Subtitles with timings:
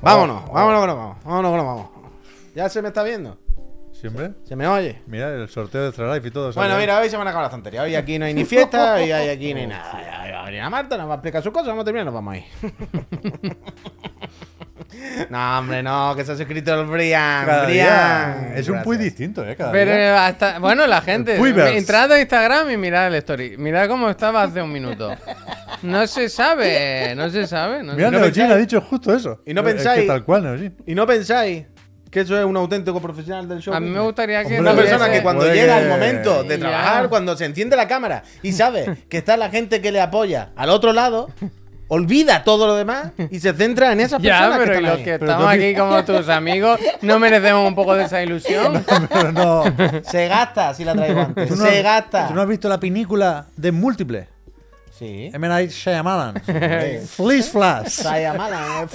[0.00, 1.16] Vámonos, vámonos que nos vamos.
[1.24, 1.90] Vámonos que nos vamos.
[2.54, 3.38] ¿Ya se me está viendo?
[3.92, 4.32] ¿Siempre?
[4.44, 5.00] ¿Se me oye?
[5.06, 6.52] Mira, el sorteo de Extra Life y todo.
[6.52, 7.84] Bueno, mira, hoy se van a acabar las tonterías.
[7.84, 10.00] Hoy aquí no hay ni fiesta y hoy aquí no hay nada.
[10.02, 12.02] Ya, va a venir a Marta, nos va a explicar sus cosas, vamos a terminar
[12.02, 12.44] y nos vamos ahí.
[15.30, 17.46] no, hombre, no, que se ha suscrito el Brian.
[17.46, 17.74] Cada Brian.
[17.86, 18.86] día es un Gracias.
[18.86, 19.54] muy distinto, ¿eh?
[19.56, 20.00] Cada Pero día.
[20.00, 21.36] eh, hasta, bueno, la gente,
[21.76, 23.56] entrad a Instagram y mirad el story.
[23.56, 25.14] Mirad cómo estaba hace un minuto.
[25.82, 27.82] No se sabe, no se sabe.
[27.82, 29.40] No Mira, no Neojin ha dicho justo eso.
[29.46, 30.76] y no Es que pensáis- tal cual, Neojin.
[30.86, 31.66] ¿Y no pensáis
[32.10, 33.74] que eso es un auténtico profesional del show?
[33.74, 34.60] A mí me gustaría que...
[34.60, 36.60] Una no persona que cuando llega que- el momento de Ya.
[36.60, 40.50] trabajar, cuando se enciende la cámara y sabe que está la gente que le apoya
[40.56, 41.30] al otro lado,
[41.88, 44.90] olvida todo lo demás y se centra en esas Ya, personas que pero y están
[44.90, 45.04] los ahí.
[45.04, 48.84] que estamos aquí como tus amigos, ¿no merecemos un poco de esa ilusión?
[49.12, 49.64] Pero no.
[50.04, 51.48] Se gasta si la traigo antes.
[51.48, 52.28] ¿Tú no se has- gasta.
[52.28, 54.28] ¿Tú no has visto la película de Múltiple?
[54.98, 55.30] Sí.
[55.32, 55.48] M.
[55.48, 56.40] Night Shyamalan.
[57.06, 57.92] Fleece Flash.
[57.92, 58.86] Sayamala, eh.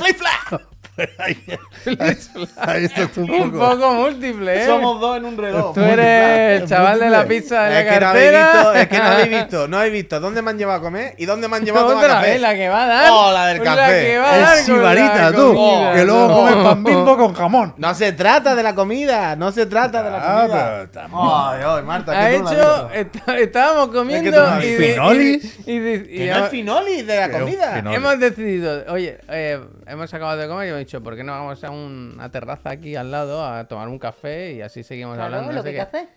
[2.58, 3.70] Ahí, está un un poco.
[3.70, 4.66] poco múltiple, ¿eh?
[4.66, 5.74] Somos dos en un reloj.
[5.74, 8.98] Tú eres el chaval de la pizza de Es la que, no visto, es que
[8.98, 11.58] no habéis visto, no habéis visto dónde me han llevado a comer y dónde me
[11.58, 12.32] han llevado a tomar café.
[12.32, 13.10] vez, la que va a dar.
[13.12, 14.06] Oh, la del La café.
[14.08, 15.54] que va a dar Es la sibarita, tú.
[15.54, 17.74] comida, que luego comes pan bimbo con jamón.
[17.78, 20.66] No se trata de la comida, no se trata de la Ah, comida.
[20.72, 24.44] pero estamos- Ay, ay, Marta, Ha que tú no la hecho, estábamos comiendo tú no
[24.48, 25.60] has y, de- ¿Finolis?
[25.68, 27.84] y, y de- y Que no ha- es finoli de la Que es comida.
[27.94, 31.64] hemos decidido, oye, eh, hemos acabado de comer y hemos dicho, ¿por qué no vamos
[31.64, 35.52] a una terraza aquí al lado a tomar un café y así seguimos Claro, hablando?
[35.52, 35.98] no lo sé que hay que qué?
[35.98, 36.10] hacer.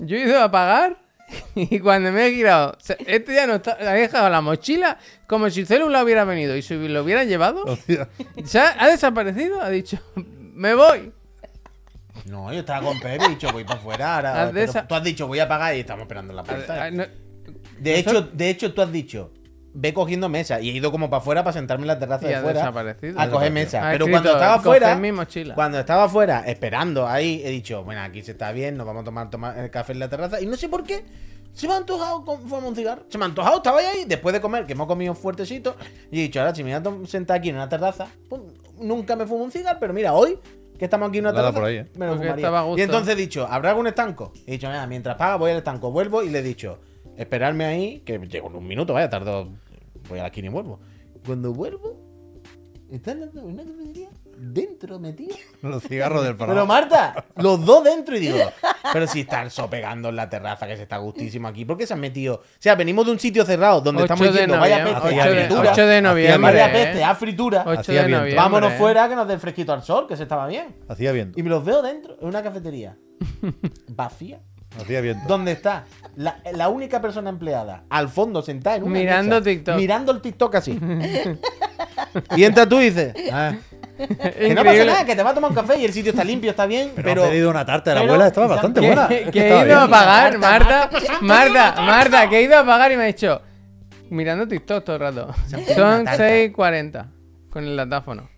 [0.00, 0.96] Yo he ido a pagar
[1.54, 5.64] y cuando me he girado, este ya no está, ha dejado la mochila como si
[5.64, 8.08] Célula hubiera venido y si lo hubieran llevado, Hostia.
[8.36, 11.12] ya ha desaparecido, ha dicho, me voy.
[12.26, 14.16] No, yo estaba con Pepe y he dicho, voy para afuera.
[14.16, 16.36] Ahora, Haz de pero esa- Tú has dicho, voy a pagar y estamos esperando en
[16.36, 16.90] la puerta.
[16.90, 17.06] No-
[17.78, 19.32] De hecho, de hecho, tú has dicho,
[19.72, 20.60] ve cogiendo mesa.
[20.60, 22.60] Y he ido como para afuera para sentarme en la terraza Y de ha fuera
[22.60, 23.20] desaparecido.
[23.20, 23.80] a coger Ha mesa.
[23.92, 25.54] Pero escrito, cuando estaba "Coged fuera, mi mochila".
[25.54, 29.04] cuando estaba fuera esperando ahí, he dicho, bueno, aquí se está bien, nos vamos a
[29.04, 30.40] tomar, tomar el café en la terraza.
[30.40, 31.04] Y no sé por qué.
[31.52, 33.02] Se me ha antojado con- fumar un cigarro.
[33.08, 35.76] Se me ha antojado, estaba ahí después de comer, que hemos comido fuertecito.
[36.12, 38.06] Y he dicho, ahora si me voy a sentar aquí en una terraza,
[38.78, 40.38] nunca me fumo un cigarro, pero mira, hoy
[40.78, 41.86] que estamos aquí en una terraza, por ahí, ¿eh?
[41.96, 42.50] me lo fumaría.
[42.76, 44.32] Y entonces he dicho, ¿habrá algún estanco?
[44.46, 46.78] He dicho, mira, mientras paga voy al estanco, vuelvo y le he dicho,
[47.20, 49.50] esperarme ahí, que llego en un minuto, vaya, tardo,
[50.08, 50.80] voy a la esquina y vuelvo.
[51.26, 51.96] Cuando vuelvo,
[52.90, 54.08] está en la- en una cafetería
[54.38, 55.36] dentro metido.
[55.62, 56.64] Los cigarros del Pero programa.
[56.66, 58.38] Marta, los dos dentro y digo,
[58.94, 61.92] pero si están sopegando en la terraza que se está gustísimo aquí, ¿por qué se
[61.92, 62.36] han metido?
[62.36, 65.30] O sea, venimos de un sitio cerrado donde 8 estamos diciendo, vaya peste, a 8
[65.34, 65.72] de, fritura.
[65.72, 66.52] 8 de noviembre.
[66.52, 67.64] Vaya peste, a fritura.
[67.66, 68.34] 8 Hacía de noviembre.
[68.34, 70.74] Vámonos fuera que nos dé fresquito al sol, que se estaba bien.
[70.88, 71.38] Hacía viento.
[71.38, 72.96] Y me los veo dentro, en una cafetería
[73.88, 74.40] vacía.
[74.78, 75.24] Hacía viento.
[75.26, 75.84] Donde está
[76.16, 79.76] la, la única persona empleada al fondo sentada en una Mirando mesa, TikTok.
[79.76, 80.78] Mirando el TikTok así.
[82.36, 83.54] y entra tú y dices, Ah,
[83.98, 86.24] que no pasa nada, que te va a tomar un café y el sitio está
[86.24, 87.24] limpio, está bien, pero, pero...
[87.24, 89.08] ha pedido una tarta de la pero- abuela, estaba bastante que- buena.
[89.08, 92.96] Que, he ido a pagar, Marta, Marta, Marta, Marta, que he ido a pagar y
[92.96, 93.42] me ha dicho,
[94.08, 95.34] mirando TikTok todo el rato.
[95.48, 96.16] Son tarta.
[96.28, 97.06] 6.40
[97.50, 98.28] con el datáfono.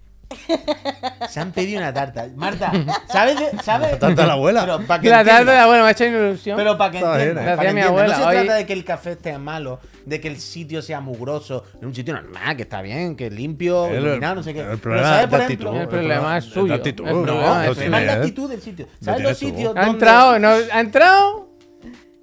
[1.28, 2.26] Se han pedido una tarta.
[2.37, 2.72] Marta,
[3.09, 3.38] ¿sabes?
[3.38, 3.93] de- ¿sabes?
[3.93, 4.60] La tarta de la abuela.
[4.62, 6.56] Pero para que La tarde de la abuela me ha hecho ilusión.
[6.56, 7.50] Pero para que entiendas, ¿eh?
[7.50, 10.20] La para mi abuela, No se hoy- trata de que el café esté malo, de
[10.20, 13.87] que el sitio sea mugroso, en un sitio normal, que está bien, que es limpio,
[13.87, 14.60] El- iluminado, no sé qué.
[14.60, 15.76] el Pero problema ¿sabes, es actitud.
[15.76, 16.75] el problema es es suyo.
[16.75, 18.87] actitud, no, es el problema es la actitud del sitio.
[19.00, 21.51] ¿Sabes los sitios Ha entrado, no, ha entrado.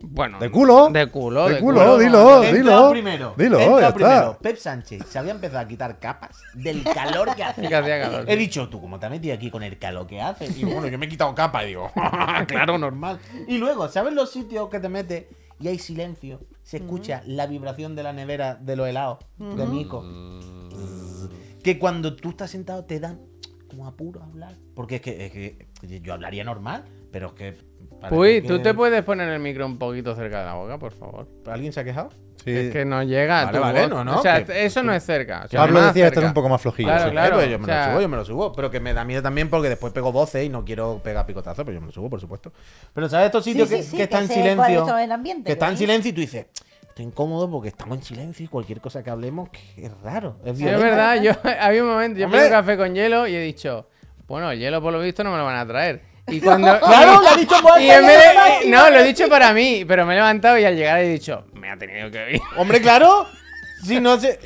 [0.02, 0.90] Bueno, De culo.
[0.90, 1.98] De culo, De de culo, culo.
[1.98, 2.90] dilo, He dilo.
[2.92, 3.34] primero.
[3.38, 4.32] Dilo, ya primero.
[4.32, 4.40] está.
[4.40, 8.26] Pep Sánchez se había empezado a quitar capas del calor que hacía calor.
[8.28, 10.46] He dicho, tú, ¿cómo te has metido aquí con el calor que hace?
[10.46, 11.64] Y digo, bueno, yo me he quitado capa.
[11.66, 11.92] Y digo,
[12.48, 13.20] claro, normal.
[13.48, 15.26] Y luego, ¿sabes los sitios que te metes
[15.60, 16.40] y hay silencio?
[16.64, 20.04] Se escucha la vibración de la nevera de los helados de Mico.
[21.64, 23.20] Que cuando tú estás sentado te dan
[23.70, 24.56] como apuro a hablar.
[24.76, 27.69] Porque es que, es que yo hablaría normal, pero es que.
[28.12, 31.28] Uy, ¿tú te puedes poner el micro un poquito cerca de la boca, por favor?
[31.48, 32.10] ¿Alguien se ha quejado?
[32.44, 32.52] Sí.
[32.56, 33.44] Es que no llega.
[33.46, 33.90] Vale, tu vale, voz.
[33.90, 35.44] no, no, O sea, que- eso no es cerca.
[35.44, 36.88] o sea, Pablo decía estar un poco más flojillo.
[36.88, 37.12] Claro, sí.
[37.12, 37.36] claro.
[37.36, 38.54] Pues yo me o sea- lo subo, yo me lo subo.
[38.54, 41.66] Pero que me da miedo también porque después pego voces y no quiero pegar picotazo,
[41.66, 42.54] pero yo me lo subo, por supuesto.
[42.94, 44.98] Pero ¿sabes estos sitios Sí, que, sí, sí, que están en silencio?
[44.98, 46.46] es el ambiente, que están en silencio y tú dices,
[46.88, 50.38] estoy incómodo porque estamos en silencio y cualquier cosa que hablemos que es raro.
[50.46, 53.36] Es, Sí, es verdad, yo había un momento, yo pedí un café con hielo y
[53.36, 53.90] he dicho,
[54.28, 56.04] bueno, el hielo por lo visto no me lo van a traer.
[56.32, 56.80] Y cuando.
[56.80, 58.18] Claro, lo ha dicho y en vez
[58.64, 61.08] de- No, lo he dicho para mí, pero me he levantado y al llegar he
[61.10, 62.42] dicho, me ha tenido que ir.
[62.58, 63.28] Hombre, claro.
[63.86, 64.40] Si no sé.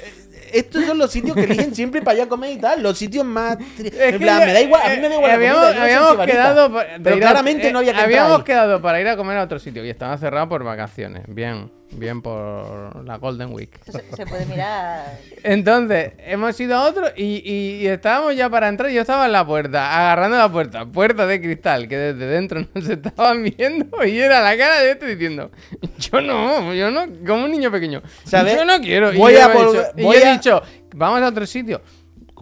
[0.54, 2.84] Estos son los sitios que eligen siempre para allá a comer y tal.
[2.84, 3.58] Los sitios más.
[3.58, 4.82] tri- en plan, me da igual.
[4.86, 5.28] A mí me da igual.
[5.30, 6.38] la habíamos, comida, yo no soy habíamos sibarita.
[6.38, 8.44] quedado pa- de Pero ir a- claramente eh, no había que entrar Habíamos ahí.
[8.46, 11.24] quedado para ir a comer a otro sitio y estaba cerrado por vacaciones.
[11.28, 11.72] Bien.
[11.96, 13.70] Bien por la Golden Week.
[13.86, 15.20] Se, se puede mirar.
[15.44, 18.90] Entonces, hemos ido a otro y, y- y estábamos ya para entrar.
[18.92, 22.90] Yo estaba en la puerta, agarrando la puerta, puerta de cristal, que desde dentro nos
[22.90, 25.52] estaban viendo y era la cara de este diciendo:
[26.00, 28.02] Yo no, yo no, como un niño pequeño.
[28.24, 28.56] ¿Sabes?
[28.56, 29.14] Yo no quiero.
[29.14, 30.62] Y Voy yo a he dicho- y voy yo he a- dicho:
[30.96, 31.82] Vamos a otro sitio.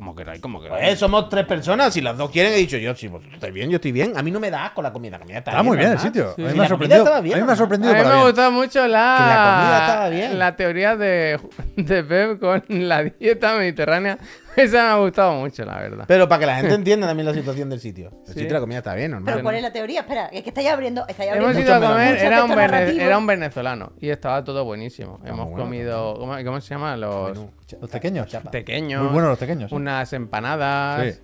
[0.02, 0.84] Como queráis, como queráis.
[0.84, 1.94] Pues somos tres personas.
[1.94, 4.18] Si las dos quieren, he dicho yo, si vosotros estáis bien, yo estoy bien.
[4.18, 5.12] A mí no me da asco la comida.
[5.12, 6.34] La comida está, Está muy bien el sitio.
[6.36, 7.14] Sí, a mí me ha sorprendido.
[7.14, 8.22] A mí me ha sorprendido A mí me bien.
[8.24, 10.40] gustó mucho la, Que la comida estaba bien.
[10.40, 11.40] la teoría de,
[11.76, 14.18] de Pep con la dieta mediterránea.
[14.58, 16.06] Esa me ha gustado mucho, la verdad.
[16.08, 18.10] Pero para que la gente entienda también la situación del sitio.
[18.10, 18.34] El Sí.
[18.34, 19.34] sitio de la comida está bien, normal.
[19.34, 20.02] Pero ¿cuál es la teoría?
[20.02, 21.06] Espera, es que estáis abriendo.
[21.08, 22.52] Estáis abriendo Hemos ido a mucho comer, mucho era un,
[23.00, 25.20] era venezolano y estaba todo buenísimo.
[25.26, 26.98] Hemos bueno, comido, ¿cómo, cómo se llama?
[26.98, 27.38] Los
[27.80, 28.28] Los pequeños.
[28.52, 29.70] pequeños, Muy buenos los pequeños.
[29.70, 29.76] sí.
[29.76, 31.16] unas empanadas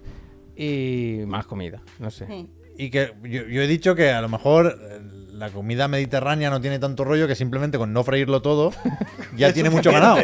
[0.55, 1.21] Sí.
[1.21, 2.25] y más comida, no sé.
[2.27, 2.49] Sí.
[2.77, 4.99] Y que yo, yo he dicho que a lo mejor eh,
[5.31, 8.71] la comida mediterránea no tiene tanto rollo que simplemente con no freírlo todo
[9.35, 10.17] ya tiene mucho ganado.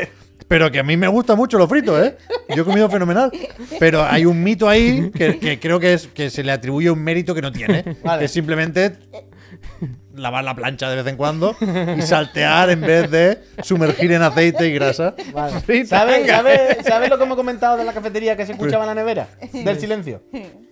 [0.48, 2.18] Pero que a mí me gusta mucho lo frito, ¿eh?
[2.56, 3.32] Yo he comido fenomenal.
[3.80, 7.00] Pero hay un mito ahí que, que creo que es que se le atribuye un
[7.00, 7.98] mérito que no tiene.
[8.04, 8.20] Vale.
[8.20, 8.98] Que es simplemente
[10.16, 11.56] lavar la plancha de vez en cuando
[11.98, 15.16] y saltear en vez de sumergir en aceite y grasa.
[15.34, 15.86] Vale.
[15.86, 16.38] ¿Sabes venga.
[16.38, 19.28] sabe, sabe lo que hemos comentado de la cafetería que se escuchaba en la nevera?
[19.52, 20.24] Del silencio.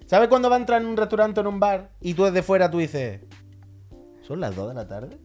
[0.05, 2.43] ¿Sabes cuando va a entrar en un restaurante o en un bar y tú desde
[2.43, 3.21] fuera tú dices,
[4.21, 5.17] ¿son las 2 de la tarde?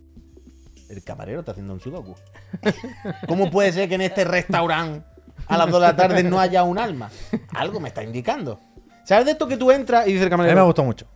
[0.88, 2.14] El camarero está haciendo un sudoku.
[3.28, 5.04] ¿Cómo puede ser que en este restaurante
[5.48, 7.10] a las 2 de la tarde no haya un alma?
[7.54, 8.60] Algo me está indicando.
[9.04, 11.06] ¿Sabes de esto que tú entras y dice el A mí me camarero, gustó mucho.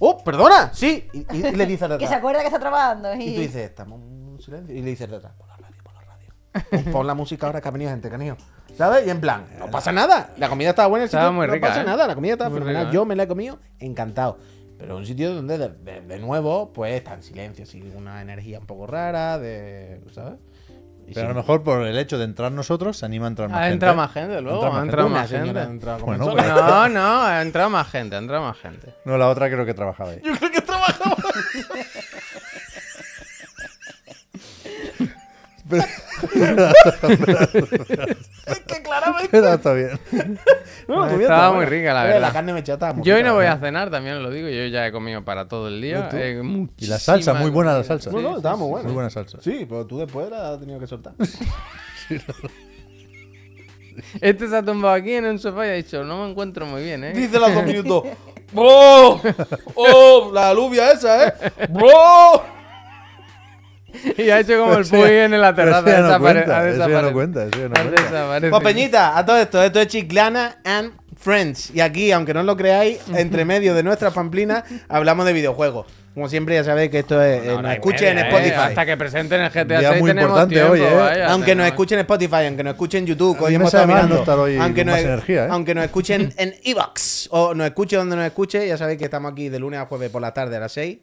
[0.00, 0.70] ¡Oh, perdona!
[0.72, 1.08] Sí.
[1.12, 2.18] Y, y le dice al de Que se atrás.
[2.18, 3.14] acuerda que está trabajando.
[3.14, 4.74] Y, Y tú dices, estamos en silencio.
[4.74, 6.28] Y le dices de atrás, pon la radio, pon la radio.
[6.84, 8.36] Pon, pon la música ahora que ha venido gente, canijo.
[8.76, 9.06] ¿Sabes?
[9.06, 10.30] Y en plan, no pasa nada.
[10.36, 11.84] La comida estaba buena, el Estaba sitio, muy no pasa ¿eh?
[11.84, 12.06] nada.
[12.06, 12.82] La comida estaba Muy fenomenal.
[12.84, 12.94] rica, ¿eh?
[12.94, 14.38] Yo me la he comido encantado.
[14.78, 18.60] Pero un sitio donde de, de- de nuevo, pues está en silencio, así, una energía
[18.60, 20.00] un poco rara, de.
[20.12, 20.38] ¿Sabes?
[21.06, 23.48] Y Pero a lo mejor por el hecho de entrar nosotros se anima a entrar
[23.48, 23.72] más Ha gente.
[23.74, 24.58] entrado más gente, luego.
[24.78, 25.58] Entra Ha más más gente.
[25.58, 26.70] ha entrado a comer Bueno, sola.
[26.70, 28.92] No, no, ha entrado más gente, ha entrado más gente.
[29.06, 30.20] No, la otra creo que trabajaba ahí.
[30.22, 31.16] Yo creo que trabajaba.
[38.46, 39.28] es que claramente.
[39.30, 39.98] Pero está bien.
[40.86, 42.20] No, la comida Estaba muy rica, la Eh, verdad.
[42.28, 44.48] La carne estaba muy Yo hoy no voy a cenar, también os lo digo.
[44.48, 46.08] Yo ya he comido para todo el día.
[46.12, 46.42] Eh,
[46.78, 48.10] Y la salsa, muy buena la salsa.
[48.10, 48.84] No, no, estaba muy buena.
[48.86, 49.38] Muy buena salsa.
[49.40, 51.12] Sí, pero tú después la has tenido que soltar.
[54.20, 56.84] Este se ha tumbado aquí en un sofá y ha dicho, no me encuentro muy
[56.84, 57.12] bien, ¿eh?
[57.12, 58.04] Dice los dos minutos.
[58.52, 59.20] ¡Bro!
[59.74, 60.30] ¡Oh!
[60.32, 61.34] La alubia esa, ¿eh?
[61.68, 62.44] ¡Bro!
[64.16, 65.88] Y ha hecho como el Puy en la pero terraza.
[65.90, 67.12] eso ya no desapare- cuenta, ha eso ya no desaparecido.
[67.12, 68.02] cuenta, eso ya no Ha cuenta.
[68.02, 68.50] desaparecido.
[68.60, 71.70] Pues Peñita, a todo esto, esto es Chiclana and Friends.
[71.74, 75.86] Y aquí, aunque no lo creáis, entre medio de nuestras pamplinas hablamos de videojuegos.
[76.14, 77.44] Como siempre, ya sabéis que esto es.
[77.44, 78.28] eh, nos escuchen en ¿eh?
[78.28, 78.54] Spotify.
[78.56, 80.94] Hasta que presenten el GTA Día 6 muy tenemos importante tiempo, hoy, ¿eh?
[80.96, 84.16] vaya, Aunque nos tenemos- escuchen en Spotify, aunque nos escuchen en YouTube, hoy hemos mirando,
[84.18, 85.48] estar hoy aunque, con nos, más energía, ¿eh?
[85.50, 89.30] aunque nos escuchen en Evox o nos escuchen donde nos escuche, ya sabéis que estamos
[89.30, 90.98] aquí de lunes a jueves por la tarde a las 6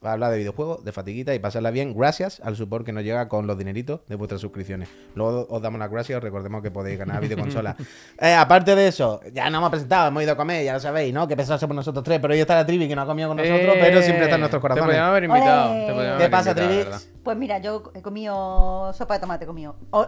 [0.00, 1.94] para hablar de videojuegos, de fatiguita y pasarla bien.
[1.96, 4.88] Gracias al support que nos llega con los dineritos de vuestras suscripciones.
[5.14, 7.76] Luego os damos las gracias, recordemos que podéis ganar videoconsolas.
[8.20, 11.12] eh, aparte de eso, ya nos hemos presentado, hemos ido a comer, ya lo sabéis,
[11.12, 11.26] ¿no?
[11.26, 13.36] Que pesados somos nosotros tres, pero hoy está la Trivi que no ha comido con
[13.38, 14.86] nosotros, Eh, pero siempre está en nuestros Te corazones.
[14.88, 15.72] podíamos haber invitado.
[15.72, 16.84] Te podíamos ¿Qué haber pasa, Trivi?
[17.24, 19.76] Pues mira, yo he comido sopa de tomate, he comido.
[19.90, 20.06] Oh,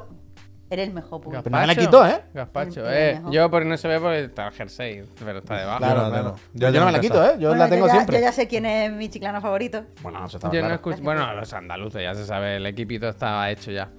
[0.71, 1.33] eres el mejor, Puy.
[1.43, 2.23] Pero no me la quitó, ¿eh?
[2.33, 3.15] Gazpacho, eh.
[3.17, 3.33] mejor.
[3.33, 5.79] Yo porque no se ve porque está el jersey, pero está debajo.
[5.79, 6.37] Claro, no claro.
[6.55, 7.25] Yo, Yo la yo no me la quito.
[7.25, 7.33] ¿eh?
[7.39, 8.17] Yo Bueno, la tengo ya, siempre.
[8.19, 9.85] Yo ya sé quién es mi chiclano favorito.
[10.03, 10.75] Bueno, eso estaba Yo no claro.
[10.77, 11.03] escucho.
[11.03, 13.91] Bueno, los andaluces ya se sabe, el equipito estaba hecho ya.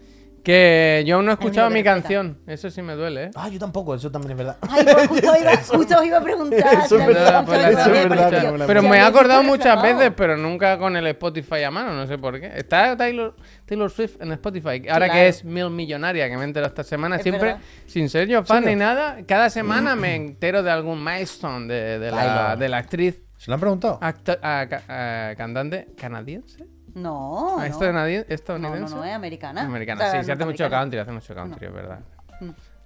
[0.44, 2.40] Que yo aún no he escuchado mi canción.
[2.48, 3.32] Eso sí me duele, ¿eh?
[3.36, 4.58] Ah, yo tampoco, eso también es verdad.
[4.68, 6.74] Ay, pues justo, iba, justo os iba a preguntar.
[6.86, 10.38] Eso es verdad, pues eso es verdad, no Pero me he acordado muchas veces, pero
[10.38, 12.52] nunca con el Spotify a mano, no sé por qué.
[12.56, 14.82] Está Taylor, Taylor Swift en Spotify.
[14.90, 17.62] Ahora que es mil millonaria, que me entero esta semana, Es siempre, verdad.
[17.86, 22.12] sin ser yo fan ni nada, cada semana me entero de algún milestone de, de,
[22.12, 24.00] la, de la actriz ¿Se lo han preguntado?
[24.02, 26.66] acto- ca- cantante canadiense.
[26.96, 27.58] No.
[27.60, 27.76] Ah, no.
[27.76, 28.96] ¿Estadounidien- No, no, ¿Estadounidense?
[28.96, 29.62] no, es americana.
[29.62, 32.00] Americana, O sea, sí, se hace mucho country, hace mucho country, es verdad.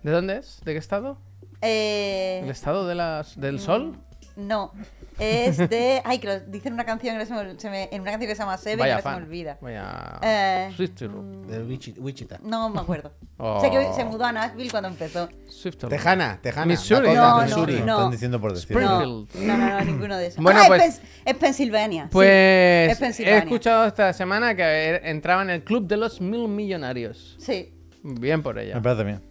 [0.03, 0.62] ¿De dónde es?
[0.63, 1.17] ¿De qué estado?
[1.62, 3.97] Eh, ¿El estado de las, del sol?
[4.36, 4.74] No,
[5.18, 6.01] es de.
[6.06, 8.27] Ay, que lo dicen en una canción que se me, se me- en una canción
[8.30, 9.20] que se llama Seven Vaya que no se fan.
[9.22, 9.58] me olvida.
[9.62, 10.20] Vaya.
[10.22, 11.10] Eh, Swifter.
[11.10, 12.39] De Wichi- Wichita.
[12.44, 13.13] No me acuerdo.
[13.38, 13.62] Oh.
[13.62, 15.30] Sé que se mudó a Nashville cuando empezó.
[15.48, 15.89] Swifter.
[15.89, 16.65] Tejana, Tejana.
[16.65, 17.08] Missouri.
[17.08, 17.74] Dakota, No, no, Missouri.
[17.82, 17.96] no.
[17.98, 18.72] Están diciendo por decir.
[18.72, 19.48] Spring- No, Springfield.
[19.48, 20.44] no, no, no, ninguno de esos.
[20.44, 22.04] Bueno, Ah, pues- es, Pens- es Pensilvania.
[22.04, 22.10] sí.
[22.12, 23.39] Pues Es he Pensilvania.
[23.39, 27.36] escuchado esta semana que er- entraba en el club de los mil millonarios.
[27.39, 27.74] Sí.
[28.04, 28.75] Bien por ella.
[28.75, 29.22] Me parece bien.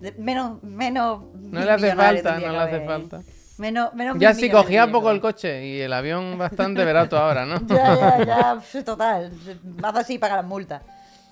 [0.00, 1.22] De- menos, menos.
[1.34, 2.86] No le hace millonario falta, tendría no que le hace haber.
[2.86, 3.22] falta.
[3.58, 7.46] Menos, menos Ya si cogía tendría poco el coche y el avión bastante, tú ahora,
[7.46, 7.60] ¿no?
[7.68, 8.82] Ya, ya, ya.
[8.84, 9.30] Total.
[9.62, 10.82] Vas así y pagas las multas.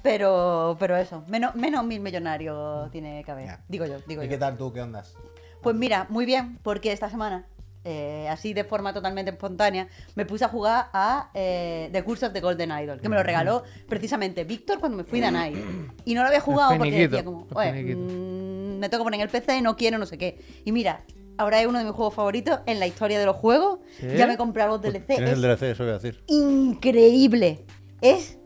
[0.02, 3.46] Pero, pero eso, menos, menos mil millonarios tiene que haber.
[3.46, 3.60] Ya.
[3.68, 4.30] Digo yo, digo ¿Y yo.
[4.30, 4.72] qué tal tú?
[4.72, 5.14] ¿Qué ondas?
[5.62, 7.46] Pues mira, muy bien, porque esta semana,
[7.84, 9.86] eh, así de forma totalmente espontánea,
[10.16, 13.22] me puse a jugar a eh, The Curse of the Golden Idol, que me lo
[13.22, 15.56] regaló precisamente Víctor cuando me fui de Night.
[16.04, 19.24] Y no lo había jugado porque decía como, oye, mm, me tengo que poner en
[19.26, 20.40] el PC, no quiero, no sé qué.
[20.64, 21.04] Y mira,
[21.38, 23.78] ahora es uno de mis juegos favoritos en la historia de los juegos.
[24.00, 24.06] ¿Sí?
[24.16, 25.06] Ya me he comprado los DLC.
[25.06, 26.22] Tienes es el DLC, eso voy a decir.
[26.26, 27.64] increíble.
[28.00, 28.38] Es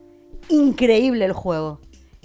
[0.49, 1.81] increíble el juego.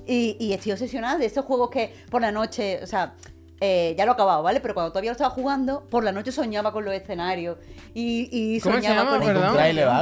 [0.05, 3.13] Y, y estoy obsesionada de estos juegos que por la noche, o sea,
[3.61, 4.59] eh, ya lo he acabado, ¿vale?
[4.59, 7.57] Pero cuando todavía lo estaba jugando, por la noche soñaba con los escenarios.
[7.93, 9.11] Y, y ¿Cómo se soñaba llama?
[9.11, 9.27] con el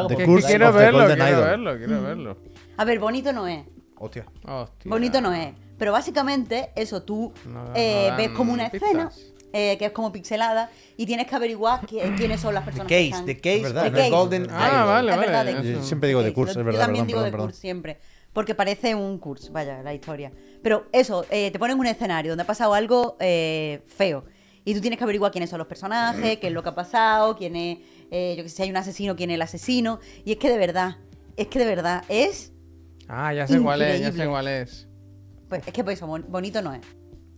[0.08, 2.38] Que- que quiero verlo, quiero verlo, quiero verlo.
[2.78, 3.66] A ver, bonito no es.
[3.98, 4.26] Hostia.
[4.48, 4.90] Hostia.
[4.90, 5.54] Bonito no es.
[5.78, 9.34] Pero básicamente, eso, tú No eh, no ves como una pistas.
[9.54, 12.88] Eh, que es como pixelada y tienes que averiguar qui- quiénes son las The personas
[12.88, 13.26] que Case, están.
[13.26, 13.98] The Case Es verdad, of ¿no?
[13.98, 15.28] the The Golden Ah, vale, Es vale.
[15.28, 15.74] verdad, de.
[15.74, 17.60] Yo siempre digo de curso, yo- es verdad, Yo también perdón, digo de perdón, curso
[17.62, 18.00] siempre.
[18.34, 20.32] Porque parece un curso, vaya, la historia.
[20.62, 24.24] Pero eso, eh, te ponen un escenario donde ha pasado algo eh, feo.
[24.66, 27.36] Y tú tienes que averiguar quiénes son los personajes, qué es lo que ha pasado,
[27.36, 27.80] quién es,
[28.12, 30.00] eh, yo que sé, si hay un asesino, quién es el asesino.
[30.26, 30.98] Y es que de verdad,
[31.38, 32.52] es que de verdad, es.
[33.08, 34.30] Ah, ya sé cuál es, ya sé Increíble.
[34.30, 34.88] cuál es.
[35.48, 36.82] Pues es que por eso, bon- bonito no es.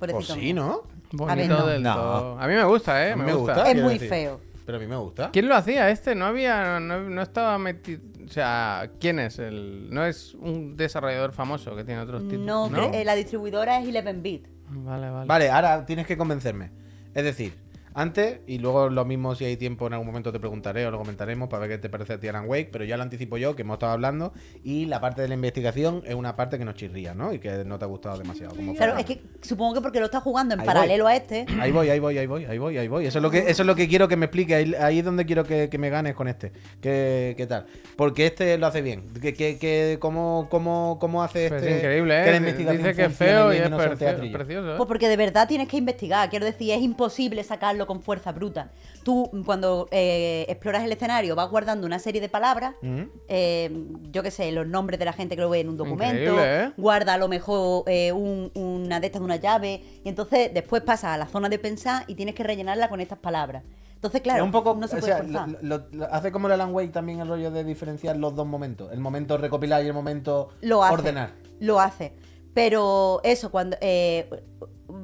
[0.10, 0.55] Pues Pobrecito sí, mío.
[0.55, 0.81] ¿no?
[1.13, 1.65] Bonito ver, no.
[1.67, 1.93] del No.
[1.96, 2.39] todo.
[2.39, 3.12] A mí me gusta, eh.
[3.12, 3.53] A mí me, me gusta.
[3.53, 3.67] gusta.
[3.67, 4.10] Es quiero muy decir.
[4.10, 4.39] feo.
[4.65, 5.29] Pero a mí me gusta.
[5.31, 6.15] ¿Quién lo hacía este?
[6.15, 9.89] No había, no, no estaba metido, o sea, ¿quién es el?
[9.91, 12.72] No es un desarrollador famoso que tiene otros títulos.
[12.72, 14.48] No, eh, la distribuidora es 11-bit.
[14.70, 15.27] Vale, vale.
[15.27, 16.72] Vale, ahora tienes que convencerme.
[17.13, 17.53] Es decir,
[17.93, 20.98] antes, y luego lo mismo si hay tiempo en algún momento te preguntaré o lo
[20.98, 23.55] comentaremos para ver qué te parece a ti Alan Wake, pero ya lo anticipo yo,
[23.55, 24.33] que hemos estado hablando,
[24.63, 27.33] y la parte de la investigación es una parte que nos chirría, ¿no?
[27.33, 28.55] Y que no te ha gustado demasiado.
[28.55, 31.45] como Claro, es que supongo que porque lo estás jugando en Ahí paralelo a este.
[31.60, 33.05] Ahí voy, ahí voy, ahí voy, ahí voy, ahí voy.
[33.05, 34.55] Eso es lo que, eso es lo que quiero que me explique.
[34.55, 36.51] Ahí, ahí es donde quiero que, que me ganes con este.
[36.81, 37.65] ¿Qué, qué tal?
[37.95, 39.10] Porque este lo hace bien.
[39.21, 41.71] ¿Qué, qué, qué- cómo, cómo, ¿Cómo hace Pues este?
[41.74, 42.38] es increíble, que la ¿eh?
[42.38, 44.77] investigación Dice que es feo y es no preci- precioso, ¿eh?
[44.77, 46.29] Pues porque de verdad tienes que investigar.
[46.29, 48.72] Quiero decir, es imposible sacarlo con fuerza bruta.
[49.04, 52.76] Tú, cuando eh, exploras el escenario, vas guardando una serie de palabras.
[52.82, 53.10] Ujú.
[53.28, 56.36] eh, yo qué sé, los nombres de la gente que lo ve en un documento.
[56.44, 56.72] ¿eh?
[56.78, 59.82] Guarda a lo mejor eh, un- una de estas de una llave.
[60.04, 63.20] Y entonces después pasas a la zona de pensar y tienes que rellenarla con estas
[63.20, 63.64] palabras.
[63.96, 65.50] Entonces, claro, un poco, no se o puede sea, forzar.
[65.62, 68.48] lo- lo- lo- hace como el Alan Wake también el rollo de diferenciar los dos
[68.48, 68.92] momentos.
[68.92, 70.94] El momento recopilar y el momento lo hace.
[70.96, 71.34] ordenar.
[71.60, 72.14] Lo hace.
[72.56, 74.28] Pero eso, cuando eh,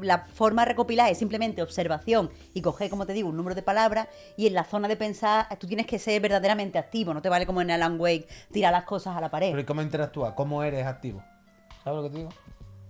[0.02, 3.62] la forma de recopilar es simplemente observación y coger, como te digo, un número de
[3.62, 7.30] palabras y en la zona de pensar tú tienes que ser verdaderamente activo, no te
[7.30, 9.50] vale como en Alan Wake tirar las cosas a la pared.
[9.52, 10.34] Pero ¿y cómo interactúas?
[10.34, 11.24] ¿Cómo eres activo?
[11.84, 12.30] ¿Sabes lo que te digo?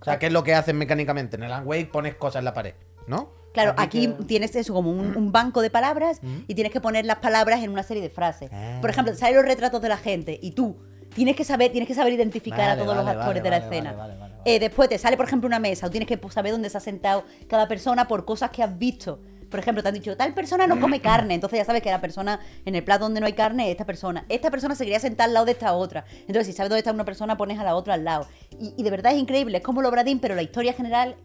[0.00, 1.36] O sea, ¿qué es lo que haces mecánicamente?
[1.36, 2.74] En el Alan Wake pones cosas en la pared,
[3.06, 3.30] ¿no?
[3.52, 7.04] Claro, aquí que- tienes eso como un, un banco de palabras y tienes que poner
[7.06, 8.50] las palabras en una serie de frases.
[8.52, 8.78] Ah.
[8.80, 10.76] Por ejemplo, salen los retratos de la gente y tú
[11.18, 13.56] tienes que saber, tienes que saber identificar Vale, a todos vale, los actores de la
[13.56, 14.16] escena.
[14.44, 16.78] Eh, después te sale, por ejemplo, una mesa o tienes que pues, saber dónde se
[16.78, 19.20] ha sentado cada persona por cosas que has visto.
[19.50, 21.34] Por ejemplo, te han dicho, tal persona no come carne.
[21.34, 23.84] Entonces ya sabes que la persona en el plato donde no hay carne es esta
[23.84, 24.26] persona.
[24.28, 26.04] Esta persona se quería sentar al lado de esta otra.
[26.20, 28.26] Entonces, si sabes dónde está una persona, pones a la otra al lado.
[28.60, 29.58] Y, y de verdad es increíble.
[29.58, 31.16] Es como lo Bradín, pero la historia general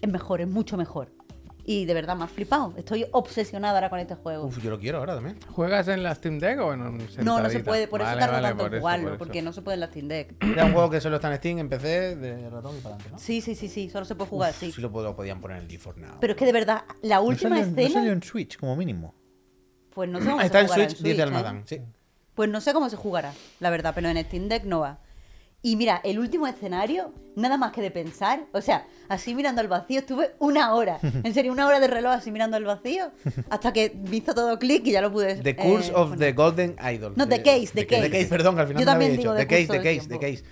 [0.00, 1.12] es mejor, es mucho mejor.
[1.68, 2.72] Y de verdad me ha flipado.
[2.76, 4.44] Estoy obsesionada ahora con este juego.
[4.46, 5.36] Uf, yo lo quiero ahora también.
[5.50, 8.20] ¿Juegas en la Steam Deck o en un no, no se puede, por eso Vale,
[8.20, 9.18] tardo vale, tanto por en eso, jugarlo, por eso.
[9.18, 10.36] porque no se puede en la Steam Deck.
[10.44, 13.10] Era un juego que solo está en Steam, en PC, de ratón y para adelante,
[13.10, 13.18] ¿no?
[13.18, 14.70] Sí, sí, sí, sí, solo se puede jugar, sí.
[14.70, 16.18] Sí lo, lo podían poner en el GeForce Now.
[16.20, 18.76] Pero es que de verdad, la No última salió, no escena, salió en Switch, como
[18.76, 19.12] mínimo.
[19.92, 21.22] pues no sé cómo Está se en jugará Switch, dice ¿eh?
[21.22, 21.80] Almadán, sí.
[22.36, 25.00] Pues no sé cómo se jugará, la verdad, pero en Steam Deck no va.
[25.62, 29.68] Y mira, el último escenario, nada más que de pensar, o sea, así mirando al
[29.68, 33.10] vacío, estuve una hora, en serio, una hora de reloj así mirando al vacío,
[33.50, 35.36] hasta que me hizo todo clic y ya lo pude.
[35.36, 36.18] The eh, Curse of poner.
[36.18, 37.14] the Golden Idol.
[37.16, 38.26] No, The Eh, Case, The The Case.
[38.26, 39.46] perdón, que al final Yo no lo también había digo dicho.
[39.48, 40.44] The Case, The Case, The Case.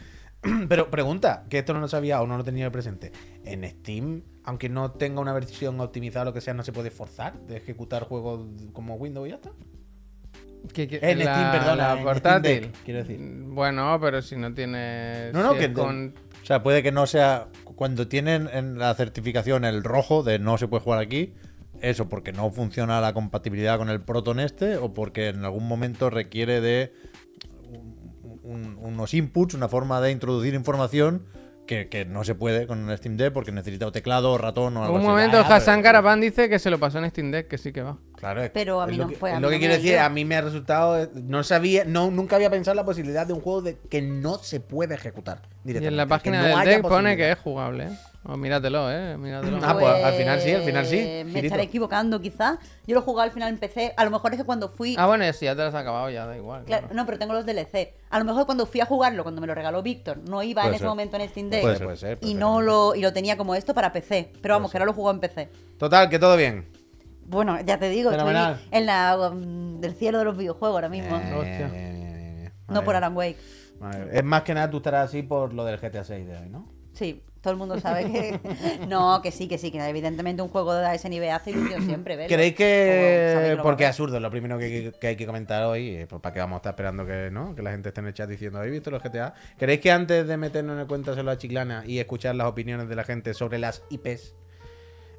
[0.68, 3.12] Pero pregunta, que esto no lo sabía o no lo tenía presente.
[3.44, 6.90] En Steam, aunque no tenga una versión optimizada o lo que sea, no se puede
[6.90, 8.40] forzar de ejecutar juegos
[8.72, 9.52] como Windows y ya está.
[10.72, 12.60] ¿Qué- qué- En Steam, perdona, la Steam portátil.
[12.62, 13.18] Deck, quiero decir.
[13.20, 15.32] Bueno, pero si no tienes.
[15.34, 17.48] No, no, si que con- O sea, puede que no sea.
[17.76, 21.34] Cuando tienen en la certificación el rojo de no se puede jugar aquí,
[21.80, 26.08] eso porque no funciona la compatibilidad con el Proton este, o porque en algún momento
[26.10, 26.92] requiere de
[27.68, 31.26] un- un- unos inputs, una forma de introducir información
[31.66, 34.76] que, que no se puede con el Steam Deck porque necesita o teclado o ratón
[34.76, 35.08] o algo Un así.
[35.08, 37.82] momento, Ah, Hassan pero- dice que se lo pasó en Steam Deck, que sí que
[37.82, 37.96] va.
[38.24, 39.98] Claro, es, Pero a mí no que, fue, a mí lo que no quiero decir,
[39.98, 43.34] a mí me ha resultado, eh, no sabía, no nunca había pensado la posibilidad de
[43.34, 45.88] un juego de que no se puede ejecutar Y directamente.
[45.88, 47.84] en la página no del deck pone que es jugable.
[47.84, 47.98] ¿eh?
[48.26, 49.18] Oh, míratelo, eh.
[49.18, 49.58] Míratelo.
[49.62, 51.44] Ah, pues, al final sí, al final sí, Me Girito.
[51.44, 52.56] estaré equivocando, quizás.
[52.86, 53.92] Yo lo jugué al final en PC.
[53.94, 54.96] A lo mejor es que cuando fui.
[54.98, 56.64] Ah, bueno, si ya te lo has acabado, ya da igual.
[56.64, 56.94] Claro, claro.
[56.94, 57.92] no, pero tengo los DLC.
[58.08, 60.76] A lo mejor cuando fui a jugarlo, cuando me lo regaló Víctor, no iba Puede
[60.76, 61.60] en ese momento en Steam Deck.
[61.60, 64.32] Puede ser, puede ser, y no lo y lo tenía como esto para PC.
[64.40, 65.50] Pero vamos, que ahora lo juego en PC.
[65.76, 66.66] Total, que todo bien.
[67.26, 68.54] Bueno, ya te digo, Fenomenal.
[68.54, 71.16] estoy en la um, del cielo de los videojuegos ahora mismo.
[71.16, 71.70] Eh, Hostia.
[71.74, 72.96] eh, no por.
[72.96, 73.38] Alan Wake.
[74.12, 76.72] Es más que nada tú estarás así por lo del GTA 6 de hoy, ¿no?
[76.92, 78.40] Sí, todo el mundo sabe que.
[78.88, 82.16] no, que sí, que sí, que evidentemente un juego de ese nivel hace ilusión siempre,
[82.16, 82.28] ¿ves?
[82.28, 83.54] ¿Creéis Como que.?
[83.56, 86.32] lo Porque es absurdo, lo primero que, que hay que comentar hoy, eh, pues para
[86.32, 87.54] que vamos a estar esperando que, ¿no?
[87.54, 89.34] que la gente esté en el chat diciendo, ¿habéis visto los GTA?
[89.58, 92.96] ¿Creéis que antes de meternos en el cuéntaselo a Chiclana y escuchar las opiniones de
[92.96, 94.34] la gente sobre las IPs,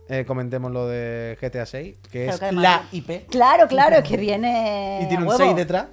[0.09, 3.27] eh, comentemos lo de GTA 6, que Claro es que la IP.
[3.29, 5.00] Claro, claro, es que viene.
[5.01, 5.43] y tiene a un huevo.
[5.43, 5.88] 6 detrás?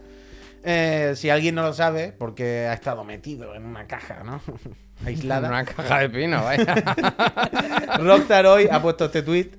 [0.65, 4.41] Eh, si alguien no lo sabe, porque ha estado metido en una caja, ¿no?
[5.07, 5.49] Aislada.
[5.49, 6.75] Una caja de pino, vaya.
[7.99, 9.51] Rockstar hoy ha puesto este tweet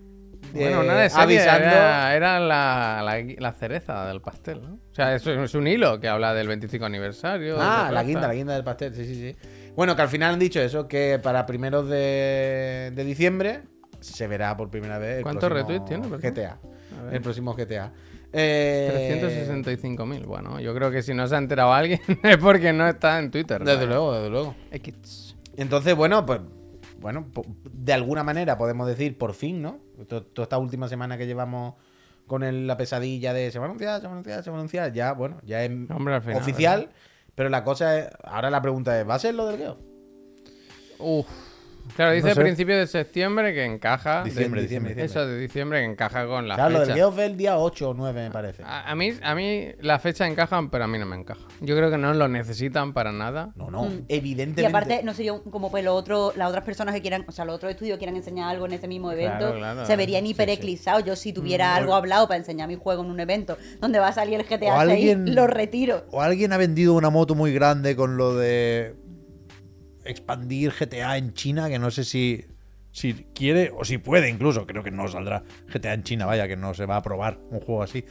[0.54, 1.68] bueno, no de serie, avisando.
[1.68, 4.74] era, era la, la, la cereza del pastel, ¿no?
[4.76, 7.58] O sea, es, es un hilo que habla del 25 aniversario.
[7.60, 9.36] Ah, la guinda, la guinda del pastel, sí, sí, sí.
[9.76, 13.64] Bueno, que al final han dicho eso, que para primeros de, de diciembre
[14.04, 16.08] se verá por primera vez ¿Cuántos retweets tiene?
[16.08, 16.60] GTA.
[17.12, 17.92] El próximo GTA.
[18.32, 20.26] Eh, 365.000.
[20.26, 23.32] Bueno, yo creo que si no se ha enterado alguien es porque no está en
[23.32, 23.64] Twitter.
[23.64, 24.56] Desde luego, desde luego.
[24.72, 25.36] X.
[25.56, 26.42] Entonces, bueno, pues
[27.00, 27.28] bueno,
[27.72, 29.80] de alguna manera podemos decir por fin, ¿no?
[30.08, 31.76] To- Toda esta última semana que llevamos
[32.28, 34.56] con el- la pesadilla de se va a anunciar, se va a anunciar, se va
[34.56, 36.90] a anunciar, ya, bueno, ya es Hombre, al final, oficial.
[37.36, 39.78] Pero la cosa es, ahora la pregunta es, ¿va a ser lo del Geo?
[41.00, 41.28] Uf.
[41.96, 42.42] Claro, dice No sé.
[42.42, 44.24] principio de septiembre que encaja.
[44.24, 46.96] Diciembre, de- diciembre, Eso de diciembre que encaja con la Claro, lo del fecha.
[46.96, 48.64] Geo fue el día 8 o 9, me parece.
[48.64, 51.42] A, a mí, a mí la fecha encajan, pero a mí no me encaja.
[51.62, 53.52] Yo creo que no lo necesitan para nada.
[53.56, 54.06] No, no, Mm.
[54.08, 54.62] evidentemente.
[54.62, 57.32] Y aparte, no sé yo, como pues lo otro, las otras personas que quieran, o
[57.32, 59.86] sea, los otros estudios quieran enseñar algo en ese mismo evento, Claro, claro.
[59.86, 61.04] se verían hiper eclipsados.
[61.04, 64.14] Yo si tuviera algo hablado para enseñar mi juego en un evento donde va a
[64.14, 66.06] salir el GTA O 6, alguien- lo retiro.
[66.12, 68.96] O alguien ha vendido una moto muy grande con lo de
[70.06, 72.46] expandir GTA en China, que no sé si,
[72.92, 74.66] si quiere o si puede incluso.
[74.66, 75.44] Creo que no saldrá
[75.74, 78.06] GTA en China, vaya, que no se va a probar un juego así.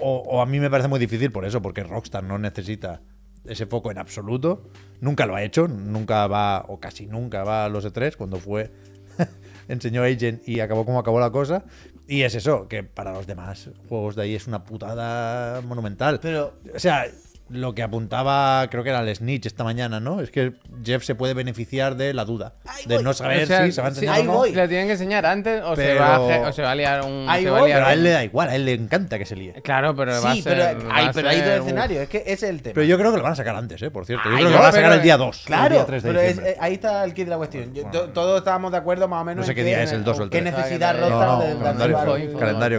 [0.00, 3.00] O, o a mí me parece muy difícil por eso, porque Rockstar no necesita
[3.46, 4.68] ese foco en absoluto.
[5.00, 8.70] Nunca lo ha hecho, nunca va, o casi nunca va a los E3, cuando fue,
[9.68, 11.64] enseñó Agent y acabó como acabó la cosa.
[12.06, 16.20] Y es eso, que para los demás juegos de ahí es una putada monumental.
[16.20, 17.06] Pero- o sea,
[17.50, 20.20] lo que apuntaba, creo que era el Snitch esta mañana, ¿no?
[20.20, 20.52] Es que
[20.84, 23.04] Jeff se puede beneficiar de la duda, Ahí de voy.
[23.04, 24.32] no saber O sea, si se va a sí, enseñar ahí o no.
[24.34, 24.50] voy.
[24.50, 26.74] Si lo tienen que enseñar antes o, se Pero- va a, o se va a
[26.74, 27.26] liar un.
[27.28, 29.18] Ahí se va a liar Pero a él le da igual, a él le encanta
[29.18, 29.54] que se líe.
[29.62, 30.52] Claro, pero va a Sí, ser.
[30.76, 32.74] pero, hay, pero hay dos escenarios, es que ese es el tema.
[32.74, 33.90] Pero yo creo que lo van a sacar antes, ¿eh?
[33.90, 34.24] Por cierto.
[34.28, 35.42] Yo Ay, creo que lo van a sacar el día 2.
[35.46, 36.56] Claro, el día 3 de pero es- diciembre.
[36.60, 37.72] ahí está el kit de la cuestión.
[37.74, 39.92] Yo- to- todos estábamos de acuerdo más o menos No sé qué que- día es,
[39.92, 40.54] el 2 o el ¿Qué 3.
[40.54, 42.78] necesidad No, Rockstar no, de calendario,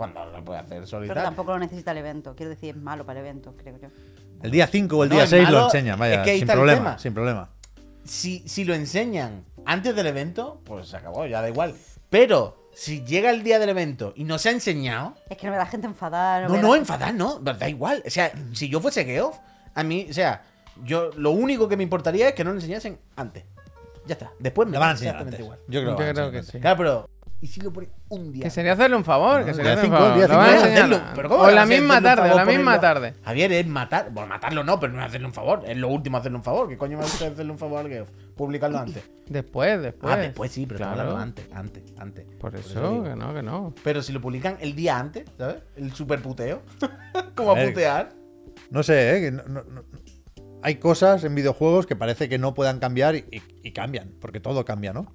[0.00, 2.34] cuando lo puede hacer solo y Pero tampoco lo necesita el evento.
[2.34, 3.88] Quiero decir, es malo para el evento, creo yo.
[4.42, 6.38] El día 5 o el No, día es 6 malo, lo enseñan, vaya, es que
[6.38, 6.98] sin problema, tema.
[6.98, 7.50] sin problema.
[8.04, 11.74] Si, si lo enseñan antes del evento, pues se acabó, ya da igual.
[12.08, 15.52] Pero si llega el día del evento y no se ha enseñado, Es que no
[15.52, 16.48] ve a la gente enfadar.
[16.48, 18.02] no, no, enfadar, no, da igual.
[18.06, 19.36] O sea, si yo fuese Geoff,
[19.74, 20.44] a mí, o sea,
[20.82, 23.44] yo lo único que me importaría es que no lo enseñasen antes.
[24.06, 24.32] Ya está.
[24.38, 25.44] Después me Lo van a da enseñar exactamente antes.
[25.44, 25.58] igual.
[25.68, 26.58] Yo creo, Yo creo que sí.
[26.58, 27.10] Claro, pero.
[27.42, 28.42] ¿Y si lo pone un día?
[28.42, 30.28] Que sería hacerle un favor, que No, sería día hacerle un favor.
[30.28, 30.66] cinco.
[30.66, 33.14] Hacerlo- pero ¿cómo o la misma tarde, la misma tarde.
[33.24, 34.10] Javier, es matar.
[34.10, 35.62] Bueno, matarlo no, pero no es hacerle un favor.
[35.66, 36.68] Es lo último hacerle un favor.
[36.68, 38.10] ¿Qué coño va a hacer hacerle un favor al Geoff?
[38.36, 39.02] Publicarlo antes.
[39.26, 40.12] Después, después.
[40.12, 40.92] ah, después sí, pero Claro.
[41.00, 42.26] hablando antes, antes, antes.
[42.38, 43.74] Por eso, que no, que no.
[43.84, 45.56] Pero si lo publican el día antes, ¿sabes?
[45.76, 46.60] El super puteo.
[47.36, 48.12] Como a putear.
[48.70, 49.20] No sé, ¿eh?
[49.22, 49.84] que no- no- no-
[50.62, 54.40] Hay cosas en videojuegos que parece que no puedan cambiar y, y- y cambian, porque
[54.40, 55.10] todo cambia, ¿no?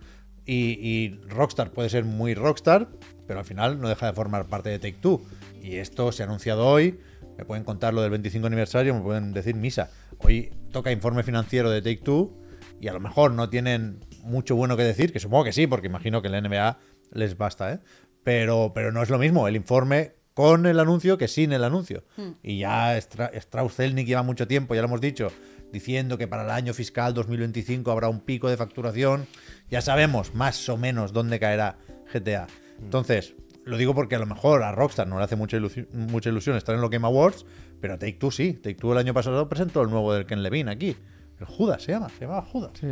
[0.45, 2.89] Y, y Rockstar puede ser muy Rockstar,
[3.27, 5.23] pero al final no deja de formar parte de Take Two.
[5.61, 6.99] Y esto se ha anunciado hoy.
[7.37, 9.89] Me pueden contar lo del 25 aniversario, me pueden decir misa.
[10.19, 12.37] Hoy toca informe financiero de Take Two
[12.79, 15.87] y a lo mejor no tienen mucho bueno que decir, que supongo que sí, porque
[15.87, 16.77] imagino que la NBA
[17.11, 17.79] les basta, ¿eh?
[18.23, 22.03] Pero, pero no es lo mismo el informe con el anuncio que sin el anuncio.
[22.43, 25.31] Y ya Stra- Strauss-Zelnick lleva mucho tiempo, ya lo hemos dicho,
[25.71, 29.27] diciendo que para el año fiscal 2025 habrá un pico de facturación.
[29.69, 31.77] Ya sabemos más o menos dónde caerá
[32.13, 32.47] GTA.
[32.79, 36.29] Entonces, lo digo porque a lo mejor a Rockstar no le hace mucha ilusión, mucha
[36.29, 37.45] ilusión estar en los Game Awards,
[37.81, 38.53] pero a Take Two sí.
[38.53, 40.95] Take Two el año pasado presentó el nuevo del Ken Levine aquí.
[41.39, 42.71] El Judas se llama, se llama Judas.
[42.79, 42.87] Sí.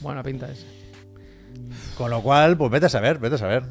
[0.00, 0.66] Buena pinta ese.
[1.96, 3.64] Con lo cual, pues vete a saber, vete a saber.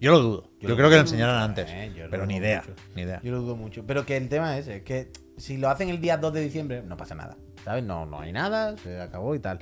[0.00, 0.50] Yo lo dudo.
[0.60, 1.66] Yo, lo creo que lo dudo enseñarán mucho, antes.
[1.70, 2.74] eh, lo pero ni idea, mucho.
[2.94, 3.20] ni idea.
[3.22, 3.84] Yo lo dudo mucho.
[3.86, 6.82] Pero que el tema es ese, que si lo hacen el día 2 de diciembre,
[6.82, 7.36] no pasa nada.
[7.64, 7.84] ¿Sabes?
[7.84, 9.60] No, no hay nada, se acabó y tal.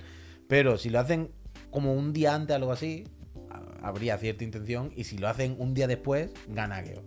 [0.49, 1.31] Pero si lo hacen
[1.73, 3.09] como un día antes, algo así,
[3.51, 4.93] ha- habría cierta intención.
[4.95, 7.03] Y si lo hacen un día después, gana Geo.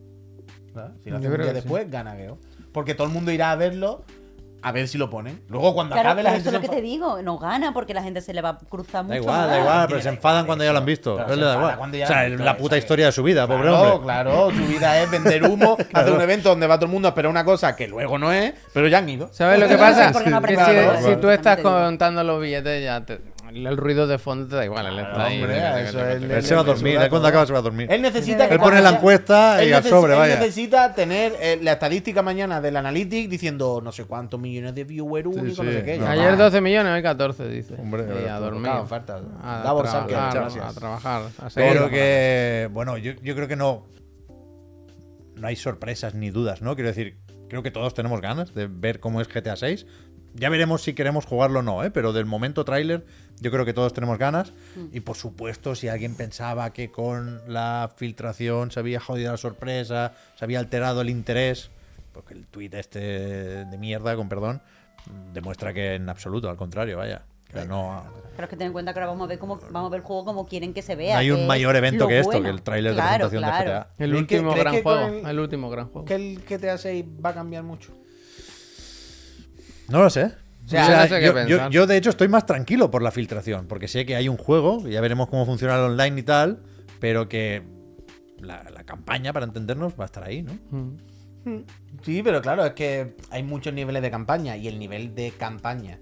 [0.74, 0.92] ¿Sabes?
[1.04, 1.54] Si lo Yo hacen un día que sí.
[1.64, 2.38] después, gana Geo.
[2.74, 4.04] Porque todo el mundo irá a verlo,
[4.62, 5.42] a ver si lo ponen.
[5.48, 7.94] Luego, cuando Claro, acabe la gente eso es lo que te digo, no gana porque
[7.94, 9.14] la gente se le va a cruzar mucho.
[9.14, 11.16] Da igual, da igual, pero se enfadan cuando ya lo han visto.
[11.18, 11.80] Pero se le da igual.
[11.80, 14.04] O sea, visto, la puta historia de su vida, pobre Claro, hombre.
[14.06, 17.12] claro, su vida es vender humo, hacer un evento donde va todo el mundo a
[17.12, 19.30] esperar una cosa que luego no es, pero ya han ido.
[19.32, 20.12] ¿Sabes lo que pasa?
[20.12, 21.20] no que si, si claro.
[21.20, 23.22] tú estás contando los billetes, ya te-
[23.56, 24.86] el ruido de fondo te da igual.
[24.88, 25.42] Él está ahí.
[25.42, 27.88] hombre, eso es- Él se va a dormir, él cuando acaba se va a dormir.
[27.90, 30.36] Él necesita que Él pone la encuesta y él al sobre, él vaya.
[30.40, 35.28] necesita tener eh, la estadística mañana del Analytics diciendo no sé cuántos millones de viewers
[35.28, 35.98] únicos, no sé qué.
[35.98, 36.44] No, Ayer está.
[36.46, 37.76] 12 millones, hoy 14, dice.
[37.80, 38.72] Hombre, y a dormir.
[38.88, 39.22] falta.
[39.42, 39.62] A
[40.74, 41.50] trabajar, a a.
[41.54, 43.86] Pero que, bueno, yo, yo creo que no.
[45.36, 46.76] No hay sorpresas ni dudas, ¿no?
[46.76, 47.18] Quiero decir,
[47.50, 49.86] creo que todos tenemos ganas de ver cómo es GTA 6.
[50.38, 51.92] Ya veremos si queremos jugarlo o no, ¿eh?
[51.92, 53.06] Pero del momento tráiler,
[53.40, 54.52] yo creo que todos tenemos ganas.
[54.92, 60.12] Y por supuesto, si alguien pensaba que con la filtración se había jodido la sorpresa,
[60.38, 61.70] se había alterado el interés,
[62.14, 63.00] porque el tweet este
[63.66, 64.62] de mierda, con perdón,
[65.34, 67.24] demuestra que en absoluto, al contrario, vaya.
[67.54, 68.04] Que no,
[68.36, 70.02] Pero es que ten en cuenta que ahora vamos a ver cómo vamos a ver
[70.02, 71.14] el juego como quieren que se vea.
[71.14, 72.44] no hay un mayor evento que esto, bueno.
[72.46, 73.70] que el tráiler de Claro, presentación claro.
[73.72, 73.88] de GTA.
[74.04, 75.08] El ¿Crees que- último gran juego.
[75.08, 76.06] el- El último gran juego.
[76.06, 77.94] Que el GTA 6 va a cambiar mucho.
[79.90, 80.32] No lo sé.
[80.66, 81.70] O sea, no sé qué yo, pensar.
[81.70, 84.38] yo- yo, de hecho estoy más tranquilo por la filtración, porque sé que hay un
[84.38, 86.64] juego, ya veremos cómo funciona el online y tal,
[87.00, 87.62] pero que
[88.40, 90.54] la, la campaña, para entendernos, va a estar ahí, ¿no?
[90.72, 90.98] Mm.
[92.04, 96.00] Sí, pero claro, es que hay muchos niveles de campaña y el nivel de campaña,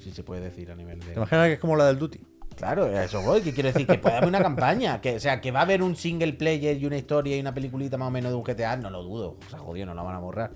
[0.00, 1.12] si se puede decir a nivel ¿Te de...
[1.14, 2.20] imaginas que es como la del Duty?
[2.54, 5.50] Claro, eso voy, que quiero decir que puede haber una campaña, que o sea, que
[5.50, 8.30] va a haber un single player y una historia y una peliculita más o menos
[8.30, 10.52] de un GTA, no lo dudo, o sea, jodido, no la van a borrar.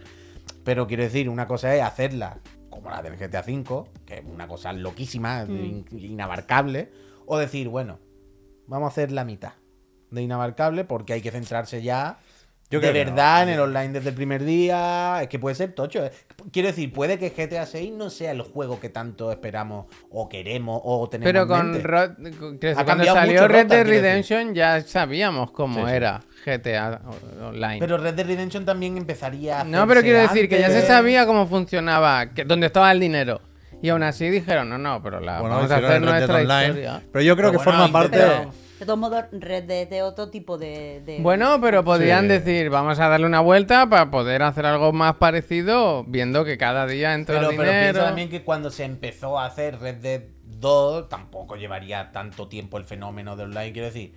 [0.64, 2.38] Pero quiero decir, una cosa es hacerla
[2.73, 6.91] como la del GTA V, que es una cosa loquísima, in- inabarcable,
[7.27, 7.99] o decir, bueno,
[8.67, 9.53] vamos a hacer la mitad
[10.11, 12.19] de inabarcable porque hay que centrarse ya
[12.73, 15.19] Yo de verdad en el online desde el primer día.
[15.23, 16.05] Es que puede ser tocho.
[16.05, 16.11] eh.
[16.51, 20.81] Quiero decir, puede que GTA 6 no sea el juego que tanto esperamos o queremos
[20.83, 22.75] o tenemos Pero en con, mente.
[22.85, 23.87] Cuando salió Red Dead.
[23.87, 25.97] Redemption ya sabíamos cómo Sí, sí.
[25.97, 27.01] era GTA
[27.47, 27.79] Online.
[27.79, 31.27] Pero Red Dead Redemption también empezaría a no, pero quiero decir que ya se sabía
[31.27, 33.41] cómo funcionaba, que, dónde estaba el dinero.
[33.83, 37.03] Y aún así dijeron, no, no, pero la, Bueno, vamos a hacer nuestra Online, historia.
[37.13, 38.49] Pero yo creo Pero que bueno, forma parte.
[38.83, 41.03] De todos modos, Red Dead de otro tipo de.
[41.07, 42.29] de- Bueno, pero podrían Sí.
[42.31, 46.85] decir, vamos a darle una vuelta para poder hacer algo más parecido, viendo que cada
[46.88, 47.81] día entra Pero, pero dinero.
[47.92, 50.23] piensa también que cuando se empezó a hacer Red Dead
[50.59, 53.71] 2, tampoco llevaría tanto tiempo el fenómeno de online.
[53.73, 54.14] Quiero decir,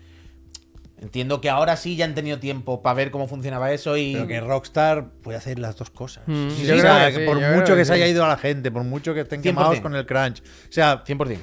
[1.00, 4.14] entiendo que ahora sí ya han tenido tiempo para ver cómo funcionaba eso y.
[4.14, 6.24] Pero que Rockstar puede hacer las dos cosas.
[6.26, 7.86] Mm, Sí, yo o creo sea, que que sí, por yo creo mucho que, que
[7.86, 9.44] se haya ido a la gente, por mucho que estén 100%.
[9.44, 10.42] quemados con el crunch.
[10.42, 11.40] O sea, 100%.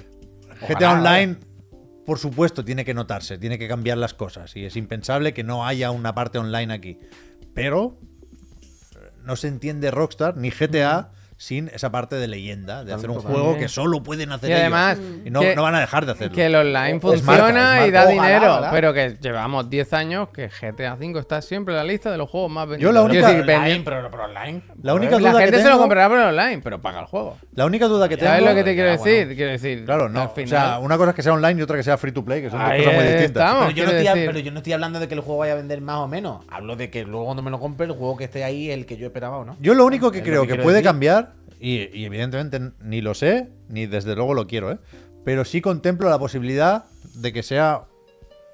[0.60, 1.36] GTA Ojalá, Online,
[2.04, 4.56] por supuesto, tiene que notarse, tiene que cambiar las cosas.
[4.56, 6.98] Y es impensable que no haya una parte online aquí.
[7.54, 7.98] Pero
[8.96, 11.12] eh, no se entiende Rockstar ni GTA
[11.42, 14.60] sin esa parte de leyenda, de hacer un juego que solo pueden hacer Y ellos.
[14.60, 16.36] además, Y no, que- no van a dejar de hacerlo.
[16.36, 18.02] Que el online Es marca, funciona y da.
[18.04, 18.70] Ojalá, dinero, ojalá.
[18.70, 22.30] pero que llevamos 10 años que GTA V está siempre en la lista de los
[22.30, 22.88] juegos más vendidos.
[22.88, 24.62] Yo la única- decir, Online, pero, pero online.
[24.84, 27.36] La única la que gente se lo comprará por online, pero paga el juego.
[27.56, 28.30] La única duda que tengo.
[28.30, 29.24] ¿Sabes lo que te quiero ya, decir?
[29.24, 29.34] bueno.
[29.36, 30.24] Quiero decir, Claro, no.
[30.24, 32.40] O sea, una cosa es que sea online y otra que sea free to play,
[32.42, 33.26] que son dos cosas muy distintas.
[33.26, 33.64] estamos.
[33.66, 35.54] Pero yo, no estoy, decir- pero yo no estoy hablando de que el juego vaya
[35.54, 36.44] a vender más o menos.
[36.48, 38.86] Hablo de que luego cuando me lo compre, el juego que esté ahí es el
[38.86, 39.56] que yo esperaba o no.
[39.60, 41.31] Yo lo único que creo que puede cambiar,
[41.62, 44.78] y, y evidentemente ni lo sé, ni desde luego lo quiero, ¿eh?
[45.24, 47.82] pero sí contemplo la posibilidad de que sea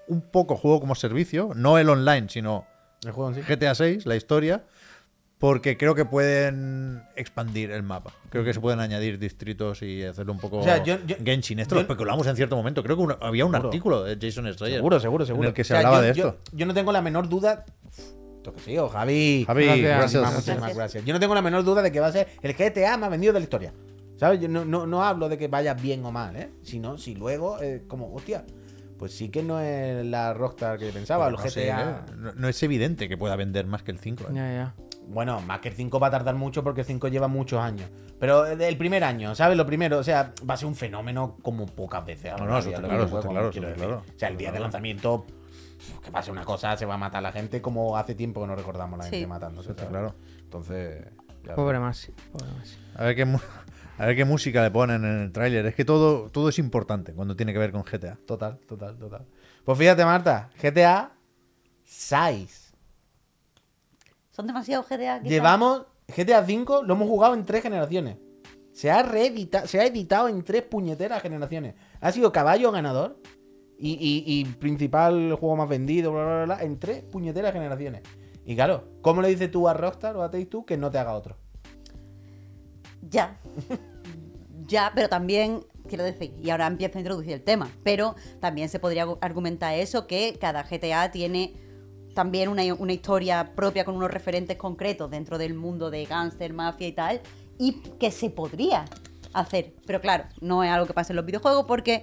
[0.06, 2.66] un poco juego como servicio, no el online, sino
[3.04, 3.40] El juego en sí.
[3.42, 4.64] GTA 6, la historia,
[5.38, 8.12] porque creo que pueden expandir el mapa.
[8.30, 11.60] Creo que se pueden añadir distritos y hacerlo un poco O sea, yo- yo- Genshin.
[11.60, 12.82] Esto yo- lo especulamos en cierto momento.
[12.82, 13.68] Creo que había un Seguro.
[13.68, 15.44] artículo de Jason Schreier Seguro, seguro, seguro.
[15.44, 16.38] en el que se O sea, hablaba de esto.
[16.52, 17.64] Yo, no tengo la menor duda.
[18.38, 19.44] Esto que sí, Javi.
[19.46, 19.98] Javi, Gracias.
[19.98, 20.32] gracias.
[20.32, 21.04] Muchísimas, gracias.
[21.04, 23.32] Yo no tengo la menor duda de que va a ser el GTA más vendido
[23.32, 23.72] de la historia.
[24.16, 24.40] ¿Sabes?
[24.40, 26.50] Yo no, no, no hablo de que vaya bien o mal, ¿eh?
[26.62, 28.44] Sino si luego, eh, como, hostia,
[28.96, 32.04] pues sí que no es la Rockstar que pensaba, Pero los no sé, GTA.
[32.08, 32.12] ¿eh?
[32.16, 34.24] no, no es evidente que pueda vender más que el 5.
[34.34, 34.66] ¿eh?
[35.08, 37.88] Bueno, más que el 5 va a tardar mucho porque el 5 lleva muchos años.
[38.18, 39.56] Pero el primer año, ¿sabes?
[39.56, 42.32] Lo primero, o sea, va a ser un fenómeno como pocas veces.
[42.32, 44.02] ahora No, no, eso está claro, eso está claro.
[44.14, 45.24] O sea, el día de lanzamiento,
[46.04, 48.56] que pase una cosa, se va a matar la gente como hace tiempo que no
[48.56, 49.10] recordamos la Sí.
[49.10, 49.70] gente matándose.
[49.70, 49.90] Está ¿sabes?
[49.90, 50.14] claro.
[50.40, 51.04] Entonces,
[51.44, 52.12] ya Pobre Masi.
[52.32, 52.76] Pobre Masi.
[52.96, 53.38] A ver qué, mu-
[53.98, 55.66] a ver qué música le ponen en el tráiler.
[55.66, 58.18] Es que todo, todo es importante cuando tiene que ver con GTA.
[58.26, 59.26] Total, total, total.
[59.64, 61.12] Pues fíjate, Marta, GTA
[61.84, 62.72] 6.
[64.30, 65.18] Son demasiados GTA.
[65.18, 65.30] quizás.
[65.30, 68.16] Llevamos GTA 5, lo hemos jugado en tres generaciones.
[68.72, 71.74] Se ha reeditado, se ha editado en tres puñeteras generaciones.
[72.00, 73.20] Ha sido caballo ganador
[73.78, 78.02] y, y- y principal juego más vendido, bla, bla, bla, bla, en tres puñeteras generaciones.
[78.44, 80.98] Y claro, ¿cómo le dices tú a Rockstar o a Take Two que no te
[80.98, 81.36] haga otro?
[83.08, 83.38] Ya.
[84.66, 88.78] ya, pero también, quiero decir, y ahora empiezo a introducir el tema, pero también se
[88.78, 91.54] podría argu- argumentar eso, que cada GTA tiene
[92.14, 96.88] también una, una historia propia con unos referentes concretos dentro del mundo de gángster, mafia
[96.88, 97.20] y tal,
[97.58, 98.86] y que se podría
[99.34, 99.74] hacer.
[99.86, 102.02] Pero claro, no es algo que pase en los videojuegos porque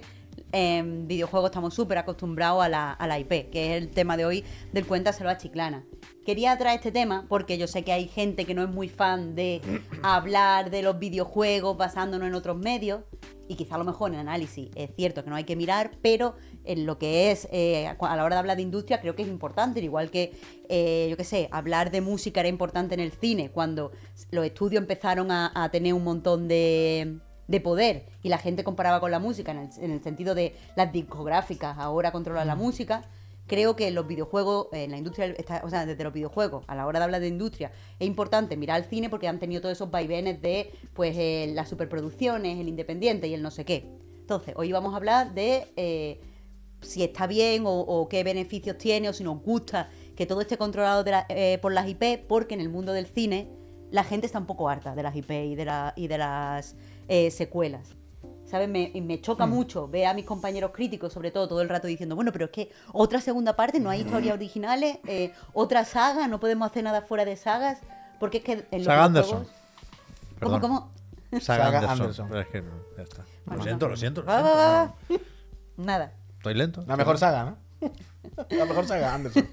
[0.52, 4.24] en videojuegos estamos súper acostumbrados a la, a la IP, que es el tema de
[4.24, 5.84] hoy del Cuéntaselo a Chiclana.
[6.24, 9.34] Quería traer este tema porque yo sé que hay gente que no es muy fan
[9.34, 9.60] de
[10.02, 13.02] hablar de los videojuegos basándonos en otros medios.
[13.48, 15.92] Y quizá a lo mejor en el análisis es cierto que no hay que mirar,
[16.02, 19.22] pero en lo que es eh, a la hora de hablar de industria creo que
[19.22, 19.80] es importante.
[19.80, 20.32] Igual que,
[20.68, 23.92] eh, yo qué sé, hablar de música era importante en el cine cuando
[24.32, 29.00] los estudios empezaron a, a tener un montón de, de poder y la gente comparaba
[29.00, 33.04] con la música en el, en el sentido de las discográficas ahora controlan la música.
[33.46, 36.74] Creo que en los videojuegos, en la industria, está- o sea, desde los videojuegos, a
[36.74, 39.72] la hora de hablar de industria, es importante mirar al cine porque han tenido todos
[39.76, 43.86] esos vaivenes de pues eh, las superproducciones, el independiente y el no sé qué.
[44.20, 46.20] Entonces, hoy vamos a hablar de eh,
[46.80, 50.56] si está bien o, o qué beneficios tiene o si nos gusta que todo esté
[50.58, 53.48] controlado de la- eh, por las IP, porque en el mundo del cine
[53.92, 56.74] la gente está un poco harta de las IP y de, la- y de las
[57.08, 57.96] eh, secuelas.
[58.44, 58.68] ¿Sabes?
[58.68, 61.88] Me, y me choca mucho ver a mis compañeros críticos, sobre todo, todo el rato
[61.88, 66.28] diciendo, bueno, pero es que otra segunda parte, no hay historias originales, eh, otra saga,
[66.28, 67.80] no podemos hacer nada fuera de sagas,
[68.20, 69.46] porque es que en los Saga Anderson.
[70.40, 70.92] ¿Cómo, cómo?
[71.40, 72.00] Saga, Saga Anderson.
[72.02, 72.28] Anderson.
[72.28, 73.24] Pero es que no, ya está.
[73.46, 73.90] Lo siento, no.
[73.90, 74.22] lo siento.
[74.22, 74.94] lo.
[75.76, 76.12] Nada.
[76.36, 76.84] Estoy lento.
[76.86, 77.58] La mejor saga, ¿no?
[78.50, 79.48] La mejor saga, Anderson.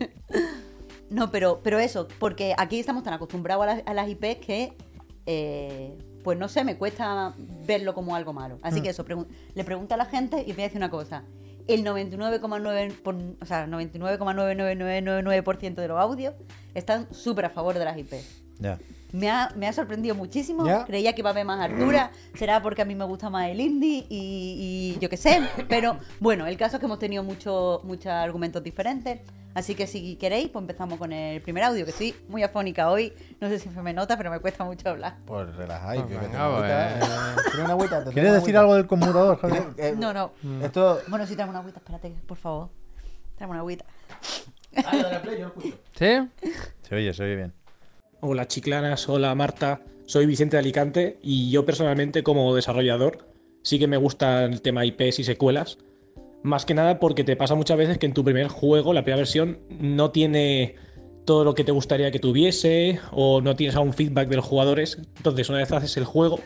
[1.10, 4.78] No, pero, pero eso, porque aquí estamos tan acostumbrados a las, a las IPs que,
[5.26, 7.34] eh, pues no sé, me cuesta
[7.68, 8.58] verlo como algo malo.
[8.62, 11.24] Así que eso, pregun- le pregunto a la gente y voy a decir una cosa.
[11.68, 16.34] El 99,9%, por- o sea, 99,99999% de los audios
[16.74, 18.42] están súper a favor de las IPs.
[18.60, 18.80] Ya.
[19.14, 20.66] Me ha, me ha sorprendido muchísimo.
[20.66, 20.86] Ya.
[20.86, 22.12] Creía que iba a haber más altura.
[22.36, 25.40] Será porque a mí me gusta más el indie y, y yo qué sé.
[25.70, 29.20] Pero bueno, el caso es que hemos tenido mucho- muchos argumentos diferentes.
[29.56, 33.14] Así que si queréis, pues empezamos con el primer audio, que estoy muy afónica hoy.
[33.40, 35.18] No sé si me nota, pero me cuesta mucho hablar.
[35.28, 37.08] Pues relajáis, Pues bébete venga, una agüita, pues.
[37.08, 37.42] eh.
[37.52, 38.04] ¿Quieres una agüita?
[38.06, 38.60] ¿Quieres una decir agüita.
[38.62, 39.64] algo del conmutador, Javier?
[39.78, 40.32] Eh, No, no.
[40.64, 41.00] Esto.
[41.08, 42.70] Bueno, si traemos una agüita, espérate, por favor.
[43.36, 43.86] Traemos una agüita.
[46.00, 46.30] ¿Sí?
[46.82, 47.54] Se oye, se oye bien.
[48.26, 53.28] Hola chiclanas, hola Marta, soy Vicente de Alicante y yo personalmente como desarrollador
[53.64, 55.78] sí que me gusta el tema IPs y secuelas,
[56.42, 59.18] más que nada porque te pasa muchas veces que en tu primer juego, la primera
[59.18, 60.76] versión, no tiene
[61.26, 65.00] todo lo que te gustaría que tuviese o no tienes aún feedback de los jugadores,
[65.18, 66.40] entonces una vez haces el juego,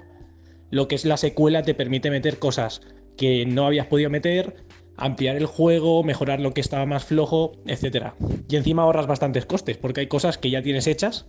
[0.71, 2.81] lo que es la secuela te permite meter cosas
[3.17, 8.13] que no habías podido meter, ampliar el juego, mejorar lo que estaba más flojo, etc.
[8.49, 11.27] Y encima ahorras bastantes costes, porque hay cosas que ya tienes hechas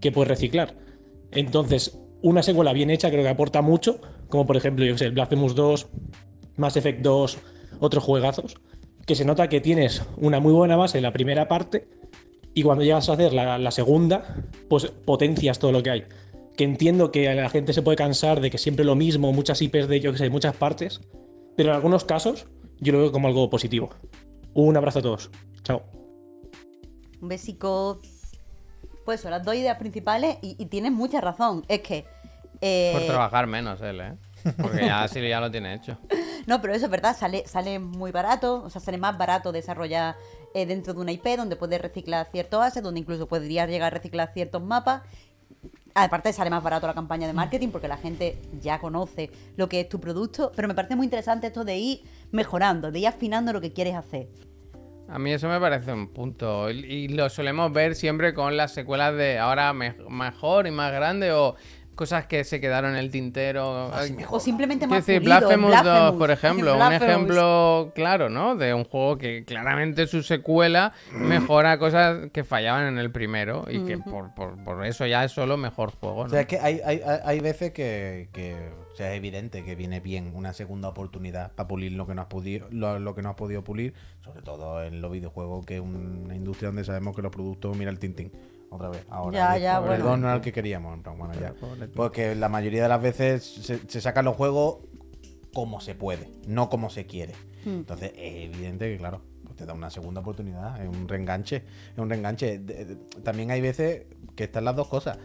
[0.00, 0.76] que puedes reciclar.
[1.32, 5.12] Entonces, una secuela bien hecha creo que aporta mucho, como por ejemplo, yo sé, el
[5.12, 5.88] Blasphemous 2,
[6.56, 7.38] Mass Effect 2,
[7.80, 8.56] otros juegazos,
[9.06, 11.88] que se nota que tienes una muy buena base en la primera parte
[12.54, 16.04] y cuando llegas a hacer la, la segunda, pues potencias todo lo que hay.
[16.56, 19.88] Que entiendo que la gente se puede cansar de que siempre lo mismo, muchas IPs
[19.88, 21.00] de yo que sé, muchas partes,
[21.56, 22.46] pero en algunos casos
[22.80, 23.90] yo lo veo como algo positivo.
[24.52, 25.30] Un abrazo a todos.
[25.62, 25.82] Chao.
[27.20, 28.00] Un besico.
[29.10, 31.64] Pues son las dos ideas principales y, y tienes mucha razón.
[31.66, 32.06] Es que.
[32.60, 34.14] eh, Por trabajar menos él, ¿eh?
[34.56, 35.98] Porque ya sí ya lo tiene hecho.
[36.46, 40.14] No, pero eso es verdad, sale, sale muy barato, o sea, sale más barato desarrollar
[40.54, 43.96] eh, dentro de una IP donde puedes reciclar ciertos assets, donde incluso podrías llegar a
[43.96, 45.02] reciclar ciertos mapas.
[45.94, 49.80] Aparte sale más barato la campaña de marketing porque la gente ya conoce lo que
[49.80, 53.52] es tu producto, pero me parece muy interesante esto de ir mejorando, de ir afinando
[53.52, 54.28] lo que quieres hacer.
[55.12, 56.70] A mí eso me parece un punto.
[56.70, 61.32] Y, lo solemos ver siempre con las secuelas de ahora me- mejor y más grande
[61.32, 61.56] o
[61.96, 63.90] cosas que se quedaron en el tintero.
[63.92, 66.18] Ay, O simplemente más decir, pulido, Blasphemous 2, Blasphemous.
[66.18, 68.56] por ejemplo, un ejemplo claro, ¿no?
[68.56, 73.84] De un juego que claramente su secuela mejora cosas que fallaban en el primero y
[73.84, 76.30] que por, por- por eso ya es solo mejor juego, O ¿no?
[76.30, 80.00] sea, es que hay, hay, hay- veces que, que, o sea, es evidente que viene
[80.00, 83.30] bien una segunda oportunidad para pulir lo que no has podido, lo, lo que no
[83.30, 87.22] has podido pulir, sobre todo en los videojuegos, que es una industria donde sabemos que
[87.22, 88.32] los productos, mira el tintín.
[88.72, 89.36] Otra vez, ahora.
[89.36, 90.16] Ya, el- ya, el bueno.
[90.16, 91.54] no era el que queríamos, en plan, bueno, ya.
[91.96, 94.78] Porque la mayoría de las veces se, se sacan los juegos
[95.52, 97.32] como se puede, no como se quiere.
[97.66, 101.56] Entonces, es evidente que, claro, pues te da una segunda oportunidad, es un reenganche.
[101.92, 102.58] Es un reenganche.
[102.60, 104.04] De- de- también hay veces
[104.36, 105.18] que están las dos cosas.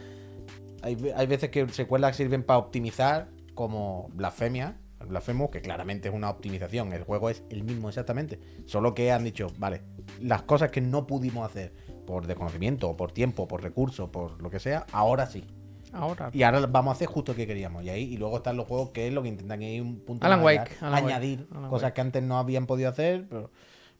[0.81, 6.29] Hay, hay veces que secuelas sirven para optimizar, como Blasfemia, Blasphemous, que claramente es una
[6.29, 6.93] optimización.
[6.93, 8.39] El juego es el mismo exactamente.
[8.65, 9.81] Solo que han dicho, vale,
[10.21, 11.73] las cosas que no pudimos hacer
[12.05, 15.43] por desconocimiento, por tiempo, por recursos, por lo que sea, ahora sí.
[15.91, 16.29] Ahora.
[16.33, 17.83] Y ahora vamos a hacer justo lo que queríamos.
[17.83, 20.25] Y ahí, y luego están los juegos que es lo que intentan hay un punto
[20.25, 21.93] Alan allá, Wake, Alan Wake, añadir Alan cosas Wake.
[21.93, 23.49] que antes no habían podido hacer, pero,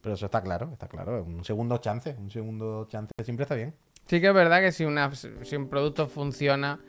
[0.02, 1.24] pero eso está claro, está claro.
[1.24, 3.74] Un segundo chance, un segundo chance siempre está bien.
[4.06, 6.80] Sí que es verdad que si, una, si un producto funciona,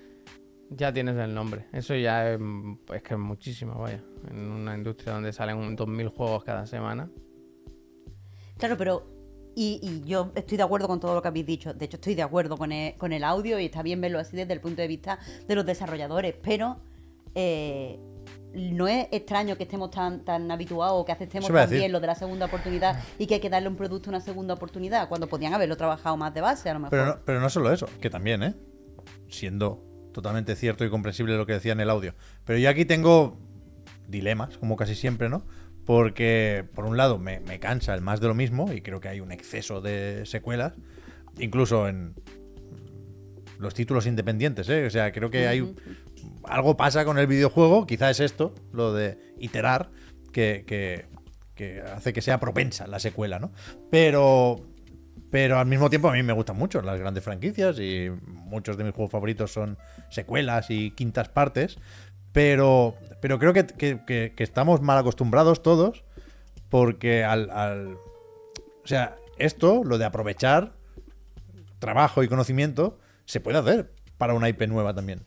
[0.70, 1.66] ya tienes el nombre.
[1.72, 2.40] Eso ya es,
[2.94, 4.04] es que es muchísimo, vaya.
[4.30, 7.10] En una industria donde salen un 2.000 juegos cada semana.
[8.58, 9.16] Claro, pero.
[9.56, 11.74] Y, y yo estoy de acuerdo con todo lo que habéis dicho.
[11.74, 14.38] De hecho, estoy de acuerdo con el, con el audio y está bien verlo así
[14.38, 16.36] desde el punto de vista de los desarrolladores.
[16.44, 16.78] Pero
[17.34, 18.00] eh,
[18.54, 22.06] no es extraño que estemos tan, tan habituados o que aceptemos tan bien lo de
[22.08, 25.28] la segunda oportunidad y que hay que darle a un producto una segunda oportunidad cuando
[25.28, 26.92] podían haberlo trabajado más de base, a lo mejor.
[26.92, 28.54] Pero no, pero no solo eso, que también, ¿eh?
[29.28, 29.87] Siendo
[30.18, 32.16] totalmente cierto y comprensible lo que decía en el audio.
[32.44, 33.38] Pero yo aquí tengo
[34.08, 35.46] dilemas, como casi siempre, ¿no?
[35.86, 39.10] Porque, por un lado, me, me cansa el más de lo mismo y creo que
[39.10, 40.74] hay un exceso de secuelas,
[41.38, 42.16] incluso en
[43.60, 44.88] los títulos independientes, ¿eh?
[44.88, 45.74] O sea, creo que hay
[46.46, 49.92] algo pasa con el videojuego, quizá es esto, lo de iterar,
[50.32, 51.06] que, que-
[51.56, 53.52] que hace que sea propensa la secuela, ¿no?
[53.90, 54.58] Pero,
[55.32, 58.84] pero al mismo tiempo a mí me gustan mucho las grandes franquicias y muchos de
[58.84, 59.78] mis juegos favoritos son
[60.10, 61.78] secuelas y quintas partes.
[62.32, 66.04] Pero, pero creo que, que- que- que estamos mal acostumbrados todos
[66.70, 70.74] porque al, al- O sea, esto, lo de aprovechar
[71.80, 75.24] trabajo y conocimiento, se puede hacer para una IP nueva también.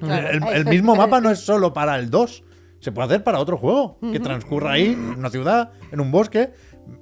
[0.00, 0.28] Claro.
[0.30, 2.44] El, el mismo mapa no es solo para el 2.
[2.80, 6.50] Se puede hacer para otro juego que transcurra ahí, en una ciudad, en un bosque.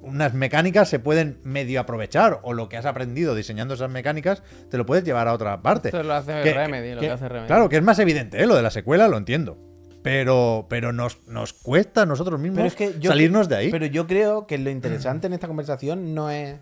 [0.01, 4.77] Unas mecánicas se pueden medio aprovechar o lo que has aprendido diseñando esas mecánicas te
[4.77, 5.89] lo puedes llevar a otra parte.
[5.89, 7.47] Esto lo hace Remedy, lo que hace Remedy.
[7.47, 8.45] Claro, que es más evidente, ¿eh?
[8.45, 9.57] lo de la secuela lo entiendo.
[10.03, 13.71] Pero, pero nos, nos cuesta a nosotros mismos Pero es que yo salirnos de ahí.
[13.71, 16.57] Pero yo creo que lo interesante en esta conversación no es,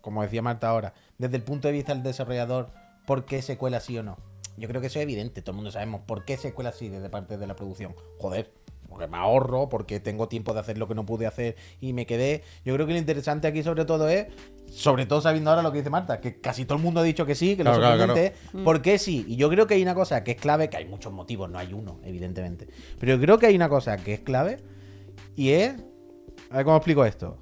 [0.00, 2.70] como decía Marta ahora, desde el punto de vista del desarrollador,
[3.06, 4.18] por qué secuela sí o no.
[4.56, 7.08] Yo creo que eso es evidente, todo el mundo sabemos por qué secuela sí desde
[7.08, 7.94] parte de la producción.
[8.18, 8.50] Joder,
[8.98, 12.04] porque me ahorro, porque tengo tiempo de hacer lo que no pude hacer y me
[12.04, 12.42] quedé.
[12.64, 14.26] Yo creo que lo interesante aquí sobre todo es,
[14.68, 17.24] sobre todo sabiendo ahora lo que dice Marta, que casi todo el mundo ha dicho
[17.24, 19.24] que sí, que lo Claro, claro, sorprendente es por qué sí.
[19.28, 21.60] Y yo creo que hay una cosa que es clave, que hay muchos motivos, no
[21.60, 22.66] hay uno, evidentemente.
[22.98, 24.58] Pero yo creo que hay una cosa que es clave
[25.36, 25.74] y es.
[26.50, 27.38] A ver cómo explico esto.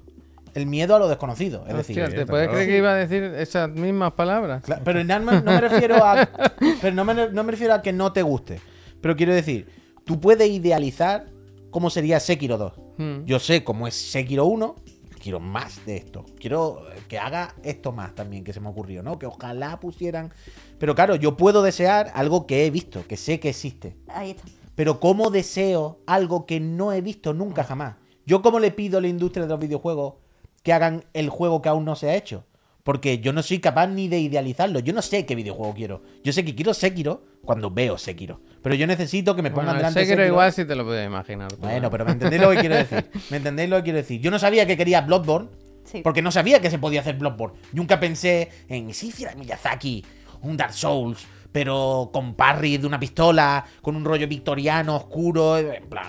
[0.53, 1.65] El miedo a lo desconocido.
[1.67, 2.53] Es decir, Hostia, sí, ¿te puedes claro.
[2.59, 4.61] creer que iba a decir esas mismas palabras?
[4.63, 6.29] Cla- pero no me, no me refiero a.
[6.81, 8.59] Pero no me, no me refiero a que no te guste.
[9.01, 9.67] Pero quiero decir,
[10.05, 11.27] tú puedes idealizar
[11.77, 12.73] cómo sería Sekiro 2.
[12.97, 13.25] Hmm.
[13.25, 14.77] Yo sé cómo es Sekiro 1.
[15.21, 16.25] Quiero más de esto.
[16.39, 19.19] Quiero eh, que haga esto más también que se me ocurrió, ¿no?
[19.19, 20.33] Que ojalá pusieran.
[20.79, 23.95] Pero claro, yo puedo desear algo que he visto, que sé que existe.
[24.07, 24.41] Ahí está.
[24.73, 27.97] Pero ¿cómo deseo algo que no he visto nunca jamás?
[28.25, 30.15] Yo cómo le pido a la industria de los videojuegos
[30.63, 32.43] que hagan el juego que aún no se ha hecho.
[32.87, 34.79] Porque yo no soy capaz ni de idealizarlo.
[34.79, 36.03] Yo no sé qué videojuego quiero.
[36.23, 38.39] Yo sé que quiero Sekiro cuando veo Sekiro.
[38.63, 40.27] Pero yo necesito que me pongan Bueno, el delante Sekiro Sekiro.
[40.33, 41.51] igual sí te lo puedes imaginar.
[41.51, 41.91] tú, Bueno, ¿no?
[41.91, 43.05] pero me entendéis lo que quiero decir.
[43.29, 44.21] ¿Me entendéis lo que quiero decir?
[44.21, 45.49] Yo no sabía que quería Bloodborne.
[45.83, 45.99] Sí.
[46.01, 47.57] Porque no sabía que se podía hacer Bloodborne.
[47.73, 50.05] Nunca pensé en si hiciera Miyazaki
[50.43, 55.89] un Dark Souls, pero con parry de una pistola, con un rollo victoriano, oscuro, en
[55.89, 56.07] plan.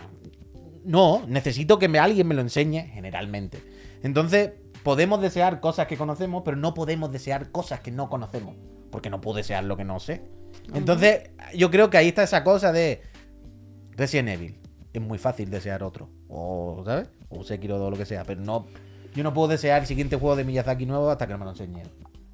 [0.85, 3.59] No, necesito que me, alguien me lo enseñe, generalmente.
[4.05, 8.57] Entonces, podemos desear cosas que conocemos, pero no podemos desear cosas que no conocemos.
[8.91, 10.23] Porque no puedo desear lo que no sé.
[10.73, 13.03] Entonces, yo creo que ahí está esa cosa de
[13.93, 14.61] Resident Evil.
[14.93, 16.09] Es muy fácil desear otro.
[16.29, 17.11] O, ¿sabes?
[17.29, 18.25] O Sekiro o lo que sea.
[18.25, 18.67] Pero no.
[19.15, 21.51] Yo no puedo desear el siguiente juego de Miyazaki nuevo hasta que no me lo
[21.51, 21.83] enseñe.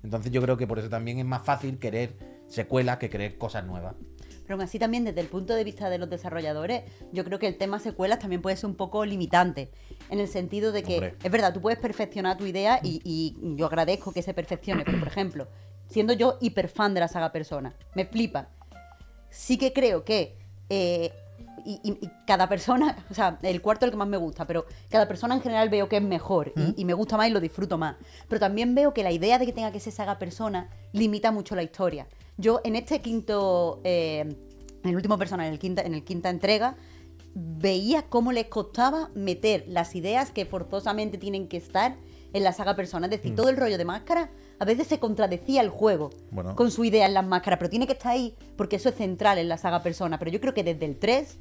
[0.02, 3.64] Entonces yo creo que por eso también es más fácil querer secuelas que querer cosas
[3.64, 3.94] nuevas.
[4.44, 7.46] Pero aún así también desde el punto de vista de los desarrolladores, yo creo que
[7.46, 9.70] el tema secuelas también puede ser un poco limitante.
[10.10, 11.14] En el sentido de que, Hombre.
[11.22, 14.84] es verdad, tú puedes perfeccionar tu idea y, y yo agradezco que se perfeccione.
[14.84, 15.48] Pero, por ejemplo,
[15.88, 18.48] siendo yo hiper fan de la saga Persona, me flipa.
[19.30, 20.36] Sí que creo que
[20.68, 21.12] eh,
[21.64, 24.46] y, y- y cada persona, o sea, el cuarto es el que más me gusta,
[24.46, 27.30] pero cada persona en general veo que es mejor y, y me gusta más y
[27.30, 27.96] lo disfruto más.
[28.28, 31.54] Pero también veo que la idea de que tenga que ser saga persona limita mucho
[31.56, 32.06] la historia.
[32.36, 34.20] Yo en este quinto, eh,
[34.82, 36.76] en el último persona, en el quinta, en el quinta entrega,
[37.34, 41.96] veía cómo les costaba meter las ideas que forzosamente tienen que estar
[42.32, 43.06] en la saga persona.
[43.06, 46.54] Es decir, todo el rollo de máscara a veces se contradecía el juego Bueno.
[46.56, 49.38] con su idea en las máscaras, pero tiene que estar ahí porque eso es central
[49.38, 50.18] en la saga persona.
[50.18, 51.38] Pero yo creo que desde el 3,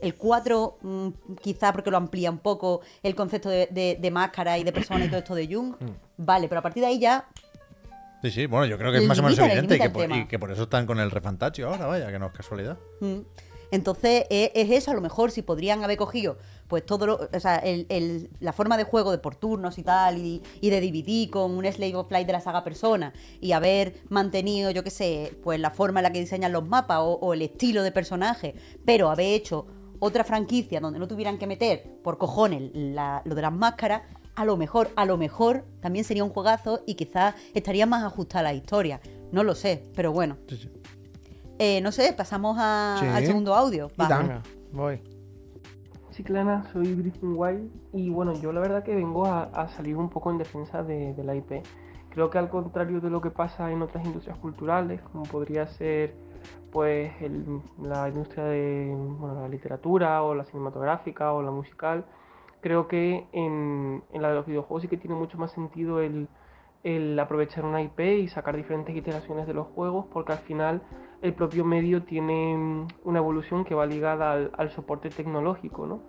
[0.00, 1.08] el 4, mm,
[1.42, 5.04] quizá porque lo amplía un poco el concepto de, de- de máscara y de persona
[5.04, 5.74] y todo esto de Jung,
[6.16, 7.26] vale, pero a partir de ahí ya
[8.22, 10.26] Sí, sí, bueno, yo creo que es más o menos evidente y que, por, y
[10.26, 12.76] que por eso están con el refantaccio ahora, vaya, que no es casualidad.
[13.00, 13.18] Mm.
[13.70, 16.36] Entonces, e- es, eso, a lo mejor si podrían haber cogido,
[16.68, 19.82] pues todo lo, o sea, el- el- la forma de juego de por turnos y
[19.82, 23.52] tal, y, y de dividir con un Slave of Light de la saga Persona, y
[23.52, 27.14] haber mantenido, yo qué sé, pues la forma en la que diseñan los mapas o,
[27.20, 28.54] o el estilo de personaje,
[28.84, 29.66] pero haber hecho
[29.98, 34.02] otra franquicia donde no tuvieran que meter por cojones la- lo de las máscaras,
[34.36, 38.44] a lo mejor, a lo mejor también sería un juegazo y quizás estaría más ajustada
[38.44, 39.00] la historia.
[39.32, 40.36] No lo sé, pero bueno.
[41.58, 43.06] Eh, no sé, pasamos a- Sí.
[43.06, 43.88] al segundo audio.
[43.96, 44.06] Y Va.
[44.08, 44.42] tan- Venga,
[44.72, 45.00] voy.
[46.72, 50.38] Soy Griffin Wild y bueno, yo la verdad que vengo a, salir un poco en
[50.38, 51.62] defensa de, la IP.
[52.10, 56.16] Creo que al contrario de lo que pasa en otras industrias culturales, como podría ser
[56.72, 57.12] pues
[57.80, 62.04] la industria de bueno, la literatura o la cinematográfica o la musical,
[62.60, 66.26] creo que en, en la de los videojuegos sí que tiene mucho más sentido el,
[66.82, 70.82] el aprovechar una IP y sacar diferentes iteraciones de los juegos, porque al final
[71.22, 76.02] el propio medio tiene mm, una evolución que va ligada al, soporte tecnológico, ¿no?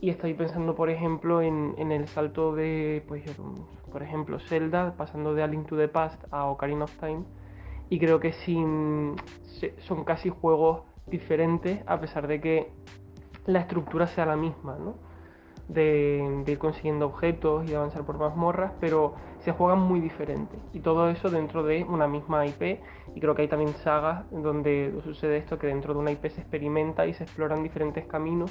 [0.00, 5.34] Y estoy pensando, por ejemplo, en, el salto de, pues, mm, por ejemplo, Zelda, pasando
[5.34, 7.24] de A Link to the Past a Ocarina of Time,
[7.88, 9.16] y creo que mm,
[9.78, 12.72] son casi juegos diferentes, a pesar de que
[13.46, 14.94] la estructura sea la misma, ¿no?
[15.68, 19.14] de, ir consiguiendo objetos y avanzar por mazmorras, pero
[19.44, 20.56] se juegan muy diferente.
[20.72, 22.80] Y todo eso dentro de una misma IP.
[23.14, 26.40] Y creo que hay también sagas donde sucede esto, que dentro de una IP se
[26.40, 28.50] experimenta y se exploran diferentes caminos.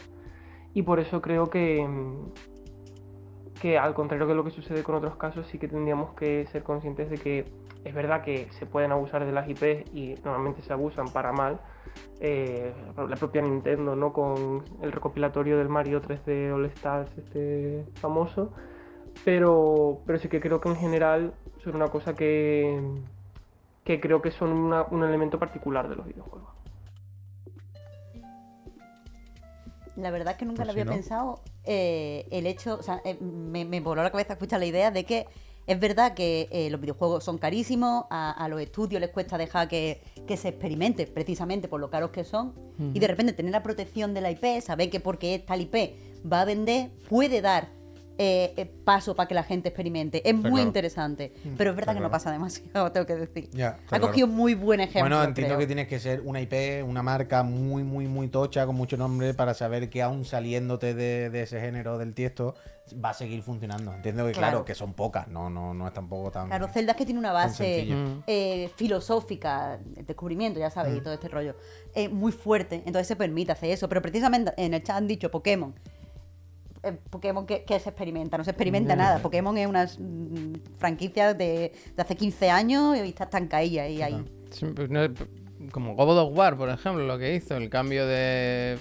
[0.73, 5.15] Y por eso creo que, mm, que al contrario que lo que sucede con otros
[5.15, 7.45] casos, sí que tendríamos que ser conscientes de que
[7.83, 11.59] es verdad que se pueden abusar de las IPs y normalmente se abusan para mal,
[12.19, 14.13] eh, la propia Nintendo, ¿no?
[14.13, 18.53] Con el recopilatorio del Mario 3D All Stars, este famoso.
[19.25, 21.33] Pero, pero sí que creo que en general
[21.63, 22.79] son una cosa que,
[23.85, 26.49] que creo que son una- un elemento particular de los videojuegos.
[29.95, 30.91] La verdad es que nunca Pues lo había ¿no?
[30.93, 31.39] pensado.
[31.65, 35.03] eh, el hecho, o sea, eh, me, me voló la cabeza escuchar la idea de
[35.05, 35.27] que
[35.67, 39.69] es verdad que eh, los videojuegos son carísimos, a, a los estudios les cuesta dejar
[39.69, 42.53] que, que se experimente, precisamente por lo caros que son,
[42.93, 45.95] y de repente tener la protección de la IP, saber que porque es tal IP
[46.29, 47.69] va a vender, puede dar
[48.17, 50.27] eh, eh, paso para que la gente experimente.
[50.27, 50.59] Es muy claro.
[50.67, 52.11] interesante, pero es verdad Está que no claro.
[52.11, 53.49] pasa demasiado, tengo que decir.
[53.51, 55.01] Ya, ha cogido muy buen ejemplo.
[55.01, 55.59] Bueno, entiendo creo.
[55.59, 59.33] que tienes que ser una IP, una marca muy, muy, muy tocha, con mucho nombre,
[59.33, 62.55] para saber que aún saliéndote de, de ese género del tiesto,
[63.03, 63.93] va a seguir funcionando.
[63.93, 64.65] Entiendo que, claro, Claro.
[64.65, 66.47] que son pocas, no, no, no es tampoco tan.
[66.47, 67.85] Claro, Zelda es que tiene una base.
[67.89, 68.23] Mm.
[68.27, 71.55] eh, filosófica, el descubrimiento, ya sabéis, y todo este rollo,
[71.95, 72.75] eh, muy fuerte.
[72.85, 73.87] Entonces se permite hacer eso.
[73.89, 75.73] Pero precisamente en el chat han dicho Pokémon.
[76.83, 79.19] Eh, Pokémon que, que se experimenta, no se experimenta nada.
[79.19, 84.23] Pokémon es una mm, franquicia de, de hace 15 años y está estancadilla y ahí.
[84.75, 85.07] Pues no-
[85.71, 88.77] como God of War, por ejemplo, lo que hizo, el cambio de.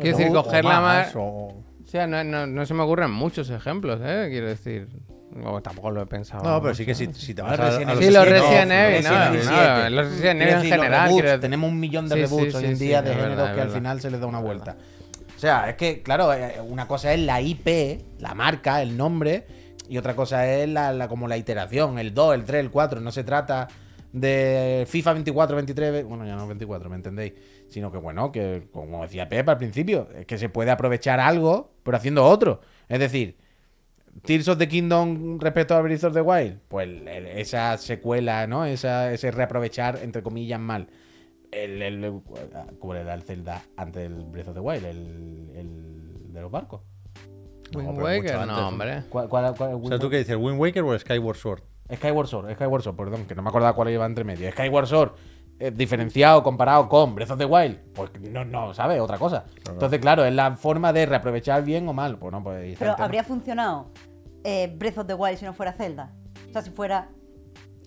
[0.00, 1.04] Quiero decir, coger la mar.
[1.06, 1.20] más, o-
[1.84, 4.26] O sea, no, no- no se me ocurren muchos ejemplos, ¿eh?
[4.30, 4.88] Quiero decir.
[5.44, 6.42] O tampoco lo he pensado.
[6.42, 6.74] No, pero mucho.
[6.76, 8.74] sí que si, si te vas a, a Resident los Sí, los Evil, Resident no,
[8.74, 9.90] Evil, no, Resident Evil no, 7.
[9.90, 12.64] los Resident Evil en general, reboots, quiero- tenemos un millón de Sí, reboots sí, hoy
[12.64, 14.76] en sí, día de verdad, géneros que al final se les da una vuelta.
[15.36, 19.46] O sea, es que, claro, eh, una cosa es la IP, la marca, el nombre,
[19.88, 23.00] y otra cosa es la, la- como la iteración, el 2, el 3, el 4.
[23.00, 23.68] No se trata
[24.12, 27.34] de FIFA 24, 23, bueno, ya no 24, ¿me entendéis?
[27.68, 31.72] Sino que, bueno, que como decía Pepa al principio, es que se puede aprovechar algo,
[31.82, 32.62] pero haciendo otro.
[32.88, 33.36] Es decir,
[34.24, 36.88] Tears of the Kingdom respecto a Breath of the Wild, pues
[37.34, 38.64] esa secuela, ¿no?
[38.64, 40.88] Esa, ese reaprovechar, entre comillas, mal.
[41.50, 42.22] El, el,
[42.78, 44.84] ¿Cómo era el Zelda antes del Breath of the Wild?
[44.84, 46.82] El, el de los barcos.
[47.74, 49.02] Wind No, Waker, no, hombre.
[49.08, 50.36] ¿Cuál, cuál, cuál- O sea, ¿tú qué dices?
[50.36, 51.62] ¿Wind Waker o Skyward Sword?
[51.94, 54.50] Skyward Sword, Skyward Sword, perdón, que no me acordaba cuál iba entre medio.
[54.50, 55.12] Skyward Sword,
[55.58, 59.00] eh, diferenciado, comparado con Breath of the Wild, pues no, no, ¿sabes?
[59.00, 59.44] Otra cosa.
[59.68, 62.18] Entonces, claro, es la forma de reaprovechar bien o mal.
[62.18, 63.90] Pues no, pues Pero habría funcionado
[64.44, 66.12] eh, Breath of the Wild si no fuera Zelda.
[66.48, 67.08] O sea, si fuera.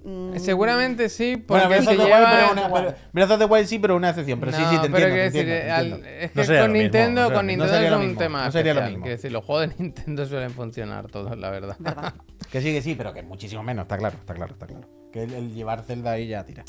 [0.04, 2.18] Mm, Seguramente sí, porque Bueno, se lleva...
[2.20, 4.40] Wild, pero una- pero- Breath of the Wild sí, pero una excepción.
[4.40, 5.16] Pero sí, sí, te pero entiendo.
[5.16, 6.08] quiero te decir, entiendo, te al- entiendo.
[6.10, 8.52] es No que sería con mismo, Nintendo, con lo Nintendo es un mismo, tema no
[8.52, 9.02] sería lo mismo.
[9.04, 11.76] Quiero decir, los juegos de Nintendo suelen funcionar todos, la verdad.
[11.80, 12.14] ¿verdad?
[12.52, 14.88] Que sí, que sí, pero que muchísimo menos, está claro, está claro, está claro.
[15.12, 16.64] Que el, el llevar Zelda ahí ya tira.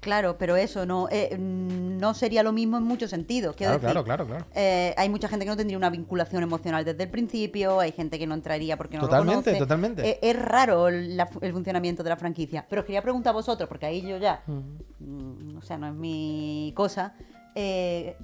[0.00, 3.54] Claro, pero eso no, eh, no sería lo mismo en muchos sentidos.
[3.54, 4.46] Quiero Claro, decir, claro, claro, claro.
[4.54, 8.18] eh, hay mucha gente que no tendría una vinculación emocional desde el principio, hay gente
[8.18, 9.58] que no entraría porque no Totalmente, lo conoce.
[9.58, 10.08] totalmente.
[10.08, 12.64] Eh, es raro la el funcionamiento de la franquicia.
[12.68, 15.94] Pero os quería preguntar a vosotros, porque ahí yo ya, mm, o sea, no es
[15.94, 17.14] mi cosa,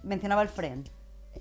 [0.03, 0.89] mencionaba el Friend.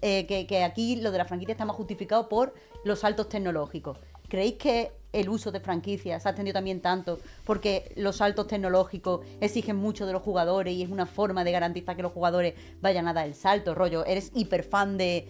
[0.02, 3.98] eh, que, que aquí lo de la franquicia está más justificado por los saltos tecnológicos.
[4.28, 9.26] ¿Creéis que el uso de franquicias se ha extendido también tanto, porque los saltos tecnológicos
[9.42, 13.08] exigen mucho de los jugadores y es una forma de garantizar que los jugadores vayan
[13.08, 15.28] a dar el salto, rollo, eres hiper fan de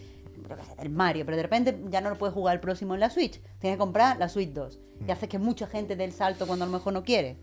[0.77, 3.39] del Mario, pero de repente ya no lo puedes jugar el próximo en la Switch,
[3.59, 6.65] tienes que comprar la Switch 2 y haces que mucha gente dé el salto cuando
[6.65, 7.37] a lo mejor no quiere.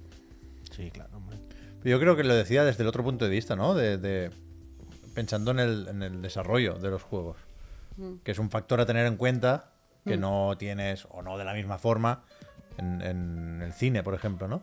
[0.70, 1.38] Sí, claro, hombre.
[1.84, 3.74] Yo creo que lo decía desde el otro punto de vista, ¿no?
[3.74, 4.30] De, de-
[5.14, 7.36] pensando en el, en el desarrollo de los juegos.
[8.24, 9.72] Que es un factor a tener en cuenta
[10.06, 12.24] que no tienes, o no de la misma forma,
[12.78, 14.62] en, en el cine, por ejemplo, ¿no?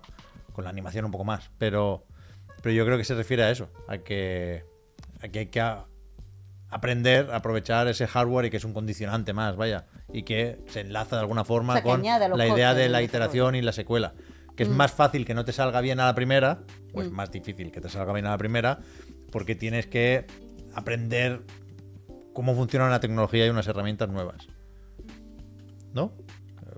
[0.53, 1.49] Con la animación un poco más.
[1.57, 2.05] Pero,
[2.62, 4.64] pero yo creo que se refiere a eso, a que,
[5.22, 5.86] a que hay que a-
[6.70, 10.82] aprender a aprovechar ese hardware y que es un condicionante más, vaya, y que se
[10.82, 12.01] enlaza de alguna forma O sea, que con
[12.38, 14.14] la idea de la iteración y la secuela.
[14.55, 16.60] Que es más fácil que no te salga bien a la primera,
[16.93, 18.80] o es más difícil que te salga bien a la primera,
[19.32, 20.26] porque tienes que
[20.76, 21.41] aprender
[22.34, 24.47] cómo funciona la tecnología y unas herramientas nuevas.
[25.93, 26.14] ¿No?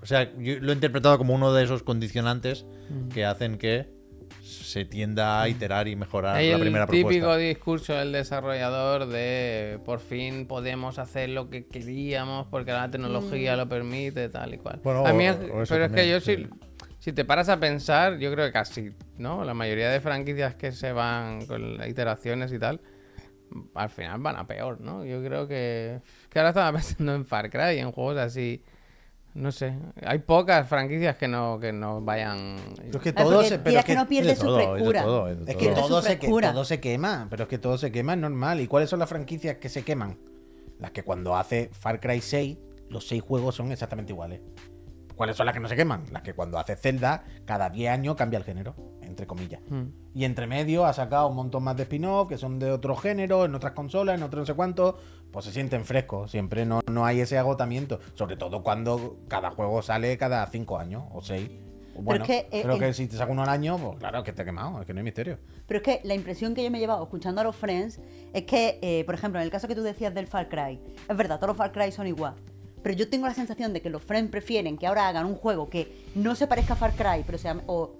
[0.01, 2.65] O sea, yo lo he interpretado como uno de esos condicionantes
[3.13, 3.87] que hacen que
[4.41, 7.37] se tienda a iterar y mejorar Hay la el primera típico propuesta.
[7.37, 13.69] discurso del desarrollador de por fin podemos hacer lo que queríamos porque la tecnología lo
[13.69, 14.79] permite, tal y cual.
[14.83, 15.37] Bueno, A mí es-
[15.69, 16.35] pero es que yo sí.
[16.37, 16.47] sí,
[16.99, 19.43] si te paras a pensar, yo creo que casi, ¿no?
[19.43, 22.81] La mayoría de franquicias que se van con iteraciones y tal,
[23.75, 25.05] al final van a peor, ¿no?
[25.05, 25.99] Yo creo que...
[26.29, 28.63] Que ahora estaba pensando en Far Cry, en juegos así...
[29.33, 32.57] No sé, hay pocas franquicias que no, que no vayan...
[32.75, 35.05] Pero es que Ah, todo se, pero es que no pierde de su frescura.
[35.47, 38.59] Es que todo se, todo se quema, pero es que todo se quema, es normal.
[38.59, 40.17] ¿Y cuáles son las franquicias que se queman?
[40.79, 42.57] Las que cuando hace Far Cry 6,
[42.89, 44.41] los seis juegos son exactamente iguales.
[45.15, 46.05] ¿Cuáles son las que no se queman?
[46.11, 49.61] Las que cuando hace Zelda, cada 10 años cambia el género, entre comillas.
[49.69, 49.89] Hmm.
[50.15, 53.45] Y entre medio ha sacado un montón más de spin-off que son de otro género,
[53.45, 54.97] en otras consolas, en otro no sé cuánto.
[55.31, 57.99] Pues se sienten frescos, siempre no, no hay ese agotamiento.
[58.15, 61.49] Sobre todo cuando cada juego sale cada 5 años o 6.
[61.95, 64.23] Bueno, es que, eh, en- que si te saca uno al año, pues claro, es
[64.23, 65.37] que te ha quemado, es que no hay misterio.
[65.67, 67.99] Pero es que la impresión que yo me he llevado escuchando a los Friends
[68.33, 70.79] es que, eh, por ejemplo, en el caso que tú decías del Far Cry,
[71.09, 72.35] es verdad, todos los Far Cry son igual.
[72.81, 75.69] Pero yo tengo la sensación de que los Friends prefieren que ahora hagan un juego
[75.69, 77.91] que no se parezca a Far Cry, pero se llame- o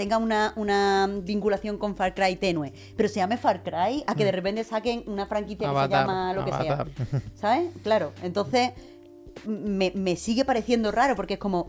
[0.00, 4.24] tenga una, una vinculación con Far Cry tenue, pero se llame Far Cry a que
[4.24, 6.88] de repente saquen una franquicia Avatar, que se llama lo que Avatar.
[7.10, 7.20] sea.
[7.34, 7.70] ¿Sabes?
[7.82, 8.12] Claro.
[8.22, 8.70] Entonces,
[9.46, 11.68] me, me sigue pareciendo raro porque es como,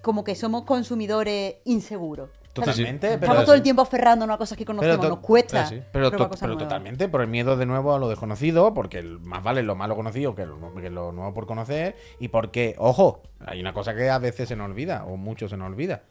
[0.00, 2.30] como que somos consumidores inseguros.
[2.54, 5.66] Totalmente, pero, Estamos todo el tiempo aferrándonos a cosas que conocemos, nos cuesta.
[5.66, 5.80] sí.
[5.92, 9.62] pero, to- totalmente, por el miedo de nuevo a lo desconocido, porque el- más vale
[9.62, 13.72] lo malo conocido que lo, que lo nuevo por conocer, y porque, ojo, hay una
[13.74, 16.02] cosa que a veces se nos olvida, o mucho se nos olvida,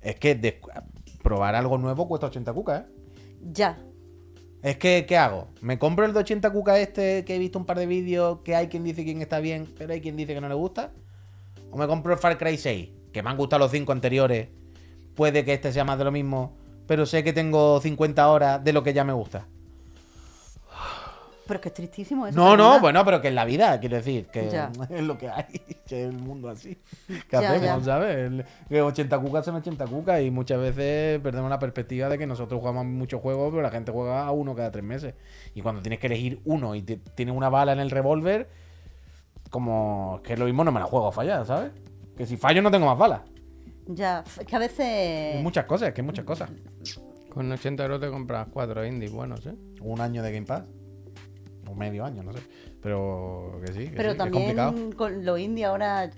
[0.00, 0.60] es que de-
[1.22, 2.86] probar algo nuevo cuesta 80 cucas, ¿eh?
[3.52, 3.78] Ya.
[4.62, 5.48] Es que, ¿qué hago?
[5.62, 8.54] ¿Me compro el de 80 cucas este que he visto un par de vídeos que
[8.54, 10.92] hay quien dice que está bien, pero hay quien dice que no le gusta?
[11.70, 14.48] ¿O me compro el Far Cry 6, que me han gustado los 5 anteriores?
[15.14, 18.72] Puede que este sea más de lo mismo, pero sé que tengo 50 horas de
[18.72, 19.46] lo que ya me gusta.
[21.50, 22.36] Pero es que es tristísimo eso.
[22.38, 24.70] No, no, bueno, pero que es la vida, quiero decir, que Ya.
[24.90, 25.44] es lo que hay,
[25.86, 26.78] que es el mundo así.
[27.08, 27.92] ¿Qué Ya, hacemos, ya.
[27.92, 28.44] sabes?
[28.68, 32.60] Que 80 cucas son 80 cucas y muchas veces perdemos la perspectiva de que nosotros
[32.60, 35.14] jugamos muchos juegos, pero la gente juega a uno cada tres meses.
[35.54, 38.48] Y cuando tienes que elegir uno y te- tienes una bala en el revólver,
[39.50, 41.72] como que lo mismo no me la juego a fallar, ¿sabes?
[42.16, 43.22] Que si fallo no tengo más balas.
[43.88, 45.36] Ya, es que a veces.
[45.36, 46.50] Hay muchas cosas, es que hay muchas cosas.
[47.30, 49.54] Con 80 euros te compras cuatro indies buenos, ¿eh?
[49.80, 50.64] Un año de Game Pass.
[51.70, 52.40] O medio año, no sé.
[52.82, 54.70] Pero que sí, que Pero sí, que es complicado.
[54.72, 56.10] también con lo indie ahora.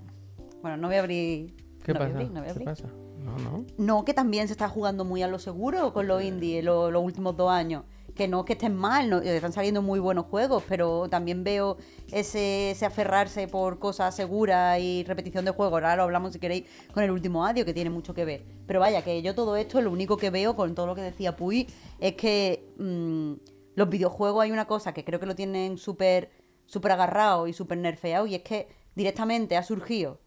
[0.62, 1.54] Bueno, no voy a abrir.
[1.84, 2.18] ¿Qué no voy a pasa?
[2.20, 2.64] abrir, no voy a ¿Qué abrir.
[2.64, 2.88] pasa?
[3.18, 3.64] No, no.
[3.78, 7.02] No, que también se está jugando muy a lo seguro con los indie lo- los
[7.04, 7.84] últimos dos años.
[8.16, 11.78] Que no es que estén mal, no, están saliendo muy buenos juegos, pero también veo
[12.12, 15.72] ese, ese aferrarse por cosas seguras y repetición de juegos.
[15.74, 18.44] Ahora lo hablamos si queréis con el último audio, que tiene mucho que ver.
[18.66, 21.36] Pero vaya, que yo todo esto, lo único que veo con todo lo que decía
[21.36, 21.66] Puy,
[22.00, 23.32] es que mm,
[23.74, 26.30] los videojuegos hay una cosa que creo que lo tienen súper
[26.66, 30.20] súper agarrado y súper nerfeado, y es que directamente ha surgido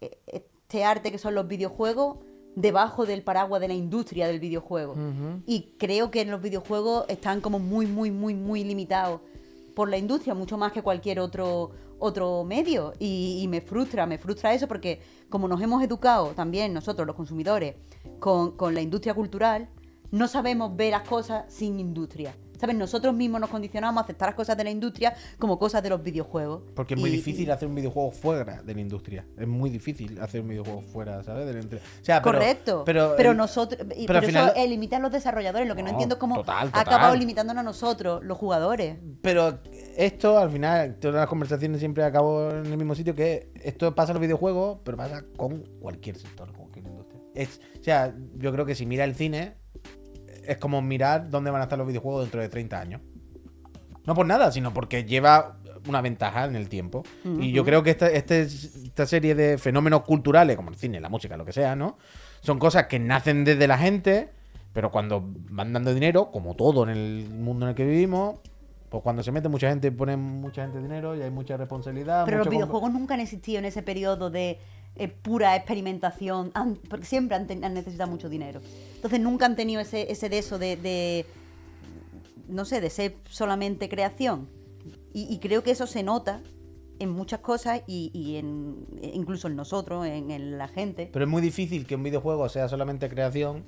[0.00, 2.18] eh, este arte que son los videojuegos
[2.54, 4.94] debajo del paraguas de la industria del videojuego.
[5.46, 9.22] Y creo que en los videojuegos están como muy, muy, muy, muy limitados
[9.74, 12.92] por la industria, mucho más que cualquier otro, otro medio.
[12.98, 15.00] Y, y me frustra, me frustra eso porque
[15.30, 17.76] como nos hemos educado también nosotros, los consumidores,
[18.18, 19.70] con, con la industria cultural,
[20.10, 22.36] no sabemos ver las cosas sin industria.
[22.62, 22.76] ¿Sabes?
[22.76, 26.00] Nosotros mismos nos condicionamos a aceptar las cosas de la industria como cosas de los
[26.00, 26.62] videojuegos.
[26.76, 29.26] Porque es muy Y- difícil hacer un videojuego fuera de la industria.
[29.36, 31.44] Es muy difícil hacer un videojuego fuera, ¿sabes?
[31.46, 31.82] De la industria.
[32.00, 32.82] O sea, pero- Correcto.
[32.86, 33.80] Pero, Pero, el- nosotros.
[33.84, 35.66] pero Pero, al final- eso a los desarrolladores.
[35.66, 38.96] Lo que no, No, entiendo es cómo total, ha acabado limitándonos a nosotros, los jugadores.
[39.22, 39.58] pero
[39.96, 44.12] esto, al final, todas las conversaciones siempre acabo en el mismo sitio, que esto pasa
[44.12, 47.20] en los videojuegos, pero pasa con cualquier sector, con cualquier industria.
[47.34, 49.56] Es, o sea, yo creo que si mira el cine,
[50.46, 53.00] es como mirar dónde van a estar los videojuegos dentro de 30 años.
[54.06, 55.56] No por nada, sino porque lleva
[55.88, 57.02] una ventaja en el tiempo.
[57.40, 61.08] Y yo creo que esta, este- esta serie de fenómenos culturales, como el cine, la
[61.08, 61.98] música, lo que sea, ¿no?
[62.40, 64.30] Son cosas que nacen desde la gente,
[64.72, 68.38] pero cuando van dando dinero, como todo en el mundo en el que vivimos,
[68.88, 72.24] pues cuando se mete mucha gente, pone mucha gente dinero y hay mucha responsabilidad.
[72.26, 74.58] Pero los mucho videojuegos nunca han existido en ese periodo de
[74.96, 78.60] eh, pura experimentación, han- porque siempre han, ten- han necesitado mucho dinero.
[78.96, 81.26] Entonces nunca han tenido ese, ese de eso de, de,
[82.48, 84.48] no sé, de ser solamente creación.
[85.12, 86.40] Y, y creo que eso se nota
[86.98, 91.08] en muchas cosas y, y en, incluso en nosotros, en, en la gente.
[91.12, 93.64] Pero es muy difícil que un videojuego sea solamente creación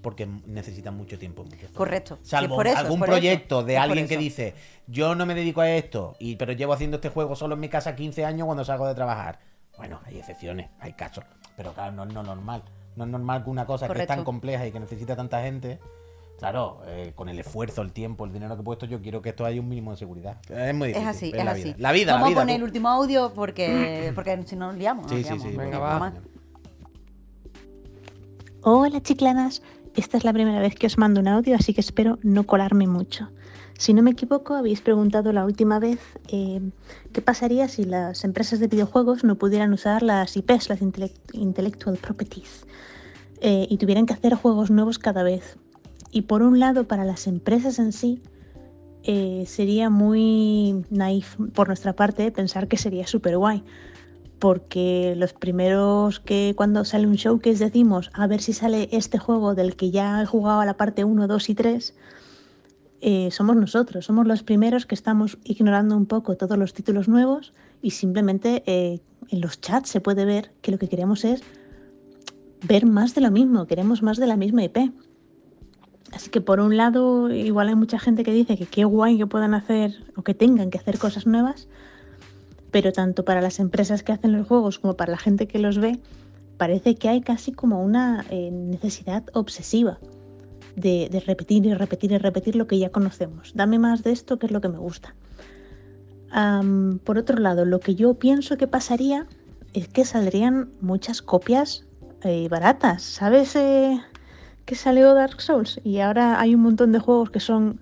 [0.00, 1.44] porque necesita mucho tiempo.
[1.74, 2.18] Correcto.
[2.22, 4.54] Salvo por eso, algún por proyecto eso, de alguien que dice,
[4.86, 7.68] yo no me dedico a esto, y, pero llevo haciendo este juego solo en mi
[7.68, 9.38] casa 15 años cuando salgo de trabajar.
[9.82, 11.24] Bueno, hay excepciones, hay casos.
[11.56, 12.62] Pero claro, no es no normal.
[12.94, 15.80] No es normal que una cosa que es tan compleja y que necesita tanta gente,
[16.38, 19.30] claro, eh, con el esfuerzo, el tiempo, el dinero que he puesto, yo quiero que
[19.30, 20.36] esto haya un mínimo de seguridad.
[20.48, 21.08] Es muy Es difícil.
[21.08, 21.62] así, es es la así.
[21.64, 21.74] vida.
[21.78, 22.40] La vida, Vamos la vida.
[22.40, 22.58] a poner tú.
[22.58, 25.02] el último audio porque, porque si no nos liamos.
[25.04, 25.42] nos Sí, sí, liamos.
[25.42, 25.48] sí.
[25.56, 26.22] Venga, porque- va.
[28.62, 29.62] Hola chiclanas,
[29.96, 32.86] esta es la primera vez que os mando un audio, así que espero no colarme
[32.86, 33.30] mucho.
[33.78, 35.98] Si no me equivoco, habéis preguntado la última vez
[36.28, 36.60] eh,
[37.12, 41.96] qué pasaría si las empresas de videojuegos no pudieran usar las IPs, las intellect- Intellectual
[41.96, 42.64] Properties,
[43.40, 45.56] eh, y tuvieran que hacer juegos nuevos cada vez.
[46.12, 48.22] Y por un lado, para las empresas en sí,
[49.02, 53.64] eh, sería muy naif por nuestra parte pensar que sería súper guay
[54.42, 59.54] porque los primeros que cuando sale un showcase decimos a ver si sale este juego
[59.54, 61.94] del que ya he jugado a la parte 1, 2 y 3,
[63.04, 67.52] eh, somos nosotros, somos los primeros que estamos ignorando un poco todos los títulos nuevos
[67.82, 71.42] y simplemente eh, en los chats se puede ver que lo que queremos es
[72.62, 74.92] ver más de lo mismo, queremos más de la misma IP.
[76.12, 79.26] Así que por un lado, igual hay mucha gente que dice que qué guay que
[79.26, 81.66] puedan hacer o que tengan que hacer cosas nuevas,
[82.70, 85.78] pero tanto para las empresas que hacen los juegos como para la gente que los
[85.78, 85.98] ve,
[86.56, 89.98] parece que hay casi como una eh, necesidad obsesiva
[90.76, 93.52] de, repetir y repetir y repetir lo que ya conocemos.
[93.54, 95.14] Dame más de esto, que es lo que me gusta.
[97.04, 99.26] Por otro lado, lo que yo pienso que pasaría
[99.74, 101.84] es que saldrían muchas copias
[102.22, 103.02] eh, baratas.
[103.02, 104.00] ¿Sabes eh,
[104.64, 105.80] que salió Dark Souls?
[105.84, 107.80] Y ahora hay un montón de juegos que son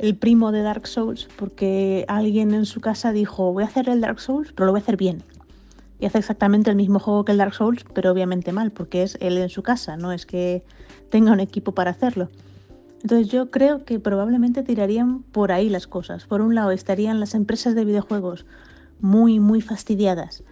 [0.00, 4.00] el primo de Dark Souls porque alguien en su casa dijo voy a hacer el
[4.00, 5.22] Dark Souls pero lo voy a hacer bien
[5.98, 9.18] y hace exactamente el mismo juego que el Dark Souls pero obviamente mal porque es
[9.20, 10.64] él en su casa no es que
[11.10, 12.30] tenga un equipo para hacerlo.
[13.02, 16.26] Entonces yo creo que probablemente tirarían por ahí las cosas.
[16.26, 18.46] Por un lado estarían las empresas de videojuegos
[19.00, 20.44] muy muy fastidiadas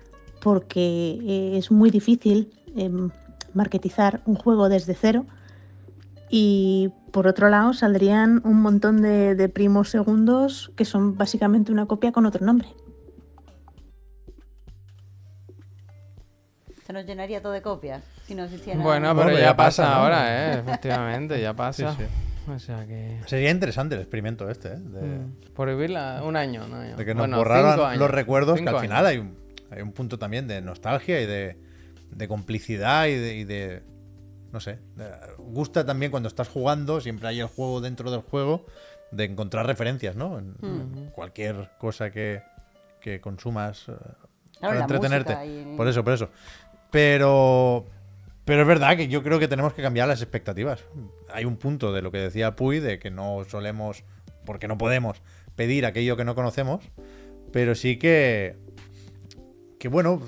[0.42, 3.10] porque eh, es muy difícil em,
[3.54, 5.26] marketizar un juego desde cero.
[6.30, 11.86] Y por otro lado saldrían un montón de, de primos segundos que son básicamente una
[11.86, 12.68] copia con otro nombre.
[16.88, 18.80] Se nos llenaría todo de copias si no existiera.
[18.82, 20.02] Bueno, pero pero ya ya pasa, pasa, ¿no?
[20.04, 20.58] ahora, ¿eh?
[20.60, 21.94] Efectivamente, ya pasa.
[21.94, 22.04] Sí,
[22.50, 23.20] O sea que...
[23.26, 24.76] Sería interesante el experimento este, ¿eh?
[24.78, 25.34] De, Mm.
[25.54, 26.96] Por vivirla un año, un año.
[26.96, 29.36] de que nos Bueno, borraran los recuerdos, que al final hay un,
[29.70, 31.58] hay un punto también de nostalgia y de,
[32.10, 33.82] de complicidad y de, y de-
[34.50, 34.78] No sé.
[35.36, 38.64] gusta también cuando estás jugando, siempre hay el juego dentro del juego,
[39.10, 40.38] de encontrar referencias, ¿no?
[40.38, 42.40] En, en cualquier cosa que,
[43.02, 43.92] que consumas eh,
[44.58, 45.36] para entretenerte.
[45.46, 46.30] y- Por eso, por eso.
[46.90, 47.86] Pero.
[48.44, 50.82] Pero es verdad que yo creo que tenemos que cambiar las expectativas.
[51.30, 54.04] Hay un punto de lo que decía Puy, de que no solemos,
[54.46, 55.20] porque no podemos,
[55.54, 56.82] pedir aquello que no conocemos,
[57.52, 58.56] pero sí que,
[59.78, 60.22] que bueno,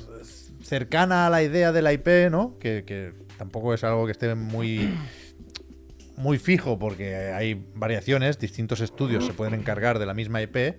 [0.63, 2.59] cercana a la idea de la IP, ¿no?
[2.59, 4.93] Que, que tampoco es algo que esté muy,
[6.17, 10.77] muy fijo, porque hay variaciones, distintos estudios se pueden encargar de la misma IP,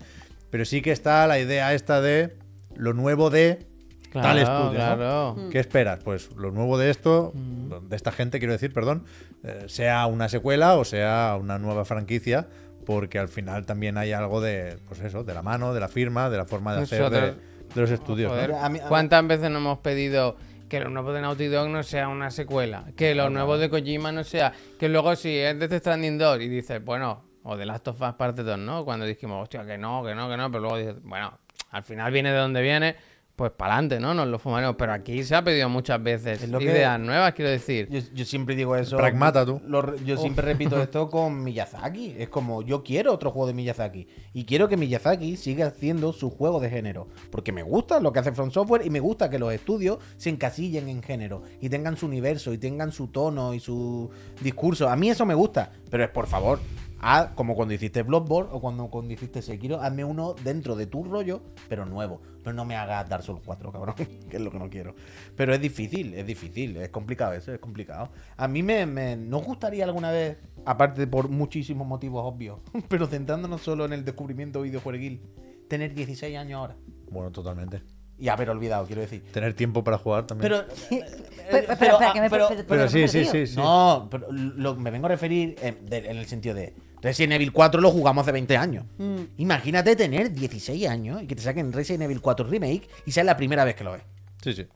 [0.52, 2.36] pero sí que está la idea esta de
[2.76, 3.71] lo nuevo de
[4.20, 4.66] tal Claro, estudio.
[4.80, 4.96] ¿no?
[4.96, 5.38] claro.
[5.52, 6.00] ¿Qué esperas?
[6.04, 9.06] Pues lo nuevo de esto, de esta gente, quiero decir, perdón,
[9.44, 12.48] eh, sea una secuela o sea una nueva franquicia,
[12.86, 16.30] porque al final también hay algo de, pues eso, de la mano, de la firma,
[16.30, 18.32] de la forma de hacer de, de los estudios.
[18.32, 18.36] ¿no?
[18.38, 20.36] Joder, A mí- a ¿Cuántas veces nos hemos pedido
[20.68, 22.86] que lo nuevo de Naughty Dog no sea una secuela?
[22.96, 24.52] Que lo nuevo de Kojima no sea.
[24.80, 28.14] Que luego si es de Stranding 2 y dices, bueno, o de Last of Us
[28.14, 28.84] parte 2, ¿no?
[28.86, 31.38] Cuando dijimos, hostia, que no, que no, que no, pero luego dices, bueno,
[31.72, 32.96] al final viene de donde viene.
[33.36, 34.14] Pues para adelante, ¿no?
[34.14, 34.76] Nos lo fumaremos.
[34.78, 37.88] Pero aquí se ha pedido muchas veces Es lo que- ideas nuevas, quiero decir.
[37.90, 38.98] Yo, yo siempre digo eso.
[38.98, 39.62] Pragmata, tú.
[39.66, 42.16] Lo yo siempre repito esto con Miyazaki.
[42.18, 44.08] Es como, yo quiero otro juego de Miyazaki.
[44.34, 47.08] Y quiero que Miyazaki siga haciendo su juego de género.
[47.32, 50.30] Porque me gusta lo que hace From Software y me gusta que los estudios se
[50.30, 51.42] encasillen en género.
[51.60, 54.10] Y tengan su universo y tengan su tono y su
[54.42, 54.90] discurso.
[54.90, 55.72] A mí eso me gusta.
[55.90, 56.60] Pero es por favor.
[57.00, 61.04] haz como cuando hiciste Bloodborne o cuando, cuando hiciste Sekiro, hazme uno dentro de tu
[61.04, 62.22] rollo, pero nuevo.
[62.44, 63.96] Pero no me hagas Dark Souls 4, cabrón,
[64.30, 64.96] que es lo que no quiero.
[65.36, 68.10] Pero es difícil, es difícil, es complicado eso, es complicado.
[68.38, 73.62] A mí me, me nos gustaría alguna vez, aparte por muchísimos motivos obvios, pero centrándonos
[73.62, 75.22] solo en el descubrimiento videojueguil,
[75.68, 76.76] tener 16 años ahora.
[77.10, 77.82] Bueno, totalmente.
[78.18, 79.24] Y haber olvidado, quiero decir.
[79.32, 80.52] Tener tiempo para jugar también.
[80.52, 81.06] Pero, Pero,
[81.50, 83.56] pero, espera, que me, pero- pero- pero sí, sí, sí, sí.
[83.56, 87.52] No, pero lo- me vengo a referir en, de- en el sentido de Resident Evil
[87.52, 88.86] 4 lo jugamos hace 20 años.
[88.98, 89.22] Mm.
[89.38, 93.38] Imagínate tener 16 años y que te saquen Resident Evil 4 Remake y sea la
[93.38, 94.04] primera vez que lo ves.
[94.44, 94.68] Sí, sí.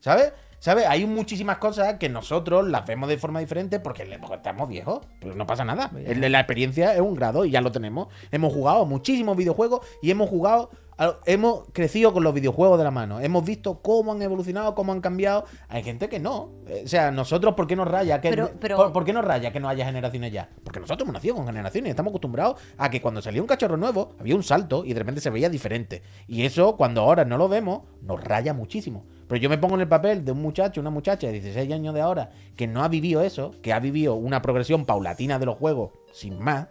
[0.00, 0.32] ¿Sabes?
[0.58, 0.86] ¿Sabes?
[0.86, 5.06] Hay muchísimas cosas que nosotros las vemos de forma diferente porque, estamos viejos.
[5.20, 5.90] Pero no pasa nada.
[5.92, 8.08] La experiencia es un grado y ya lo tenemos.
[8.30, 10.70] Hemos jugado muchísimos videojuegos y hemos jugado.
[11.26, 13.20] Hemos crecido con los videojuegos de la mano.
[13.20, 15.44] Hemos visto cómo han evolucionado, cómo han cambiado.
[15.68, 16.52] Hay gente que no.
[16.66, 18.20] Eh, O sea, nosotros, ¿por qué nos raya?
[18.22, 20.48] Que, Pero- pero- ¿por, por qué nos raya que no haya generaciones ya?
[20.64, 21.90] Porque nosotros hemos nacido con generaciones.
[21.90, 25.20] Estamos acostumbrados a que cuando salía un cachorro nuevo, había un salto y de repente
[25.20, 26.02] se veía diferente.
[26.26, 29.04] Y eso, cuando ahora no lo vemos, nos raya muchísimo.
[29.28, 31.92] Pero yo me pongo en el papel de un muchacho, una muchacha de 16 años
[31.94, 35.58] de ahora, que no ha vivido eso, que ha vivido una progresión paulatina de los
[35.58, 36.68] juegos sin más,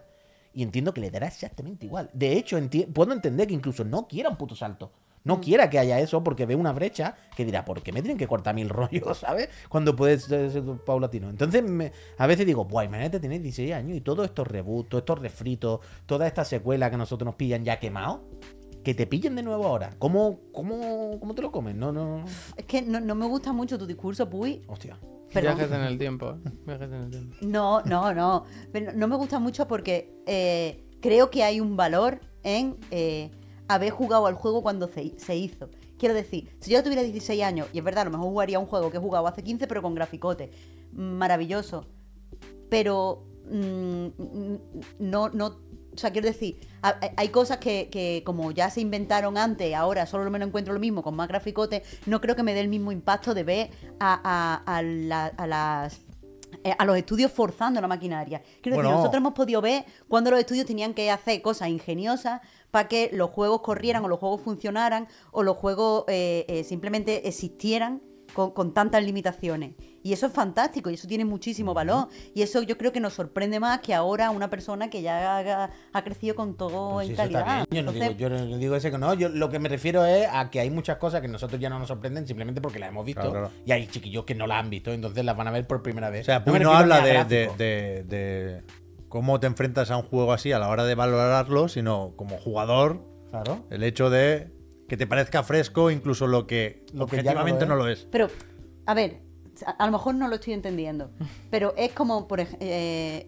[0.56, 2.08] y entiendo que le dará exactamente igual.
[2.14, 2.58] De hecho,
[2.94, 4.90] puedo entender que incluso no quiera un puto salto.
[5.22, 8.16] No quiera que haya eso porque ve una brecha que dirá, ¿por qué me tienen
[8.16, 9.50] que cortar mil rollos, ¿sabes?
[9.68, 10.50] Cuando puede ser,
[10.86, 11.28] paulatino.
[11.28, 15.02] Entonces, me- a veces digo, buah, imagínate tener 16 años y todos estos reboots, todos
[15.02, 18.20] estos refritos, toda esta secuela que nosotros nos pillan ya quemados,
[18.82, 19.90] que te pillen de nuevo ahora.
[19.98, 21.74] ¿Cómo, cómo, cómo te lo comes?
[21.74, 22.24] No, no.
[22.56, 24.62] Es que no, no me gusta mucho tu discurso, Puy.
[24.68, 24.96] Hostia.
[25.34, 26.38] Viajes en el tiempo.
[26.66, 27.36] Viajes en el tiempo.
[27.42, 28.44] No, no, no.
[28.72, 33.30] Pero no me gusta mucho porque eh, creo que hay un valor en eh,
[33.68, 35.68] haber jugado al juego cuando se, se hizo.
[35.98, 38.66] Quiero decir, si yo tuviera 16 años, y es verdad, a lo mejor jugaría un
[38.66, 40.50] juego que he jugado hace 15, pero con graficote.
[40.92, 41.86] Maravilloso.
[42.68, 44.58] Pero mm, mm,
[44.98, 45.58] no, no.
[45.96, 50.04] O sea, quiero decir, ha- hay- cosas que, que como ya se inventaron antes, ahora
[50.06, 52.68] solo me lo encuentro lo mismo con más graficote, no creo que me dé el
[52.68, 56.00] mismo impacto de ver a, a- a la- a las
[56.64, 58.40] eh, a los estudios forzando la maquinaria.
[58.62, 58.88] Quiero Bueno.
[58.90, 62.40] decir, nosotros hemos podido ver cuando los estudios tenían que hacer cosas ingeniosas
[62.70, 67.26] para que los juegos corrieran o los juegos funcionaran o los juegos eh, eh, simplemente
[67.28, 68.00] existieran
[68.36, 69.72] con, con tantas limitaciones.
[70.02, 72.08] Y eso es fantástico y eso tiene muchísimo valor.
[72.34, 75.70] Y eso yo creo que nos sorprende más que ahora una persona que ya ha,
[75.92, 77.44] ha crecido con todo Pues en eso calidad.
[77.46, 77.66] bien.
[77.70, 79.14] Yo no, Entonces, digo, yo no digo ese que no.
[79.14, 81.78] Yo lo que me refiero es a que hay muchas cosas que nosotros ya no
[81.78, 83.22] nos sorprenden simplemente porque las hemos visto.
[83.22, 83.50] Claro, claro.
[83.64, 86.10] Y hay chiquillos que no las han visto, entonces las van a ver por primera
[86.10, 86.20] vez.
[86.20, 88.62] O sea, Puy no, refiero habla de, de- de- de
[89.08, 93.02] cómo te enfrentas a un juego así a la hora de valorarlo, sino como jugador,
[93.30, 93.64] Claro.
[93.70, 94.52] el hecho de
[94.88, 97.68] que te parezca fresco incluso lo que Lo que ya no lo objetivamente es.
[97.68, 98.06] no lo es.
[98.10, 98.28] Pero,
[98.86, 99.20] a ver,
[99.66, 101.10] a, a lo mejor no lo estoy entendiendo,
[101.50, 102.66] pero es como, por ejemplo,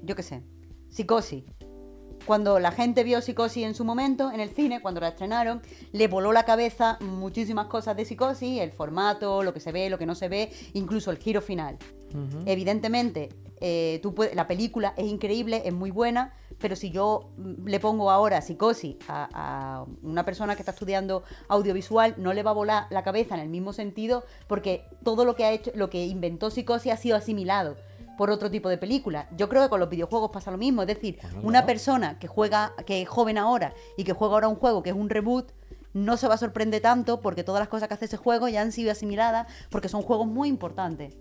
[0.02, 0.42] yo qué sé,
[0.88, 1.44] Psicosis.
[2.26, 6.08] Cuando la gente vio Psicosis en su momento, en el cine, cuando la estrenaron, le
[6.08, 10.04] voló la cabeza muchísimas cosas de Psicosis, el formato, lo que se ve, lo que
[10.04, 11.78] no se ve, incluso el giro final.
[12.46, 13.28] Evidentemente,
[13.60, 17.80] eh, tú puedes- la película es increíble, es muy buena, pero si yo mm, le
[17.80, 22.54] pongo ahora psicosis a, a una persona que está estudiando audiovisual, no le va a
[22.54, 26.06] volar la cabeza en el mismo sentido, porque todo lo que ha hecho, lo que
[26.06, 27.76] inventó psicosis ha sido asimilado
[28.16, 29.28] por otro tipo de película.
[29.36, 32.72] Yo creo que con los videojuegos pasa lo mismo, es decir, una persona que juega,
[32.86, 35.52] que es joven ahora y que juega ahora un juego que es un reboot,
[35.94, 38.60] no se va a sorprender tanto porque todas las cosas que hace ese juego ya
[38.62, 41.14] han sido asimiladas porque son juegos muy importantes.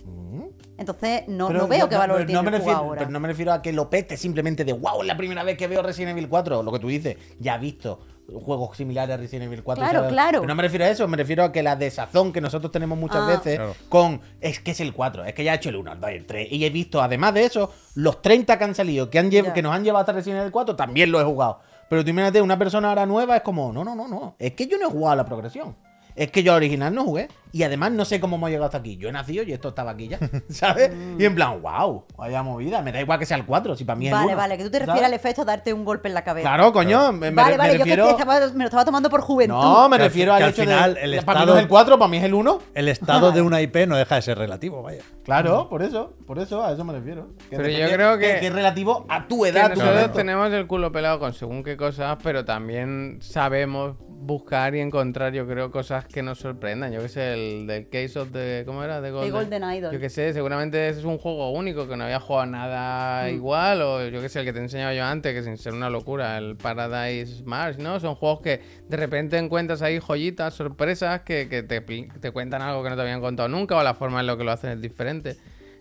[0.78, 2.88] Entonces, no, Pero no veo yo- qué valor pero tiene no me el juego refiero,
[2.90, 3.00] ahora.
[3.00, 5.58] Pero no me refiero a que lo pete simplemente de wow, es la primera vez
[5.58, 6.62] que veo Resident Evil 4.
[6.64, 8.00] Lo que tú dices, ya he visto
[8.44, 9.82] juegos similares a Resident Evil 4.
[9.82, 10.12] Claro, ¿sabes?
[10.12, 10.40] claro.
[10.42, 12.98] Pero no me refiero a eso, me refiero a que la desazón que nosotros tenemos
[12.98, 13.28] muchas Ah.
[13.28, 13.76] veces Claro.
[13.90, 16.12] con es que es el 4, es que ya he hecho el 1, el 2
[16.12, 16.48] y el 3.
[16.52, 19.54] Y he visto, además de eso, los 30 que han salido, que, han Ya.
[19.54, 21.60] que nos han llevado hasta Resident Evil 4, también lo he jugado.
[21.90, 24.36] Pero tú imagínate, una persona ahora nueva es como, no, no, no, no.
[24.40, 25.76] Es que yo no he jugado a la progresión.
[26.18, 27.28] Es que yo al original no jugué.
[27.54, 28.98] Y además no sé cómo hemos llegado hasta aquí.
[28.98, 30.20] Yo he nacido y esto estaba aquí ya.
[30.50, 30.92] ¿Sabes?
[31.18, 32.82] Y en plan, wow, vaya movida.
[32.82, 34.58] Me da igual que sea el 4, si para mí es el Vale, 1, vale,
[34.58, 36.50] que tú te refieres al efecto de darte un golpe en la cabeza.
[36.50, 37.14] Claro, coño.
[37.14, 38.10] Me, me- vale, me vale, yo que refiero.
[38.10, 39.56] estaba- me lo estaba tomando por juventud.
[39.56, 41.02] No, me Que al refiero fi- al que al hecho final de.
[41.04, 42.60] el para mí estado- no es el 4, para mí es el 1.
[42.74, 45.04] El estado de una IP no deja de ser relativo, vaya.
[45.24, 47.30] Claro, por eso, por eso, a eso me refiero.
[47.50, 49.94] Que Pero yo depende- creo que- que es relativo a tu Que edad, tu nosotros
[49.96, 50.18] momento.
[50.18, 53.96] tenemos el culo pelado con según qué cosas, pero también sabemos
[54.28, 56.92] buscar y encontrar, yo creo, cosas que nos sorprendan.
[56.92, 58.64] Yo que sé, el del Case of the...
[58.66, 59.02] ¿Cómo era?
[59.02, 59.94] De De Golden Idol.
[59.94, 63.34] Yo que sé, seguramente ese es un juego único, que no había jugado nada Mm.
[63.36, 65.90] igual, o yo que sé, el que te enseñaba yo antes, que sin ser una
[65.90, 68.00] locura, el Paradise Mars, ¿no?
[68.00, 72.62] Son juegos que de repente encuentras ahí joyitas, sorpresas, que, que te, pli- te cuentan
[72.62, 74.72] algo que no te habían contado nunca, o la forma en la que lo hacen
[74.72, 75.38] es diferente.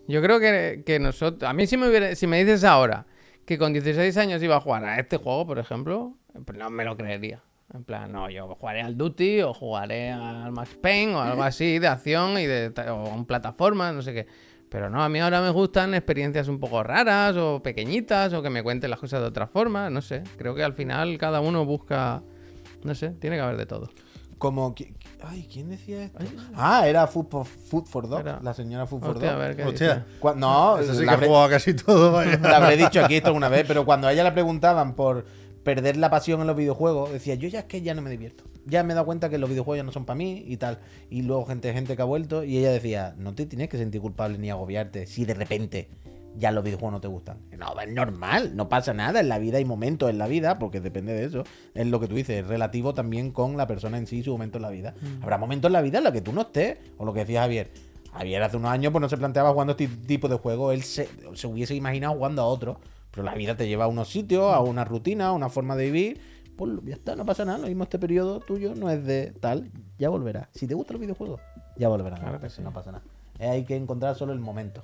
[0.09, 1.49] Yo creo que, que nosotros...
[1.49, 3.07] A mí si me, hubiera- si me dices ahora
[3.45, 6.85] que con 16 años iba a jugar a este juego, por ejemplo, pues no me
[6.85, 7.41] lo creería.
[7.75, 11.79] En plan, no, yo jugaré al Duty o jugaré al Max Payne o algo así
[11.79, 14.27] de acción y de o en plataformas, no sé qué.
[14.69, 18.51] Pero no, a mí ahora me gustan experiencias un poco raras o pequeñitas o que
[18.51, 20.23] me cuenten las cosas de otra forma, no sé.
[20.39, 22.23] Creo que al final cada uno busca,
[22.83, 23.91] no sé, tiene que haber de todo.
[24.39, 24.75] Como.
[25.25, 26.19] Ay, ¿quién decía esto?
[26.55, 28.21] Ah, era Food for, Food for Dog.
[28.21, 29.41] Era- La señora Food for Hostia, a Dog.
[29.43, 30.07] ver qué Hostia.
[30.37, 32.37] No, Eso sí la que habré- jugado casi todo, vaya.
[32.43, 35.25] La habré dicho aquí esto alguna vez, pero cuando a ella le preguntaban por
[35.67, 38.45] perder la pasión en los videojuegos, decía, yo ya es que ya no me divierto.
[38.67, 40.79] Ya me he dado cuenta que los videojuegos ya no son para mí y tal.
[41.11, 44.01] Y luego gente, gente que ha vuelto y ella decía, no te tienes que sentir
[44.01, 45.89] culpable ni agobiarte si de repente
[46.37, 47.39] ya los videojuegos no te gustan.
[47.59, 49.19] No, es normal, no pasa nada.
[49.19, 51.43] En la vida hay momentos en la vida, porque depende de eso.
[51.75, 54.31] Es lo que tú dices, es relativo también con la persona en sí y su
[54.31, 54.95] momento en la vida.
[55.21, 57.41] Habrá momentos en la vida en los que tú no estés, o lo que decía
[57.41, 57.73] Javier.
[58.13, 61.09] Javier hace unos años pues no se planteaba jugando este tipo de juego, él se,
[61.35, 62.79] se hubiese imaginado jugando a otro.
[63.17, 65.87] Pero la vida te lleva a unos sitios, a una rutina, a una forma de
[65.87, 66.21] vivir.
[66.57, 67.57] Pues ya está, no pasa nada.
[67.59, 70.49] Lo mismo este periodo tuyo no es de tal, ya volverá.
[70.53, 71.41] Si te gustan los videojuegos,
[71.77, 72.17] ya volverá.
[72.17, 72.61] Claro que sí.
[72.63, 73.05] No pasa nada.
[73.39, 74.83] Eh, hay que encontrar solo el momento.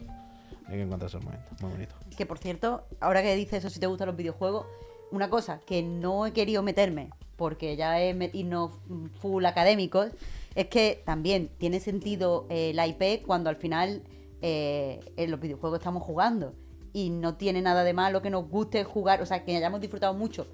[0.66, 1.50] Hay que encontrar solo el momento.
[1.60, 1.94] Muy bonito.
[2.16, 4.64] Que por cierto, ahora que dices eso, si te gustan los videojuegos,
[5.10, 8.70] una cosa que no he querido meterme, porque ya es met- irnos
[9.20, 10.08] full académicos,
[10.54, 14.02] es que también tiene sentido eh, la IP cuando al final
[14.42, 16.54] eh, en los videojuegos estamos jugando.
[16.92, 20.14] Y no tiene nada de malo que nos guste jugar, o sea, que hayamos disfrutado
[20.14, 20.46] mucho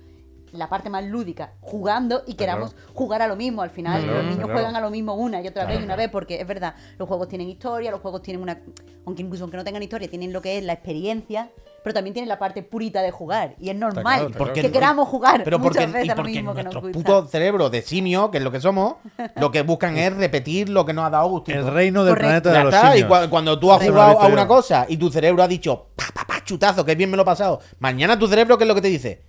[0.53, 3.61] la parte más lúdica jugando y queramos jugar a lo mismo.
[3.61, 4.53] Al final, Claro, los niños claro.
[4.55, 5.99] juegan a lo mismo una y otra Claro, vez y una claro.
[6.07, 8.59] vez, porque es verdad, los juegos tienen historia, los juegos tienen una.
[9.05, 11.51] Aunque incluso aunque no tengan historia, tienen lo que es la experiencia,
[11.85, 13.57] pero también tienen la parte purita de jugar.
[13.59, 16.25] Y es normal claro, Porque- que queramos jugar Pero muchas porque, veces y a lo
[16.25, 16.93] mismo que nos gusta.
[16.93, 18.95] puto cerebro de simio, que es lo que somos,
[19.37, 21.53] lo que buscan es repetir lo que nos ha dado gusto.
[21.53, 22.43] El reino del Correcto.
[22.43, 23.19] planeta de los está, y simios.
[23.19, 26.25] cua- cuando tú has jugado a una cosa y tu cerebro ha dicho, pa, pa,
[26.49, 27.61] chutazo, que bien me lo he pasado.
[27.79, 29.23] Mañana tu cerebro, ¿qué es lo que te dice?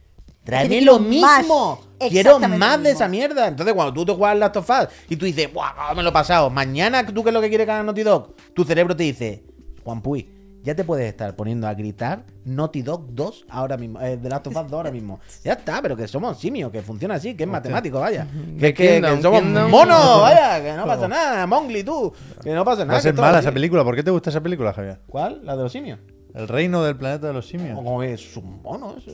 [0.43, 1.39] Tráeme lo más.
[1.41, 1.81] mismo.
[2.09, 3.47] Quiero más de esa mierda.
[3.47, 6.13] Entonces, cuando tú te juegas Last of Us y tú dices, ¡buah, me lo he
[6.13, 6.49] pasado!
[6.49, 8.35] Mañana, ¿tú qué es lo que quiere ganar Naughty Dog?
[8.55, 9.43] Tu cerebro te dice,
[9.83, 10.29] Juan Puy,
[10.63, 14.47] ya te puedes estar poniendo a gritar Naughty Dog 2 ahora mismo, eh, The Last
[14.47, 15.19] of Us 2 ahora mismo.
[15.43, 18.25] Ya está, pero que somos simios, que funciona así, que es matemático, vaya.
[18.59, 19.69] Que, que- somos Kingdom.
[19.69, 21.45] monos, vaya, que no pasa nada.
[21.45, 22.11] Mongli, tú,
[22.41, 22.97] que no pasa Va nada.
[22.99, 23.45] a ser mala así.
[23.47, 23.83] esa película.
[23.83, 24.99] ¿Por qué te gusta esa película, Javier?
[25.07, 25.41] ¿Cuál?
[25.43, 25.99] ¿La de los simios?
[26.33, 27.75] El reino del planeta de los simios.
[27.75, 29.11] Como es un mono, eso.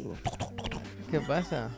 [1.09, 1.69] ¿Qué pasa?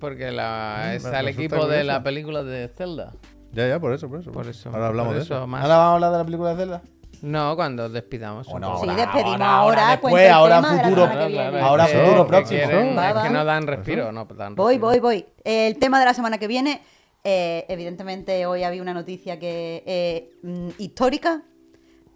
[0.00, 3.12] Porque la, Mm, es al equipo de la película de Zelda.
[3.52, 4.32] Ya, ya, por eso, por eso.
[4.32, 4.70] Por eso.
[4.70, 6.82] Ahora hablamos por de eso más- ¿Ahora vamos a hablar de la película de Zelda?
[7.22, 8.48] No, cuando despidamos.
[8.48, 8.76] un O no.
[8.80, 11.04] Sí, ahora, despedimos ahora, ahora, después, ahora futuro.
[11.62, 12.60] Ahora futuro que próximo.
[12.60, 14.88] es que no dan respiro, no dan Voy, respiro.
[14.88, 15.26] voy, voy.
[15.44, 16.82] El tema de la semana que viene,
[17.22, 21.42] eh, evidentemente hoy había una noticia que eh, mm, histórica.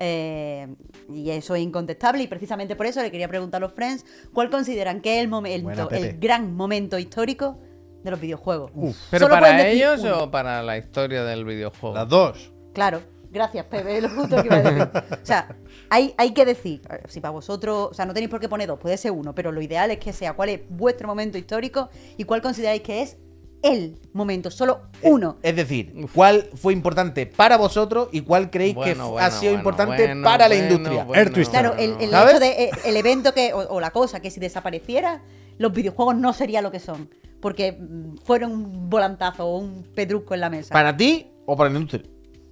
[0.01, 0.69] Eh,
[1.13, 4.51] y eso es incontestable y precisamente por eso le quería preguntar a los friends cuál
[4.51, 7.59] consideran que es el momento, Buena, el gran momento histórico
[8.05, 8.71] de los videojuegos.
[9.11, 10.25] ¿Pero Solo para ellos uno.
[10.25, 11.97] o para la historia del videojuego?
[11.97, 12.53] Las dos.
[12.73, 14.89] Claro, gracias, Pepe, lo justo que iba a decir.
[15.21, 15.57] O sea,
[15.91, 18.79] hay, hay que decir, si para vosotros, o sea, no tenéis por qué poner dos,
[18.79, 22.25] puede ser uno, pero lo ideal es que sea cuál es vuestro momento histórico y
[22.25, 23.17] cuál consideráis que es
[23.63, 25.37] el momento, solo uno.
[25.43, 29.31] Es decir, ¿cuál fue importante para vosotros y cuál creéis que Bueno, fu- bueno, ha
[29.31, 31.05] sido bueno, importante bueno, para la industria?
[31.05, 31.61] bueno, Air Twister.
[31.63, 35.23] Claro, el, hecho de eh, el evento que, o, o la cosa, que si desapareciera,
[35.59, 37.11] los videojuegos no sería lo que son.
[37.41, 40.73] Porque mm, fueron un volantazo o un pedrusco en la mesa.
[40.73, 42.03] ¿Para ti o para la industria?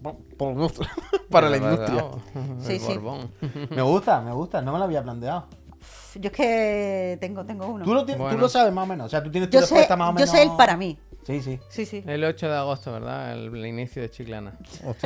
[0.02, 0.90] Pa- Para la industria.
[1.30, 2.02] para la Pero, industria.
[2.34, 2.98] vamos, Sí, sí.
[3.74, 5.48] Me gusta, me gusta, no me lo había planteado.
[6.21, 7.85] Yo es que tengo, tengo uno.
[7.85, 9.67] Tú lo, tú lo sabes más o menos, o sea, tú tienes tu yo sé,
[9.75, 10.31] respuesta más o yo menos.
[10.31, 10.99] sé el para mí.
[11.25, 11.59] Sí, sí.
[11.69, 13.33] Sí, sí, El 8 de agosto, ¿verdad?
[13.33, 14.57] El, el inicio de Chiclana.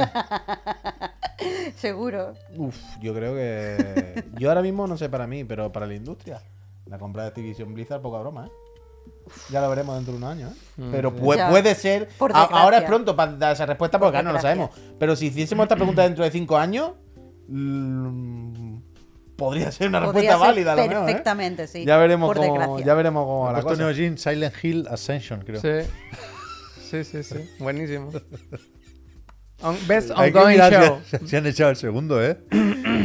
[1.76, 2.34] seguro.
[2.56, 4.24] Uf, yo creo que.
[4.38, 6.40] Yo ahora mismo no sé para mí, pero para la industria.
[6.86, 8.50] La compra de Activision Blizzard, poca broma, ¿eh?
[9.50, 10.88] Ya lo veremos dentro de unos años, ¿eh?
[10.90, 11.48] Pero pu- Ya.
[11.48, 12.08] puede ser.
[12.34, 14.70] Ahora es pronto para dar esa respuesta porque Por no lo sabemos.
[14.98, 16.92] Pero si hiciésemos esta pregunta dentro de cinco años,
[17.48, 18.69] mm,
[19.40, 21.06] podría ser una Podría respuesta ser válida, a lo mejor, ¿eh?
[21.06, 21.84] perfectamente, sí.
[21.86, 22.86] Ya veremos por cómo, desgracia.
[22.86, 23.82] ya veremos cómo va la puesto cosa.
[23.82, 25.60] Neo Geo Silent Hill Ascension, creo.
[25.60, 25.90] Sí.
[26.90, 27.50] Sí, sí, sí.
[27.58, 28.10] Buenísimo.
[29.62, 31.00] On- best ongoing show.
[31.26, 32.38] si han echado el segundo, ¿eh?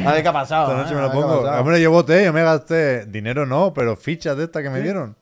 [0.06, 0.72] A ver qué ha pasado.
[0.72, 0.96] Esta noche ¿eh?
[0.96, 1.12] me A lo
[1.64, 1.78] pongo.
[1.78, 5.18] yo voté, yo me gasté dinero, no, pero fichas de estas que me dieron.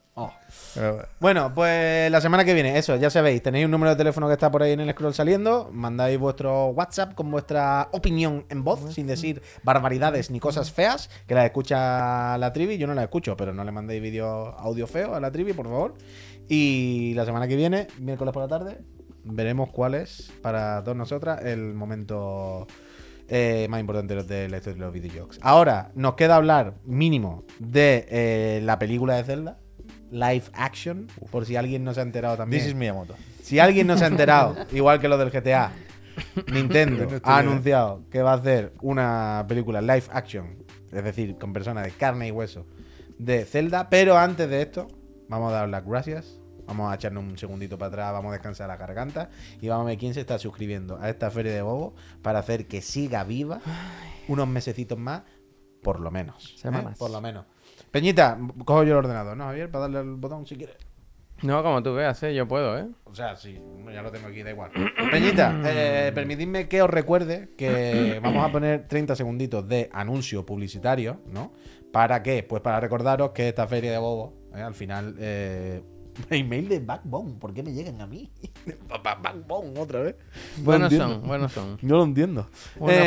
[1.20, 4.34] Bueno, pues la semana que viene, eso, ya sabéis, tenéis un número de teléfono que
[4.34, 8.94] está por ahí en el scroll saliendo, mandáis vuestro WhatsApp con vuestra opinión en voz,
[8.94, 13.38] sin decir barbaridades ni cosas feas, que las escucha la trivi, yo no la escucho,
[13.38, 15.96] pero no le mandéis vídeo audio feo a la trivi, por favor.
[16.48, 18.80] Y la semana que viene, miércoles por la tarde,
[19.24, 22.68] veremos cuál es para todas nosotras el momento
[23.30, 25.40] eh, más importante de la historia de los videojuegos.
[25.42, 29.60] Ahora, nos queda hablar mínimo de eh, la película de Zelda,
[30.14, 32.62] live action, por si alguien no se ha enterado también.
[32.62, 33.16] This is Miyamoto.
[33.42, 35.72] Si alguien no se ha enterado, igual que lo del GTA,
[36.52, 41.84] Nintendo ha anunciado que va a hacer una película live action, es decir, con personas
[41.86, 42.66] de carne y hueso,
[43.18, 43.90] de Zelda.
[43.90, 44.88] Pero antes de esto,
[45.28, 46.40] vamos a dar las gracias.
[46.66, 49.88] Vamos a echarnos un segundito para atrás, vamos a descansar la garganta y vamos a
[49.88, 53.60] ver quién se está suscribiendo a esta feria de bobo para hacer que siga viva
[54.30, 55.24] unos mesecitos más,
[55.82, 56.54] por lo menos.
[56.56, 56.60] ¿eh?
[56.62, 56.98] Semanas.
[56.98, 57.46] Por lo menos.
[57.94, 59.70] Peñita, cojo yo el ordenador, ¿no, Javier?
[59.70, 60.78] Para darle al botón si quieres.
[61.44, 62.34] No, como tú veas, ¿eh?
[62.34, 62.88] yo puedo, ¿eh?
[63.04, 63.62] O sea, sí,
[63.94, 64.72] ya lo tengo aquí, da igual.
[65.12, 71.22] Peñita, eh, permitidme que os recuerde que vamos a poner 30 segunditos de anuncio publicitario,
[71.28, 71.54] ¿no?
[71.92, 72.42] ¿Para qué?
[72.42, 75.16] Pues para recordaros que esta feria de bobo, eh, al final...
[75.20, 75.84] Eh,
[76.30, 78.32] email de Backbone, ¿por qué me llegan a mí?
[79.04, 80.16] Backbone otra vez.
[80.58, 81.78] No Buenos son, buenos son.
[81.82, 82.48] No lo entiendo.
[82.80, 82.98] Otros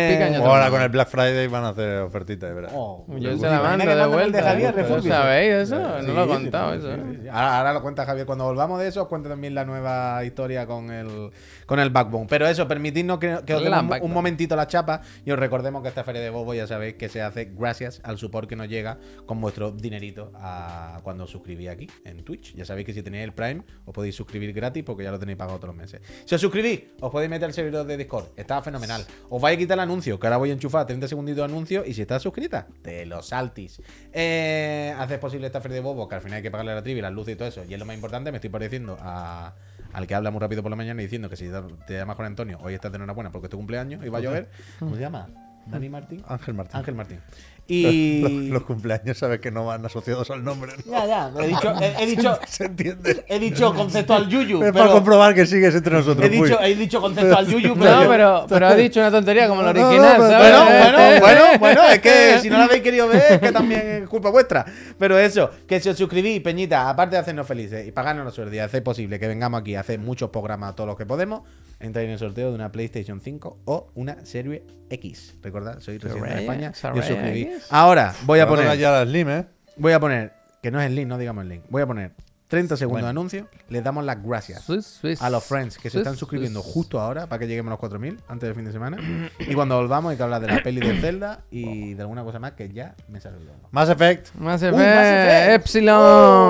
[0.43, 2.73] Ahora con el Black Friday van a hacer ofertitas, de verdad.
[2.75, 4.43] Oh, Yo pues se la mando de vuelta.
[4.43, 5.13] Javier, ¿Lo refúgio.
[5.13, 5.77] sabéis eso?
[6.01, 7.19] Sí, no lo he contado sí, eso, sí, ¿eh?
[7.23, 7.29] sí.
[7.29, 8.27] Ahora, ahora lo cuenta Javier.
[8.27, 11.31] Cuando volvamos de eso, os cuenta también la nueva historia con el,
[11.67, 12.27] con el Backbone.
[12.29, 15.89] Pero eso, permitidnos que, que os demos un momentito la chapa y os recordemos que
[15.89, 18.99] esta feria de Bobo ya sabéis que se hace gracias al support que nos llega
[19.27, 22.55] con vuestro dinerito a cuando os suscribís aquí en Twitch.
[22.55, 25.39] Ya sabéis que si tenéis el Prime os podéis suscribir gratis porque ya lo tenéis
[25.39, 26.01] pagado todos los meses.
[26.25, 28.27] Si os suscribís, os podéis meter al servidor de Discord.
[28.37, 29.05] Está fenomenal.
[29.29, 31.85] Os vais a quitar el anuncio, que ahora voy a enchufar 30 segunditos de anuncio
[31.85, 33.83] y si estás suscrita, te lo saltis.
[34.13, 37.03] Eh, haces posible esta feria de bobo, que al final hay que pagarle la trivia,
[37.03, 37.65] las luces y todo eso.
[37.69, 39.55] Y es lo más importante, me estoy pareciendo a,
[39.93, 41.49] al que habla muy rápido por la mañana y diciendo que si
[41.87, 44.21] te llamas Juan Antonio, hoy estás de enhorabuena porque es tu cumpleaños y va a
[44.23, 44.49] llover.
[44.79, 45.46] ¿Cómo se llama?
[45.67, 46.23] ¿Dani Martín?
[46.29, 46.77] Ángel Martín.
[46.77, 47.21] Ángel Martín.
[47.69, 48.49] Los, Y.
[48.53, 50.71] los cumpleaños sabes que no van asociados al nombre.
[50.87, 50.93] ¿no?
[50.93, 51.33] Ya, ya.
[51.43, 53.25] He dicho, he, he dicho, Se entiende.
[53.27, 54.63] he dicho conceptual yuyu.
[54.63, 56.25] Es para Pero comprobar que sigues entre nosotros.
[56.25, 57.91] he, dicho, he dicho conceptual yuyu, pero.
[58.03, 60.39] No, pero, pero ha dicho una tontería como no, original, ¿sabes?
[60.39, 63.81] Bueno, bueno, bueno, bueno, es que si no la habéis querido ver, es que también
[64.05, 64.65] es culpa vuestra.
[64.97, 68.55] Pero eso, que si os suscribís, Peñita, aparte de hacernos felices y pagarnos la suerte
[68.55, 71.43] y hacer posible que vengamos aquí a hacer muchos programas todos los que podemos,
[71.81, 75.37] entráis en el sorteo de una PlayStation 5 o una Serie X.
[75.43, 77.47] Recordad, soy residente de España X, y os Serie suscribís.
[77.47, 77.67] X.
[77.71, 79.47] Ahora, voy a poner, ¿eh?
[79.77, 82.13] voy a poner, que no es el link, no digamos el link, voy a poner
[82.49, 85.21] 30 segundos de anuncio, les damos las gracias Swiss, Swiss.
[85.21, 86.75] a los friends que se están suscribiendo Swiss.
[86.75, 88.99] justo ahora para que lleguemos a los 4000 antes del fin de semana.
[89.41, 92.39] Y cuando volvamos hay que hablar de la peli de Zelda y de alguna cosa
[92.39, 93.69] más que ya me sale olvidando.
[93.73, 94.35] Mass Effect.
[94.37, 95.51] Mass Uy, Effect, Mass Effect.
[95.61, 95.97] Epsilon,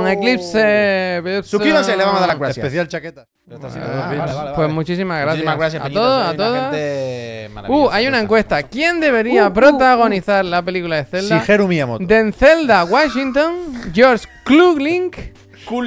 [0.04, 0.08] Oh.
[0.08, 1.44] Eclipse, Epsilon.
[1.44, 2.58] Suscríbanse, le vamos a dar las gracias.
[2.64, 3.26] Especial chaqueta.
[3.50, 5.44] Ah, vale, vale, vale, Pues muchísimas gracias.
[5.44, 8.62] Muchísimas gracias, a todos, a gente Uh, hay una encuesta.
[8.64, 11.38] ¿Quién debería protagonizar la película de Zelda?
[11.38, 12.04] Shigeru Miyamoto.
[12.04, 13.54] Denzelda Washington,
[13.94, 15.16] George Kluglink,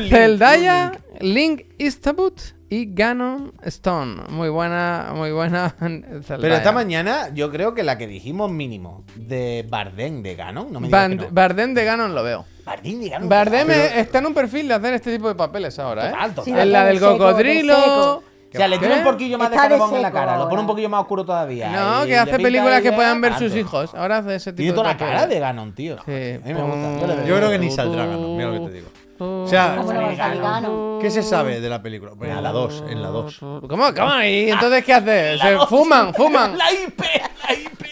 [0.10, 2.34] Zeldaya, Link Eastwood
[2.70, 4.24] y Ganon Stone.
[4.30, 5.70] Muy buena, muy buena.
[5.80, 6.38] Zeldaya.
[6.42, 10.80] Pero esta mañana yo creo que la que dijimos mínimo de Bardem de Ganon, no
[10.80, 11.28] me que no.
[11.32, 12.46] Bardem de Ganon lo veo.
[12.66, 13.30] Bardem de Ganon.
[13.30, 16.12] Bardem Pero- está en un perfil de hacer este tipo de papeles ahora, ¿eh?
[16.12, 16.46] Total, total.
[16.46, 18.24] Sí, en la de del seco, cocodrilo.
[18.52, 20.50] O sea, le tiene un poquillo más de Está de carbón en la cara, lo
[20.50, 21.70] pone un poquillo más oscuro todavía.
[21.70, 23.94] No, y que hace películas que puedan ver sus hijos.
[23.96, 25.98] Ahora hace ese tipo Tiene de toda la cara de Ganon, tío.
[26.06, 26.12] Sí.
[26.12, 27.00] A mí me gusta.
[27.00, 27.26] Yo veo.
[27.26, 28.88] Yo creo que ni saldrá Ganon, mira lo que te digo.
[29.20, 31.00] O sea, ¿Cómo no?
[31.02, 32.12] ¿qué se sabe de la película?
[32.16, 33.38] Bueno, en la 2, en la 2.
[33.40, 33.68] ¿Cómo?
[33.68, 34.24] ¿Cómo?
[34.24, 35.38] ¿Y entonces qué hace?
[35.38, 36.58] Se fuman, fuman.
[36.58, 37.00] La IP,
[37.48, 37.86] la IP.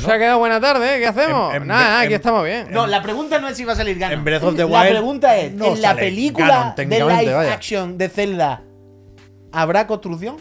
[0.00, 0.98] Se ha quedado buena tarde, ¿eh?
[1.00, 1.54] ¿Qué hacemos?
[1.54, 2.68] En- en- nada, nada, aquí estamos bien.
[2.70, 4.18] No, la pregunta no es si va a salir Ganon.
[4.20, 7.52] En Breath of the La pregunta es, no ¿en la película Ganon, de live vaya.
[7.52, 8.62] action de Zelda
[9.52, 10.36] habrá construcción?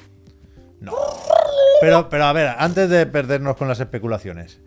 [1.81, 4.61] Pero, pero a ver, antes de perdernos con las especulaciones,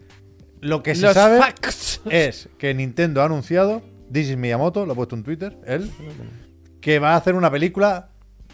[0.60, 2.00] lo que se Los sabe facts.
[2.10, 3.82] es que Nintendo ha anunciado,
[4.14, 5.90] This is Miyamoto, lo ha puesto en Twitter, él,
[6.80, 8.10] que va a hacer una película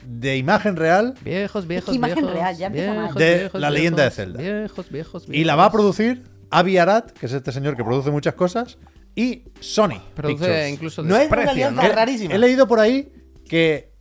[0.07, 2.33] de imagen real Viejos, viejos, imagen viejos.
[2.33, 3.15] real, ya empieza mal.
[3.15, 4.41] De la leyenda de Zelda.
[4.41, 5.73] Viejos, viejos, y la va a viejos.
[5.81, 8.79] producir Avi Arad, que es este señor que produce muchas cosas,
[9.15, 10.01] y Sony.
[10.15, 10.71] Produce Pictures.
[10.71, 11.95] incluso No es una desprecio, alianza ¿no?
[11.95, 12.35] Rarísima.
[12.35, 13.13] He leído por ahí
[13.49, 13.93] que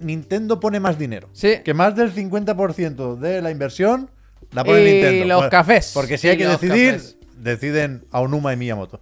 [0.00, 1.28] Nintendo pone más dinero.
[1.32, 1.56] Sí.
[1.64, 4.10] Que más del 50% de la inversión
[4.52, 5.40] la pone Y Nintendo.
[5.40, 5.90] los cafés.
[5.92, 7.18] Porque si Y hay que los decidir, cafés.
[7.36, 9.00] deciden Aonuma y Miyamoto.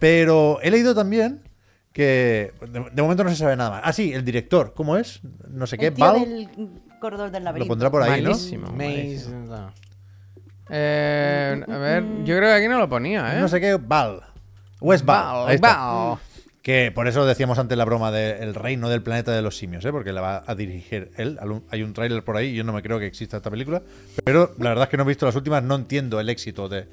[0.00, 1.42] Pero he leído también
[1.92, 3.82] que de, de momento no se sabe nada más.
[3.84, 5.20] Ah, sí, el director, ¿cómo es?
[5.48, 6.20] No sé qué, El tío Val.
[6.24, 6.48] del
[7.00, 7.68] corredor del Lo laberinto.
[7.70, 8.30] pondrá por ahí, ¿no?
[8.30, 8.66] Malísimo.
[8.72, 9.46] Maze, malísimo.
[9.46, 9.72] no.
[10.70, 13.40] Eh, a ver, yo creo que aquí no lo ponía, ¿eh?
[13.40, 14.22] No sé qué, Val.
[14.80, 15.58] West Val.
[15.58, 16.18] Val.
[16.62, 19.90] Que por eso decíamos antes la broma del reino del planeta de los simios, ¿eh?
[19.92, 21.38] porque la va a dirigir él.
[21.70, 23.82] Hay un tráiler por ahí, yo no me creo que exista esta película.
[24.24, 26.86] Pero la verdad es que no he visto las últimas, no entiendo el éxito de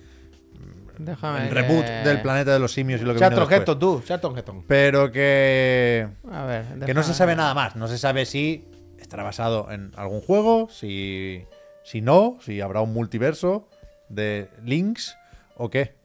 [0.99, 1.43] Déjame.
[1.43, 3.79] el que- reboot del planeta de los simios y lo que viene después.
[3.79, 4.01] Tú.
[4.05, 4.65] Charlton Heston.
[4.67, 6.65] Pero que A ver.
[6.85, 7.75] que no se sabe nada más.
[7.75, 8.65] No se sabe si
[8.99, 11.45] estará basado en algún juego, si,
[11.83, 13.67] si no, si habrá un multiverso
[14.09, 15.17] de links
[15.55, 15.95] o qué.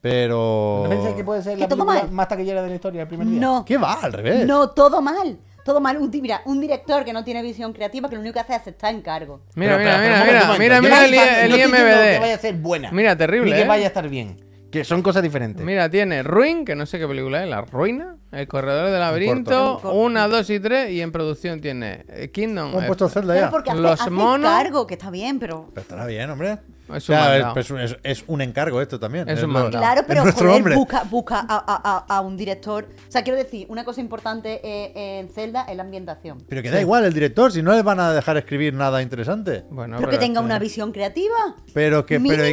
[0.00, 0.80] Pero.
[0.84, 2.12] ¿No pensáis que puede ser Que la todo película mal.
[2.12, 3.40] más taquillera de la historia el primer día?
[3.40, 3.64] No.
[3.64, 3.94] ¿Qué va?
[4.02, 4.44] Al revés.
[4.46, 5.38] No, todo mal.
[5.64, 5.96] Todo mal.
[5.98, 8.60] Un, mira, un director que no tiene visión creativa, que lo único que hace es
[8.60, 9.40] aceptar encargo.
[9.54, 11.10] Mira, Pero, mira, pero, pero, mira, mira, mira, momento.
[11.10, 12.12] mira Yo el, no IMBD.
[12.14, 12.90] que vaya a ser buena.
[12.92, 13.68] Mira, terrible, Ni que ¿eh?
[13.68, 14.36] vaya a estar bien.
[14.72, 15.62] Que son cosas diferentes.
[15.64, 19.74] Mira, tiene Ruin, que no sé qué película es, La Ruina, El Corredor del Laberinto,
[19.82, 19.92] corto.
[19.98, 22.82] una, dos y tres, y en producción tiene eh, Kingdom.
[22.82, 23.50] Eh, puesto Zelda ya.
[23.50, 25.68] porque hace, Los hace monos- encargo, que está bien, pero...
[25.74, 26.58] Pero estará bien, hombre.
[26.96, 29.28] Es O un es, es- es un encargo esto también.
[29.28, 29.70] Es un lo-.
[29.70, 32.86] Claro, pero joder, busca, busca a, a- a- a un director.
[33.08, 36.38] O sea, quiero decir, una cosa importante eh, en Zelda es la ambientación.
[36.48, 39.64] Pero que da igual el director, si no les van a dejar escribir nada interesante.
[39.70, 41.34] Bueno, pero que tenga una visión creativa.
[41.72, 42.44] Pero que, pero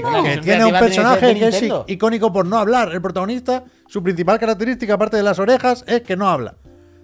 [0.41, 2.91] tiene un personaje que es icónico por no hablar.
[2.91, 6.55] El protagonista, su principal característica, aparte de las orejas, es que no habla.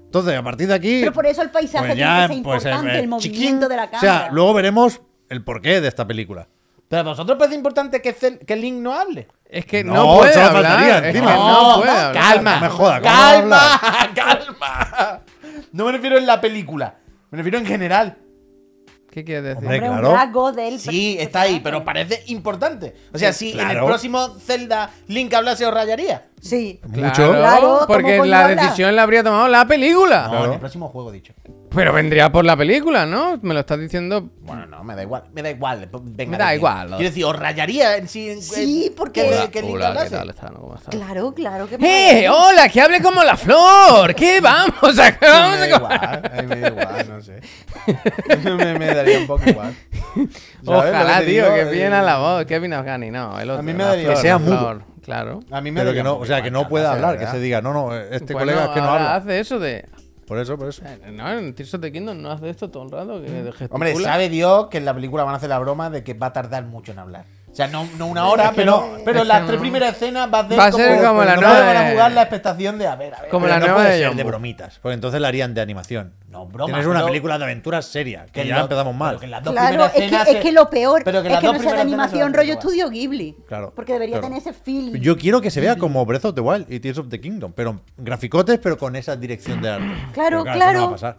[0.06, 1.00] Entonces, a partir de aquí.
[1.02, 3.40] Pero por eso el paisaje pues tiene ya, que ser pues, importante, eh, el chiquín.
[3.40, 4.00] movimiento de la O cámara.
[4.00, 6.48] sea, luego veremos el porqué de esta película.
[6.88, 9.28] Pero a vosotros parece importante que, Zel- que Link no hable.
[9.50, 10.52] Es que No, no, puede hablar.
[10.64, 11.34] faltaría, es que encima.
[11.36, 12.14] no, puede hablar.
[12.14, 12.56] calma.
[12.56, 15.22] No me joda, ¿cómo va a calma, calma.
[15.72, 16.96] No me refiero en la película.
[17.32, 18.18] Me refiero en general.
[19.12, 19.64] ¿Qué quieres decir?
[19.64, 20.10] Hombre, claro.
[20.10, 22.94] un rasgo del Sí, está ahí, pero parece importante.
[23.14, 23.86] O sea, si en el claro.
[23.88, 26.28] próximo Zelda Link hablase, os rayaría.
[26.42, 26.82] Sí.
[26.86, 27.32] Mucho.
[27.32, 28.62] Claro, porque ¿cómo la habla?
[28.64, 30.28] decisión la habría tomado la película.
[30.30, 31.34] No, en el próximo juego, dicho.
[31.76, 33.38] Pero vendría por la película, ¿no?
[33.42, 34.30] Me lo estás diciendo.
[34.42, 35.24] Bueno, no, me da igual.
[35.34, 35.90] Me da igual.
[36.04, 36.88] Venga, Me da de- igual.
[36.88, 38.30] Quiero decir, os rayaría en sí.
[38.30, 40.80] en- Sí, porque- Que, Hola, que Hola.
[40.90, 42.30] Claro, claro que ¡Eh!
[42.30, 42.70] ¡Hola!
[42.70, 44.16] ¡Que hable como la flor!
[44.16, 47.22] ¿Qué vamos a qué vamos me a da igual, a mí me da igual, no
[47.22, 47.42] sé.
[48.58, 49.74] me, me daría un poco igual.
[50.14, 50.30] ¿Sabes
[50.64, 51.56] lo Ojalá, que tío, digo?
[51.56, 52.46] que Eh, bien a la voz.
[52.46, 53.40] Kevin Afghani, no.
[53.40, 54.82] El otro, mí me daría- flor, Que sea mudo.
[55.04, 55.42] Claro.
[55.52, 57.62] A mí me Pero que no, o sea, que no pueda hablar, que se diga,
[57.62, 59.16] no, no, este Bueno, colega es que no ahora habla.
[59.18, 59.86] hace eso de.
[60.28, 60.82] Por eso, por eso.
[60.86, 63.22] Eh, No, en Tears of the Kingdom no hace esto todo el rato.
[63.22, 63.68] Que gesticula.
[63.72, 66.28] Hombre, sabe Dios que en la película van a hacer la broma de que va
[66.28, 67.26] a tardar mucho en hablar.
[67.56, 69.62] O sea, no, no una hora, pero, pero es las tres no.
[69.62, 72.12] primeras escenas va a ser Va a ser como la no nueva van a jugar
[72.12, 73.30] la expectación de a ver, a ver.
[73.30, 76.14] Como la no nueva puede de ser de bromitas, porque entonces la harían de animación.
[76.28, 76.66] No, broma.
[76.66, 79.12] Tienes una pero- película de aventuras seria, que que ya lo- empezamos mal.
[79.12, 81.40] pero que las dos Claro, primeras es que, es que lo peor pero que es
[81.40, 83.38] que no sea de animación rollo estudio Ghibli.
[83.48, 84.28] Claro, Porque debería claro.
[84.36, 85.00] tener ese feeling.
[85.00, 87.54] Yo quiero que se vea como Breath of the Wild y Tears of the Kingdom,
[87.56, 89.86] pero graficotes, pero con esa dirección de arte.
[90.14, 90.74] Claro, Pero eso claro.
[90.80, 91.18] no va a pasar.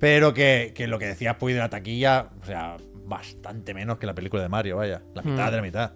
[0.00, 2.76] Pero que, que lo que decías, pues, de la taquilla, o sea,
[3.06, 5.02] bastante menos que la película de Mario, vaya.
[5.14, 5.50] La mitad Mm.
[5.50, 5.92] de la mitad.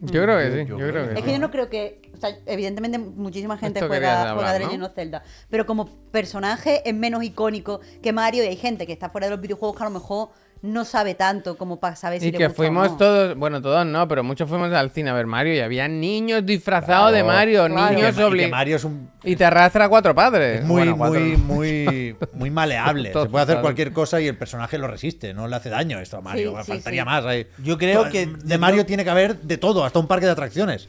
[0.00, 0.68] Yo creo que sí.
[0.68, 1.24] yo Yo, creo que Es sí.
[1.24, 2.10] que yo no creo que.
[2.14, 4.64] O sea, evidentemente, muchísima gente Esto juega, hablar, juega de ¿no?
[4.66, 5.22] Legend of Zelda.
[5.48, 9.30] Pero como personaje es menos icónico que Mario y hay gente que está fuera de
[9.30, 10.28] los videojuegos que a lo mejor
[10.64, 12.96] no sabe tanto como para saber si Y le que gusta o fuimos no.
[12.96, 16.46] todos, bueno, todos no, pero muchos fuimos al cine a ver Mario y había niños
[16.46, 17.22] disfrazados de.
[17.22, 17.92] Mario, Claro.
[17.92, 18.50] Y niños que, y que obligados.
[18.52, 19.10] Mario es un.
[19.22, 20.60] Y te arrastra a cuatro padres.
[20.60, 21.38] Es muy, Bueno, cuatro muy, no.
[21.38, 23.12] muy, muy maleable.
[23.12, 26.16] Se puede hacer cualquier cosa y el personaje lo resiste, no le hace daño esto
[26.16, 26.52] a Mario.
[26.60, 27.06] Sí, sí, Faltaría sí.
[27.06, 27.24] más.
[27.26, 27.46] ahí.
[27.62, 30.32] Yo creo To- que- De Mario tiene que haber de todo, hasta un parque de
[30.32, 30.88] atracciones.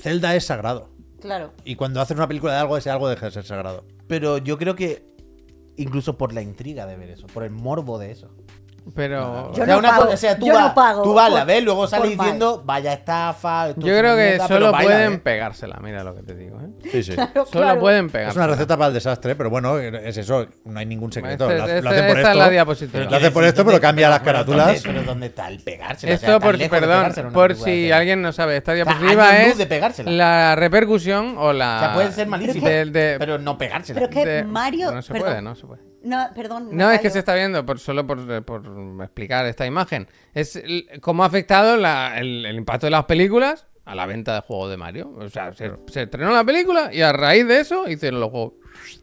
[0.00, 0.88] Zelda es sagrado.
[1.20, 1.52] Claro.
[1.64, 3.84] Y cuando haces una película de algo, ese algo deja de ser sagrado.
[4.06, 5.02] Pero yo creo que
[5.76, 8.30] incluso por la intriga de ver eso, por el morbo de eso.
[8.94, 9.52] Pero.
[9.52, 11.12] Yo o sea, no una pago, cosa- o sea, tú yo vas, no pago tú
[11.14, 12.24] vas, la por- ves, luego sales por mal.
[12.26, 13.68] diciendo, vaya estafa.
[13.70, 15.18] esto Yo es creo que mierda", solo pueden ¿eh?
[15.18, 16.60] pegársela, mira lo que te digo.
[16.60, 16.88] ¿eh?
[16.92, 17.12] Sí, sí.
[17.16, 17.80] Claro, Solo claro.
[17.80, 18.44] pueden Es pegársela.
[18.44, 21.50] una receta para el desastre, pero bueno, es eso, no hay ningún secreto.
[21.50, 22.52] Este- lo, este- lo hacen por esta es la esto.
[22.52, 23.04] diapositiva.
[23.04, 24.66] Lo hacen por esto, pero cambia las pero carátulas.
[24.66, 26.14] ¿dónde- Pero ¿dónde está el pegársela?
[26.14, 27.96] O sea, Esto, por, perdón, por si Zelda.
[27.96, 31.76] alguien no sabe, esta diapositiva es la repercusión o la.
[31.76, 34.00] O sea, puede ser malísimo, pero no pegársela.
[34.00, 34.92] Pero es que Mario.
[34.92, 35.82] No se puede, no se puede.
[36.06, 36.68] No, perdón.
[36.72, 38.62] No, es que se está viendo, por, solo por, por
[39.02, 40.06] explicar esta imagen.
[40.34, 44.34] Es el- cómo ha afectado la- el, el impacto de las películas a la venta
[44.34, 45.12] de juegos de Mario.
[45.18, 48.54] O sea, se, se estrenó la película y a raíz de eso hicieron los juegos.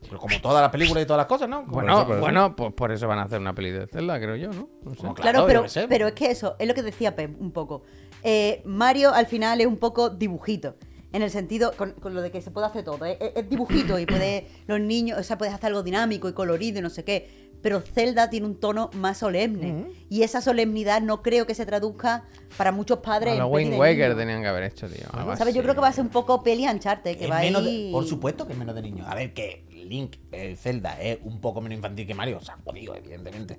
[0.08, 1.62] Pero como todas las películas y todas las cosas, ¿no?
[1.62, 2.20] Como- Bueno, eso, eso.
[2.22, 4.70] bueno, pues por eso van a hacer una peli de Zelda, creo yo, ¿no?
[4.84, 4.98] No sé.
[4.98, 7.84] Como Claro, pero, pero es que eso, es lo que decía Pep un poco.
[8.24, 10.76] Eh, Mario al final es un poco dibujito.
[11.14, 13.06] En el sentido, con, con lo de que se puede hacer todo.
[13.06, 16.34] Es, es- es dibujito y puede, los niños, o sea, puedes hacer algo dinámico y
[16.34, 17.44] colorido y no sé qué.
[17.62, 19.86] Pero Zelda tiene un tono más solemne.
[20.10, 22.26] Y esa solemnidad no creo que se traduzca
[22.58, 25.06] para muchos padres Wind de Waker tenían que haber hecho, tío.
[25.38, 25.56] ¿Sabes?
[25.56, 27.70] Yo creo que va a ser un poco peli Uncharted, que Es va menos de-
[27.70, 27.90] ahí...
[27.94, 29.08] por supuesto que es menos de niños.
[29.08, 32.40] A ver, que Link, eh, Zelda, es un poco menos infantil que Mario.
[32.40, 33.58] O sea, jodido, evidentemente.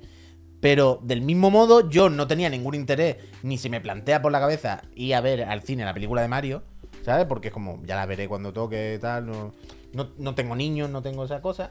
[0.61, 4.41] Pero del mismo modo, yo no tenía ningún interés, ni se me plantea por la
[4.41, 6.63] cabeza ir a ver al cine la película de Mario,
[7.05, 7.27] ¿sabes?
[7.27, 9.27] Porque es como, ya la veré cuando toque, tal.
[9.27, 9.53] No...
[9.93, 11.71] No, no tengo niños, no tengo esa cosa.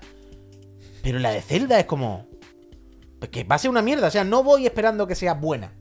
[1.02, 2.26] Pero la de Zelda es como.
[3.20, 4.08] pues Que va a ser una mierda.
[4.08, 5.74] O sea, no voy esperando que sea buena.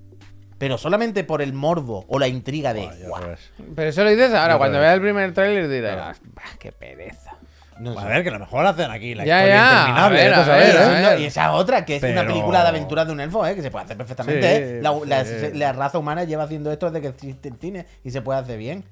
[0.58, 2.88] Pero solamente por el morbo o la intriga de.
[3.06, 3.28] "Guau".
[3.28, 3.38] ves.
[3.76, 7.36] Pero eso lo dices ahora, No, cuando veas el primer tráiler dirás, "Bah, qué pereza.
[7.78, 8.08] No A sé.
[8.08, 10.20] ver, que a lo mejor hacen aquí la Ya, historia ya, interminable.
[10.20, 11.20] a ver, a a ver.
[11.20, 13.54] Y esa otra, que es una película de aventuras de un elfo, ¿eh?
[13.54, 14.56] que se puede hacer perfectamente.
[14.56, 14.80] Sí, ¿eh?
[14.82, 15.24] La, la-
[15.54, 18.58] la raza humana lleva haciendo esto desde que existe el cine y se puede hacer
[18.58, 18.84] bien.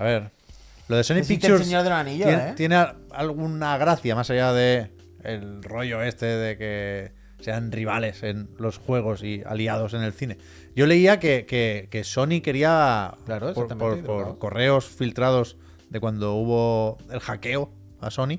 [0.00, 0.30] A ver.
[0.88, 2.52] Lo de Sony Existe el Pictures Señor de los Anillos, tiene, ¿eh?
[2.56, 4.90] tiene al- alguna gracia más allá de
[5.22, 10.38] el rollo este de que sean rivales en los juegos y aliados en el cine.
[10.74, 13.68] Yo leía que, que- que Sony quería, Claro, por,
[14.02, 15.58] por- correos filtrados
[15.90, 17.70] de cuando hubo el hackeo
[18.00, 18.38] a Sony,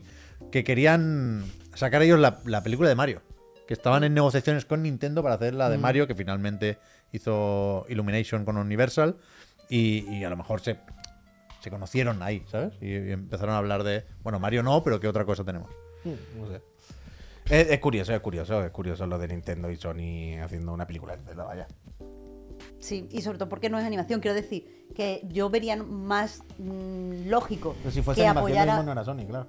[0.52, 3.22] que querían sacar ellos la, la película de Mario.
[3.68, 5.72] Que estaban en negociaciones con Nintendo para hacer la Mm.
[5.72, 6.80] de Mario, que finalmente
[7.12, 9.16] hizo Illumination con Universal.
[9.70, 10.78] Y, y a lo mejor se,
[11.62, 12.74] se conocieron ahí, ¿sabes?
[12.82, 15.70] Y, y empezaron a hablar de, bueno, Mario no, pero ¿qué otra cosa tenemos?
[16.04, 16.62] No sé.
[17.50, 21.16] Es, es curioso, es curioso, es curioso lo de Nintendo y Sony haciendo una película
[21.16, 21.68] de Zelda, vaya.
[22.80, 24.20] Sí, y sobre todo porque no es animación.
[24.22, 28.74] Quiero decir que yo vería más mm, lógico Pero si fuese que animación, apoyara.
[28.74, 29.48] mismo no era Sony, claro.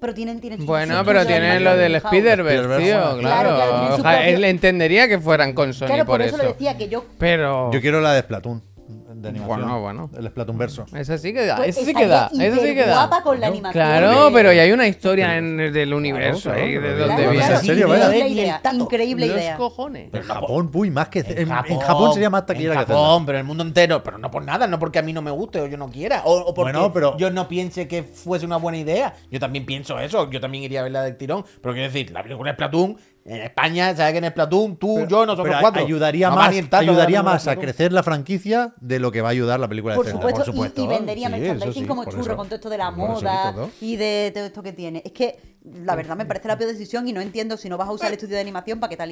[0.00, 1.94] Pero tienen, tienen Bueno, pero tienen lo del.
[1.96, 3.20] Spider-Verse, tío, claro.
[3.20, 6.44] claro, propio- Él entendería que fueran con Sony Claro, por, por eso, eso.
[6.44, 7.04] lo decía que yo.
[7.18, 7.70] Pero.
[7.72, 9.60] Yo quiero la de Splatoon, de animación.
[9.60, 10.10] Bueno, bueno.
[10.16, 10.86] El Splatoon verso.
[10.94, 12.82] Esa sí que da, pues, esa sí que da, esa sí que da.
[12.82, 13.72] hiperguapa con la animación.
[13.72, 17.30] Claro, de- pero y hay una historia en el del universo claro, ahí, de Claro,
[17.30, 17.46] viene.
[17.46, 19.56] ¿En serio, increíble idea, increíble Los idea.
[19.56, 20.14] cojones.
[20.14, 21.20] En Japón, uy, más que.
[21.20, 23.00] En, en Japón sería más taquillera en que Zelda.
[23.02, 24.02] Japón, pero en el mundo entero.
[24.02, 26.22] Pero no por nada, no porque a mí no me guste o yo no quiera.
[26.24, 29.14] O, o porque Bueno, pero- yo no piense que fuese una buena idea.
[29.30, 30.30] Yo también pienso eso.
[30.30, 31.44] Yo también iría a verla del tirón.
[31.60, 32.96] Pero quiero decir, la película de Splatoon,
[33.28, 35.84] en España, ¿sabes que en Splatoon tú, Pero- yo, nosotros pero cuatro?
[35.84, 39.60] ayudaría No más, la ayudaría a crecer la franquicia de lo que va a ayudar
[39.60, 40.12] la película de Zelda.
[40.12, 40.82] supuesto, por y- supuesto.
[40.82, 42.36] y, vendería Sí, merchandising sí, como churro eso.
[42.36, 45.02] con todo esto de la Por y moda y de todo esto que tiene.
[45.04, 45.38] Es que
[45.84, 48.08] la verdad me parece la peor decisión y no entiendo si no vas a usar
[48.08, 49.10] el estudio de animación para que tal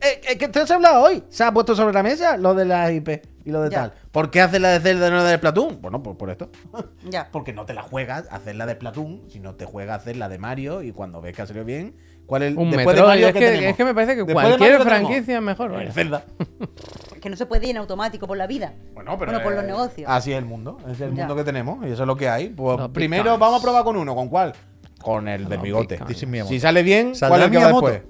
[0.00, 1.24] Eh, eh, ¿Qué te has hablado hoy?
[1.28, 3.76] ¿Se ha puesto sobre la mesa lo de las IP y lo de Ya.
[3.80, 3.92] tal?
[4.12, 5.80] ¿Por qué haces la de Zelda y no la de Splatoon?
[5.80, 6.50] Bueno, pues por esto.
[7.10, 7.28] Ya.
[7.32, 10.16] Porque no te la juegas a hacer la de Splatoon, sino te juegas a hacer
[10.16, 11.96] la de Mario y cuando ves que ha salido bien,
[12.26, 13.64] ¿cuál es el Un después de Mario es que tenemos?
[13.70, 15.70] es que me parece que Después cualquier franquicia es mejor.
[15.72, 15.92] El vaya.
[15.92, 16.24] Zelda.
[17.20, 18.74] Que no se puede ir en automático por la vida.
[18.94, 20.08] Bueno, pero Bueno, por los eh, negocios.
[20.08, 21.22] Así es el mundo, es el Ya.
[21.26, 22.50] mundo que tenemos y eso es lo que hay.
[22.50, 24.52] Pues Los primero vamos a probar con uno, ¿con cuál?
[25.02, 25.98] Con el del Los bigote.
[26.46, 28.02] Si sale bien, ¿Saldrá ¿cuál es el que va después?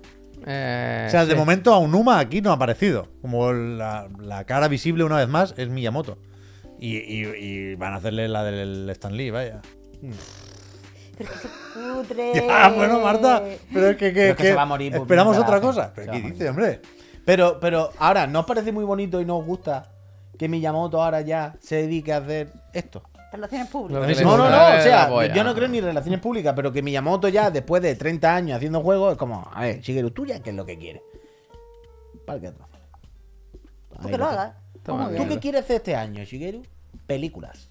[0.46, 3.08] Eh, O sea, de momento Aonuma aquí no ha aparecido.
[3.20, 6.18] Como la, la cara visible una vez más es Miyamoto.
[6.78, 9.60] Y, y- y van a hacerle la del Stan Lee, vaya.
[11.16, 11.48] Pero que se
[11.94, 12.32] putre.
[12.46, 13.42] Ya, bueno, Marta,
[13.72, 15.92] pero es que, que- Pero es que que se va a morir esperamos otra cosa.
[15.94, 16.80] ¿Pero qué dice, hombre?
[17.24, 19.90] Pero, pero ahora, ¿no os parece muy bonito y no os gusta
[20.38, 23.02] que Miyamoto ahora ya se dedique a hacer esto?
[23.32, 24.16] Relaciones públicas.
[24.16, 27.28] que No, no, no, o sea, yo no creo ni relaciones públicas, pero que Miyamoto
[27.28, 30.50] ya, después de 30 años haciendo juegos, es como, a ver, Shigeru, tú ya qué
[30.50, 31.02] es lo que quieres.
[32.24, 32.68] ¿Para qué atrás?
[34.02, 34.54] Tú que lo hagas.
[34.84, 36.62] ¿Tú qué quieres hacer este año, Shigeru?
[37.06, 37.68] Películas.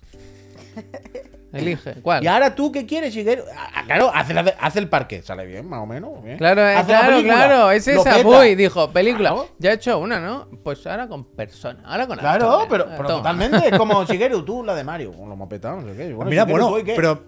[1.53, 1.93] Elige.
[2.01, 2.23] ¿Cuál?
[2.23, 3.43] Y ahora tú qué quieres, Shigeru?
[3.55, 5.21] Ah, ah, claro, hace, la- hace el parque.
[5.21, 6.21] Sale bien, más o menos.
[6.23, 6.37] bien.
[6.37, 7.71] Claro, eh, Hace la claro, claro.
[7.71, 8.17] Es esa.
[8.27, 9.29] Uy, dijo, película.
[9.29, 9.47] Claro.
[9.57, 10.47] Ya he hecho una, ¿no?
[10.63, 11.83] Pues ahora con personas.
[11.85, 12.67] Ahora con Claro, actores.
[12.69, 13.69] pero, Eh, pero totalmente.
[13.69, 15.13] Es como Shigeru, tú, la de Mario.
[15.17, 16.13] Lo hemos petado, no sé qué.
[16.13, 17.23] Bueno, Mira, Shigeru, bueno, pero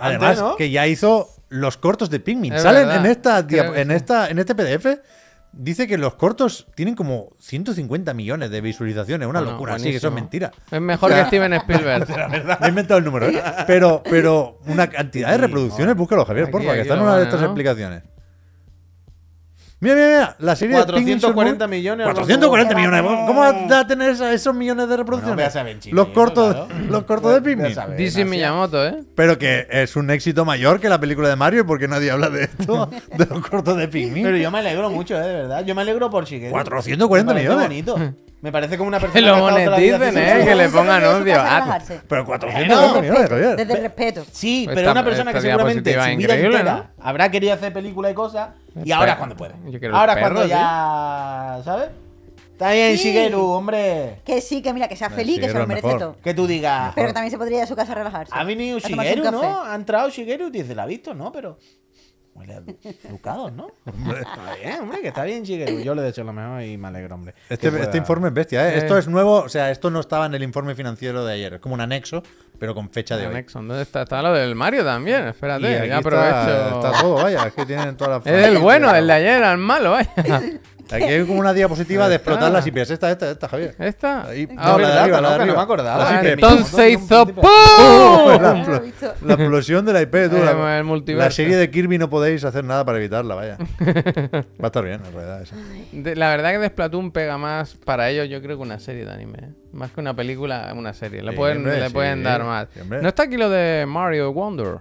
[0.00, 0.56] además ¿no?
[0.56, 2.54] que ya hizo los cortos de Pikmin.
[2.54, 3.94] Es Salen verdad, en esta, en sí.
[3.94, 4.86] esta, en este PDF.
[5.54, 9.28] Dice que los cortos tienen como 150 millones de visualizaciones.
[9.28, 10.48] Una Bueno, locura, sí, que eso es buenísimo.
[10.48, 10.52] mentira.
[10.70, 12.08] Es mejor que Steven Spielberg.
[12.60, 13.42] Me he inventado el número, ¿eh?
[13.66, 17.42] Pero, pero una cantidad de reproducciones, búscalo, Javier, porfa, que está en una de estas
[17.42, 18.02] explicaciones.
[19.82, 22.04] Mira, mira, mira, la serie de Pikmin 440 Soul Moon- millones.
[22.06, 22.88] 440 Vamos.
[23.02, 23.26] millones.
[23.26, 25.52] ¿Cómo va a tener esos millones de Bueno, reproducciones?
[25.52, 26.68] saber, chico, los cortos, claro.
[26.88, 27.66] los cortos de Pikmin.
[27.66, 28.24] Asia.
[28.24, 29.02] Miyamoto, ¿eh?
[29.16, 32.44] Pero que es un éxito mayor que la película de Mario porque nadie habla de
[32.44, 32.88] esto,
[33.18, 34.22] de los cortos de Pikmin.
[34.22, 35.64] Pero yo me alegro mucho, eh, de verdad.
[35.64, 36.52] Yo me alegro por Shigeru.
[36.52, 37.84] 440 Me parece millones.
[37.84, 38.16] bonito.
[38.42, 39.50] Me parece como una persona Que lo vida
[39.98, 40.44] moneticen, ¿eh?
[40.44, 41.34] Que le Eso ponga podría ser anuncio.
[41.40, 41.78] Ah.
[42.08, 42.26] Pero Bueno.
[42.26, 43.56] 440 millones, Javier.
[43.56, 44.24] Desde el respeto.
[44.32, 47.04] Sí, Pues pero esta- una persona que esta seguramente su vida increíble, entera ¿no?
[47.04, 48.48] habrá querido hacer película y cosas.
[48.84, 49.54] Y ahora es cuando puede.
[49.66, 51.60] Yo quiero el Ahora es cuando ya.
[51.64, 51.88] ¿Sabes?
[52.52, 53.04] Está bien, Sí.
[53.04, 54.20] Shigeru, hombre.
[54.24, 56.00] Que sí, que mira, que sea feliz, que se lo merece mejor.
[56.00, 56.16] todo.
[56.22, 56.92] Que tú digas.
[56.94, 58.32] Pero que también se podría ir a su casa a relajarse.
[58.36, 59.46] Ha venido A tomarse un Shigeru, café.
[59.52, 59.64] ¿no?
[59.64, 61.30] Ha entrado Shigeru y dice, la ha visto, ¿no?
[61.32, 61.58] Pero.
[62.34, 62.62] Huele a
[63.08, 63.68] educados, ¿no?
[63.86, 65.80] Está bien, hombre, que está bien Shigeru.
[65.80, 67.34] Yo le deseo lo mejor y me alegro, hombre.
[67.50, 68.74] Este, pueda- este informe es bestia, ¿eh?
[68.74, 68.78] Eh.
[68.78, 71.54] Esto es nuevo, o sea, esto no estaba en el informe financiero de ayer.
[71.54, 72.22] Es como un anexo,
[72.58, 73.34] pero con fecha de hoy.
[73.34, 74.02] Nexon, ¿dónde está?
[74.02, 75.26] Está lo del Mario también.
[75.26, 76.76] Y Espérate, aquí ya está, aprovecho.
[76.88, 79.58] está todo, vaya, es que tienen toda la Es el bueno, el de ayer el
[79.58, 80.10] malo, vaya.
[80.92, 82.90] Aquí hay como una diapositiva de explotar las IPs.
[82.90, 83.74] Esta, esta, esta, Javier.
[83.78, 84.26] ¿Esta?
[84.28, 85.56] Ahí, Ah, no, la de arriba, la de que no arriba.
[85.56, 86.20] me acordaba.
[86.22, 87.42] Entonces hizo ¡Pum!
[89.22, 91.12] La, explosión de la IP, tú.
[91.14, 93.56] La, serie de Kirby no podéis hacer nada para evitarla, vaya.
[94.60, 95.42] Va a estar bien, en realidad.
[95.42, 95.56] esa.
[96.14, 99.12] La verdad que de Splatoon pega más para ellos, yo creo que una serie de
[99.12, 99.38] anime.
[99.42, 99.48] ¿eh?
[99.72, 101.22] Más que una película, una serie.
[101.22, 102.68] Le Sí, pueden, hombre, le sí, pueden dar más.
[102.74, 104.78] sí, no está aquí lo de Mario Wonder.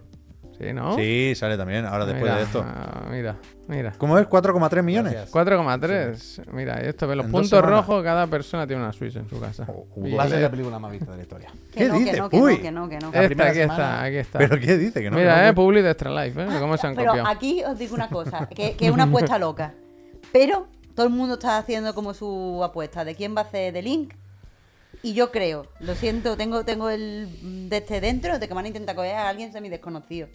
[0.62, 0.96] Sí, ¿no?
[0.96, 2.64] Sí, sale también, ahora después Mira, de esto.
[2.66, 3.36] ah, mira,
[3.68, 3.94] mira.
[3.98, 4.28] ¿Cómo es?
[4.28, 5.14] 4,3 millones.
[5.14, 5.32] Gracias.
[5.34, 6.44] 4,3.
[6.54, 8.04] Mira, esto ve los En puntos rojos.
[8.04, 9.66] Cada persona tiene una Switch en su casa.
[9.68, 9.86] Oh,
[10.16, 11.50] Va a ser la película más vista de la historia.
[11.72, 12.12] Que ¿Qué no, dice?
[12.12, 12.56] que no, que Uy.
[12.58, 13.12] no, que no, que no.
[13.12, 14.40] La primera aquí semana- está, aquí está.
[14.40, 15.02] ¿Pero qué dice?
[15.02, 16.48] Que no, Mira, que no, eh, que- Public de Extra Life, ¿eh?
[16.60, 17.28] ¿Cómo se han Pero copiado?
[17.30, 19.74] aquí os digo una cosa, que, que es una apuesta loca.
[20.32, 23.82] Pero todo el mundo está haciendo como su apuesta de quién va a hacer de
[23.82, 24.14] Link.
[25.04, 28.68] Y yo creo, lo siento, tengo, tengo el de este dentro, de que van a
[28.68, 30.28] intentar coger a alguien semi desconocido.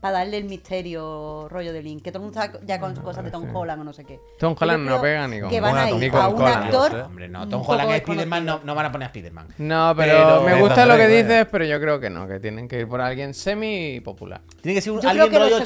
[0.00, 2.02] Para darle el misterio rollo de Link.
[2.02, 4.20] Que todo el mundo está ya con cosas de Tom Holland o no sé qué.
[4.38, 6.64] Tom Holland no pega ni con Que van Tom a Holland, ir a un Holland,
[6.64, 6.92] actor.
[6.92, 7.02] no sé.
[7.04, 9.48] Hombre, no, Tom Holland y Spiderman no, no van a poner a Spiderman.
[9.58, 12.68] No, pero, Pero- me gusta lo que dices, pero yo creo que no, que tienen
[12.68, 14.42] que ir por alguien semi popular.
[14.60, 15.62] Tiene que ser un, Yo alguien rollo.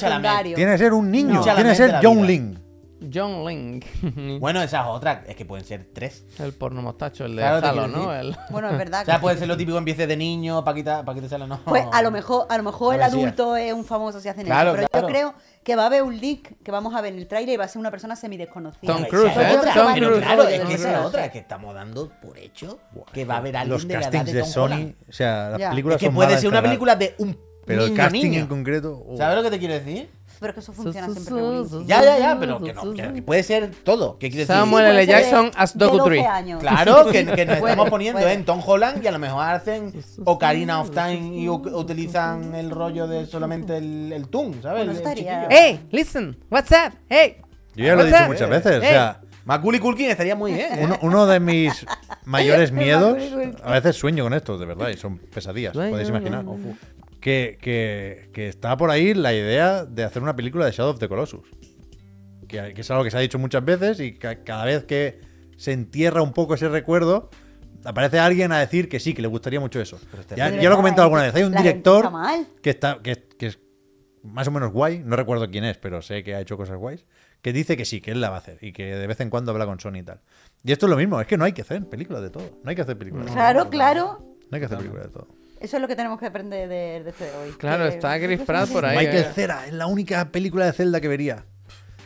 [0.55, 1.35] Tiene que ser un niño.
[1.35, 1.43] No.
[1.43, 2.27] Tiene que ser John vida.
[2.27, 2.59] Link.
[3.13, 3.85] John Link.
[4.41, 5.25] Bueno, esa es otra.
[5.27, 6.25] Es que pueden ser tres.
[6.39, 8.15] el porno mostacho, el de Claro, te Halo, quiero ¿no?
[8.15, 9.03] El- Bueno, es verdad.
[9.03, 11.61] O sea, que- puede ser lo típico empiece de niño, Paquita, Paquita Sala, no.
[11.65, 13.25] Pues a lo mejor, a lo mejor el A ver si es.
[13.25, 14.77] adulto es un famoso si hacen Claro, eso.
[14.77, 15.07] Pero claro.
[15.09, 17.55] yo creo que va a haber un leak que vamos a ver en el trailer
[17.55, 18.93] y va a ser una persona semi desconocida.
[18.93, 19.57] Tom Esa Cruise, es ¿eh?
[19.59, 19.75] otra.
[19.75, 20.25] Tom Pero Cruise.
[20.25, 21.33] claro, es que esa es Tom otra, Cruise.
[21.33, 22.79] que estamos dando por hecho
[23.13, 24.65] que va a haber alguien Los de la edad castings de de Tom Sony.
[24.65, 24.95] Holland.
[25.09, 25.71] O sea, las Ya.
[25.71, 28.23] películas Es que son puede malas ser una película de un Pero el niño casting
[28.23, 28.41] niño.
[28.41, 29.05] en concreto.
[29.07, 29.17] oh.
[29.17, 30.11] ¿Sabes lo que te quiero decir?
[30.41, 31.87] Pero que eso funciona siempre regulín.
[31.87, 34.17] Ya, ya, ya, pero que no, que que puede ser todo.
[34.19, 34.61] ¿Qué quieres decir?
[34.63, 35.07] Samuel L.
[35.07, 36.21] Jackson as Doku 12 Tree.
[36.25, 36.61] años.
[36.61, 39.93] Claro, que, que nos estamos poniendo en Tom Holland y a lo mejor hacen
[40.25, 44.87] Ocarina of Time y utilizan el rollo de solamente el, el Toon, ¿sabes?
[44.87, 45.47] Bueno, estaría-.
[45.51, 46.95] Hey, listen, what's up?
[47.09, 47.37] Hey.
[47.77, 48.29] Yo ya lo he What's dicho up?
[48.31, 48.81] muchas veces.
[48.81, 50.73] O Eh, sea, Macaulay Culkin estaría muy bien.
[50.73, 50.81] ¿eh?
[50.85, 51.87] uno, uno de mis
[52.25, 53.19] mayores miedos.
[53.63, 56.45] A veces sueño con esto, de verdad, y son pesadillas, podéis imaginar.
[57.21, 60.99] Que, que, que está por ahí la idea de hacer una película de Shadow of
[60.99, 61.43] the Colossus.
[62.49, 65.21] Que, que es algo que se ha dicho muchas veces y ca- cada vez que
[65.57, 67.29] se entierra un poco ese recuerdo,
[67.85, 70.01] aparece alguien a decir que sí, que le gustaría mucho eso.
[70.19, 71.35] este Ya, lo he comentado alguna vez.
[71.35, 72.47] Hay un director está mal.
[72.63, 73.59] que está que, que es
[74.23, 77.07] más o menos guay, no recuerdo quién es, pero sé que ha hecho cosas guays,
[77.43, 79.31] que dice que sí, que él la va a hacer y que de vez en
[79.31, 80.21] cuando habla con Sony y tal.
[80.65, 82.69] Y esto es lo mismo, es que no hay que hacer películas de todo, no
[82.71, 83.27] hay que hacer películas.
[83.27, 83.37] de todo.
[83.39, 84.37] Claro, claro.
[84.51, 85.29] No hay que hacer películas de todo.
[85.61, 87.51] Eso es lo que tenemos que aprender de, de este de hoy.
[87.59, 88.97] Claro, Que- está Chris Pratt por ahí.
[88.97, 89.33] Michael eh.
[89.35, 91.45] Cera es la única película de Zelda que vería.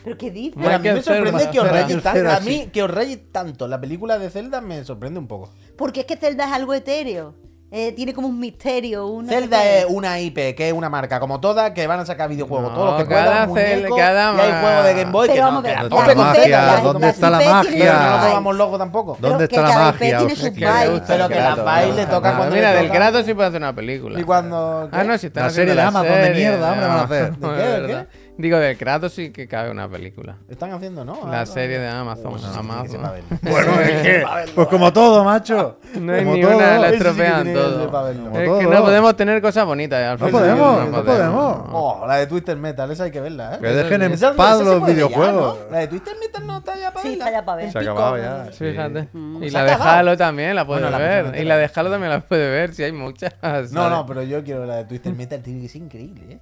[0.03, 0.53] ¿Pero qué dices?
[0.61, 1.51] Pero a mí me sorprende Cera.
[1.51, 2.19] que os Michael tanto.
[2.19, 2.69] Cera, A mí sí.
[2.71, 5.49] que os rayes tanto la película de Zelda me sorprende un poco.
[5.77, 7.33] Porque es que Zelda es algo etéreo.
[7.77, 9.05] Eh, tiene como un misterio.
[9.07, 11.99] Un no sé Zelda es una IP, que es una marca como todas, que van
[11.99, 12.69] a sacar videojuegos.
[12.69, 15.35] No, todo lo que cada puedan, muñecos, cada y hay juegos de Game Boy Pero
[15.35, 17.93] que vamos no, a que la magia, ¿dónde las está la magia?
[17.93, 19.17] no nos vamos locos tampoco.
[19.19, 21.03] Pero ¿Dónde que está la cada IP magia?
[21.05, 21.95] Pero que la Kratos, Fai ¿no?
[21.95, 22.89] le toca cuando Mira, del.
[22.89, 24.21] Kratos sí puede hacer una película.
[24.21, 24.87] Y cuando...
[24.93, 27.25] Ah, no, si haciendo serie de Amazon de serie mierda, hombre, van a hacer.
[27.25, 28.07] Amazon, ¿De qué?
[28.37, 28.43] ¿De.
[28.43, 30.37] Digo, del Kratos sí que cabe una película.
[30.49, 31.27] Están haciendo, ¿no?
[31.29, 32.37] La Ah, serie de Amazon.
[32.39, 33.01] Sí, sí, sí, Amazon.
[33.29, 33.35] sí.
[33.49, 35.77] Bueno, es que, pues como todo, macho.
[35.99, 36.57] No hay Como ni todo.
[36.57, 37.89] una, la sí estropean todo.
[37.91, 39.99] Como Es que no podemos tener cosas bonitas.
[40.01, 40.31] eh, Alfredo.
[40.31, 41.61] No podemos, no podemos.
[41.71, 43.57] Oh, la de Twister Metal, esa hay que verla, ¿eh?
[43.61, 45.57] Que dejen en Esa- paz los ya, videojuegos.
[45.59, 45.71] ¿no?
[45.71, 47.25] La de Twister Metal no está ya para Sí, verla.
[47.25, 47.71] está ya para ver.
[47.71, 48.51] Se ha El acabado pico, ya.
[48.51, 48.65] sí.
[48.71, 49.07] Fíjate.
[49.13, 49.43] Mm.
[49.43, 49.71] Y la de.
[49.71, 51.35] Halo también la puede Bueno, la ver.
[51.39, 53.33] Y la de Halo también la puede ver, si hay muchas.
[53.71, 56.39] No, no, pero yo quiero la de Twister Metal, tiene que ser increíble, ¿eh?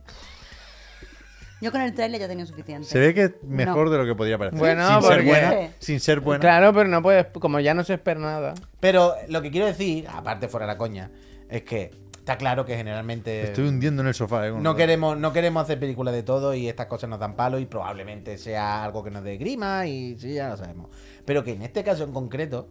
[1.63, 2.87] Yo con el trailer ya tenía suficiente.
[2.87, 4.59] Se ve que es mejor de lo que podría parecer.
[4.59, 5.69] Bueno, sin ser porque- buena.
[5.79, 6.41] Sin ser buena.
[6.41, 8.53] Claro, pero no puedes, como ya no se espera nada.
[8.81, 11.09] Pero lo que quiero decir, aparte fuera la coña,
[11.49, 14.51] es que está claro que generalmente Me Estoy hundiendo en el sofá, eh.
[14.51, 17.65] no queremos, no queremos hacer películas de todo y estas cosas nos dan palo y
[17.65, 20.89] probablemente sea algo que nos dé grima y sí, ya lo sabemos.
[21.25, 22.69] Pero que en este caso en concreto,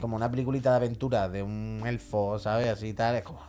[0.00, 2.68] como una peliculita de aventura de un elfo, ¿sabes?
[2.68, 3.40] Así y tal, es como...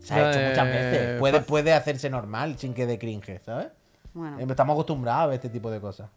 [0.00, 1.18] Se ha hecho de- muchas veces.
[1.18, 3.68] Puede, puede hacerse normal sin que dé cringe, ¿sabes?
[4.16, 4.38] Bueno.
[4.40, 6.08] Eh, Estamos acostumbrados a ver este tipo de cosas.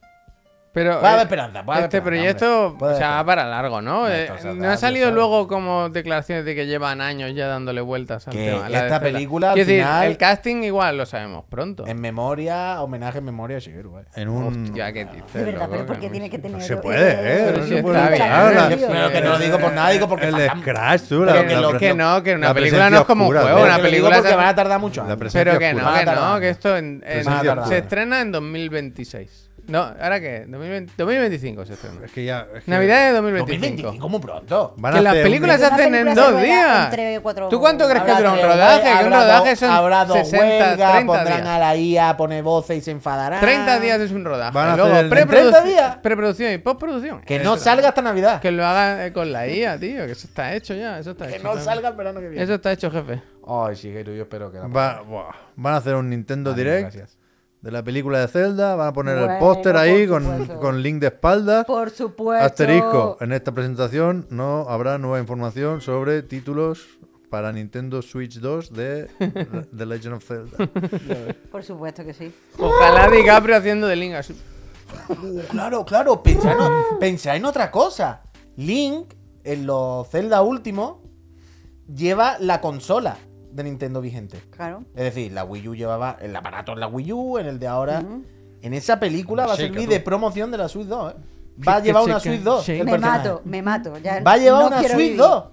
[0.72, 2.76] Pero Puede haber eh, esperanza, puede haber este esperanza, proyecto.
[2.78, 4.08] Puede o sea, va para largo, ¿no?
[4.08, 8.34] Eh, no ha salido luego como declaraciones de que llevan años ya dándole vueltas al
[8.34, 8.70] Que tema.
[8.70, 11.88] esta película, al Quiero decir, final- el casting igual lo sabemos pronto.
[11.88, 14.04] En memoria, homenaje en memoria a Shigeru, ¿eh?
[14.16, 14.66] En un.
[14.68, 16.58] Hostia, qué dices, De verdad, loco, pero ¿por que tiene que tener.
[16.60, 17.44] No se puede, ¿eh?
[17.48, 18.22] Pero No si se está puede bien.
[18.32, 18.76] hablar.
[18.78, 18.88] tío.
[18.90, 21.24] Pero que no lo digo por nada, digo porque El faltan- Scratch, tú.
[21.26, 23.50] Pero que la lo que no, que una la película no es como un juego,
[23.58, 23.64] ¿no?
[23.66, 25.04] una película porque van a tardar mucho.
[25.34, 29.49] Pero que no, que no, que esto en- en- Presencia se estrena en 2026.
[29.70, 30.46] No, ¿ahora qué?
[30.48, 32.06] 2020 2025 se estrena.
[32.06, 32.48] Es que ya.
[32.56, 34.10] es que Navidad de 2025, 2025.
[34.10, 34.74] muy pronto.
[34.78, 36.84] van a Que las hacer un- películas se hacen en película dos días.
[36.86, 38.82] en tres, cuatro- ¿Tú cuánto crees que Habrá dura un rodaje?
[38.84, 41.48] Que un habrá rodaje dos- son habrá dos 60, huelgas, 30 pondrán días.
[41.48, 43.40] a la IA a poner voces y se enfadarán.
[43.40, 44.54] 30 días es un rodaje.
[44.54, 45.98] Van a Luego, hacer el- preproduc- 30 días.
[46.02, 47.22] preproducción y postproducción.
[47.22, 48.42] Que no salga hasta Navidad.
[48.42, 50.06] Que lo hagan eh, con la IA, tío.
[50.06, 51.00] Que eso está hecho ya.
[51.00, 51.44] Eso está Que hecho.
[51.44, 51.64] no jefe.
[51.66, 52.44] salga el verano que viene.
[52.44, 53.22] Eso está hecho, jefe.
[53.48, 56.82] Ay, Shigeru, yo espero que la Va- buah, van a hacer un Nintendo Vale, Direct
[56.96, 57.18] gracias.
[57.62, 58.76] De la película de Zelda.
[58.76, 61.66] Van a poner el póster ahí con, con link de espaldas.
[61.66, 62.46] Por supuesto.
[62.46, 63.18] Asterisco.
[63.22, 66.88] En esta presentación no habrá nueva información sobre títulos
[67.30, 69.08] para Nintendo Switch 2 de
[69.78, 70.58] The Legend of Zelda.
[71.52, 72.34] Por supuesto que sí.
[72.58, 74.36] Ojalá DiCaprio haciendo de Link así.
[75.10, 76.24] Uh, claro, claro.
[76.24, 78.24] Pensá en, pensá en otra cosa.
[78.56, 79.14] Link,
[79.44, 80.98] en los Zelda últimos,
[81.88, 83.18] lleva la consola
[83.52, 84.40] de Nintendo vigente.
[84.52, 84.84] Claro.
[84.96, 87.68] Es decir, la Wii U llevaba el aparato en la Wii U, en el de
[87.68, 88.04] ahora.
[88.62, 89.92] En esa película va a servir tú.
[89.92, 91.16] de promoción de la Switch 2, ¿eh?
[91.68, 92.66] Va a llevar una Switch 2.
[92.66, 92.80] Sheikah.
[92.82, 93.18] el Me personaje.
[93.30, 93.98] mato, me mato.
[94.00, 95.18] Ya Va a llevar no una Switch vivir.
[95.18, 95.44] 2.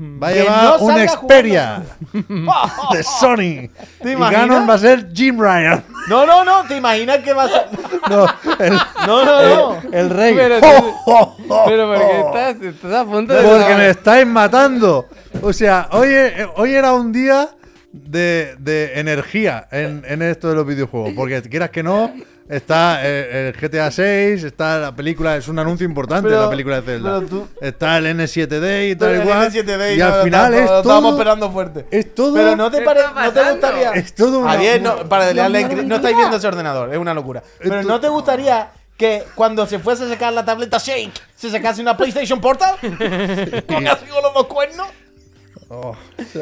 [0.00, 1.82] Va a llevar no un salga Xperia
[2.92, 3.68] de Sony.
[4.02, 4.14] ¿Te y?
[4.14, 5.84] Ganon va a ser Jim Ryan.
[6.08, 6.64] No, no, no.
[6.64, 7.66] ¿Te imaginas que va a ser.?
[8.08, 8.24] No,
[8.58, 8.72] el,
[9.06, 10.34] No, no, el rey.
[10.34, 13.42] Pero, ¡Oh, oh, oh, pero porque estás, estás a punto de.
[13.42, 15.08] Porque me estáis matando.
[15.42, 16.10] O sea, hoy,
[16.56, 17.48] hoy era un día
[17.92, 21.12] de, de energía en, en esto de los videojuegos.
[21.14, 22.12] Porque quieras que no,
[22.50, 26.80] está eh, el GTA 6, está la película, es un anuncio importante Pero- la película
[26.80, 27.20] de Zelda.
[27.28, 29.50] tú- Está el N7D y tal El y cual.
[29.50, 31.10] N7D y no, al final no, es todo.
[31.10, 31.86] Esperando fuerte.
[31.90, 32.34] Es todo.
[32.34, 33.90] Pero no te, ¿Qué pare- está no te gustaría.
[33.92, 35.88] Es todo una- Javier, no, para una darle maravilla.
[35.88, 37.42] no estáis viendo ese ordenador, es una locura.
[37.58, 41.80] Pero no te gustaría que cuando se fuese a sacar la tableta Shake se sacase
[41.80, 42.74] una PlayStation Portal
[43.66, 44.86] con así con los dos cuernos
[45.72, 45.94] Oh,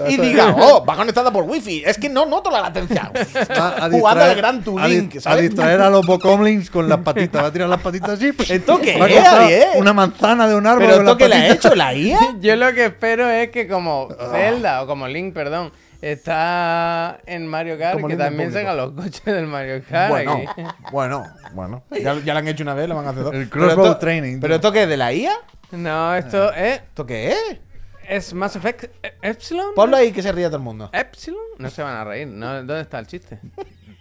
[0.09, 1.83] y diga, oh, va conectada por wifi.
[1.85, 3.13] Es que no noto la latencia.
[3.51, 7.43] a Jugando al Gran Tour a A distraer a los Bocomlings con las patitas.
[7.43, 8.33] Va a tirar las patitas así.
[8.49, 9.69] ¿Esto qué Va a es, cortar Javier?
[9.77, 12.19] Una manzana de un árbol Pero esto que le ha hecho la IA.
[12.41, 17.79] Yo lo que espero es que como Zelda o como Link, perdón, está en Mario
[17.79, 20.09] Kart, Como que también sacan los coches del Mario Kart.
[20.09, 20.63] Bueno, aquí.
[20.91, 21.83] bueno, bueno.
[21.91, 23.35] Ya, ya lo han hecho una vez, lo van a hacer dos.
[23.35, 25.35] El crossbow training, ¿Pero esto qué es de la IA?
[25.73, 27.68] No, esto es, ¿Esto qué es?
[28.09, 29.75] Es Mass Effect E- Epsilon.
[29.75, 30.91] Ponlo ahí que se ría todo el mundo.
[30.93, 31.41] ¿Epsilon?
[31.59, 32.29] No se van a reír.
[32.29, 33.39] No, ¿Dónde está el chiste?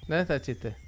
[0.07, 0.75] ¿Dónde está el chiste?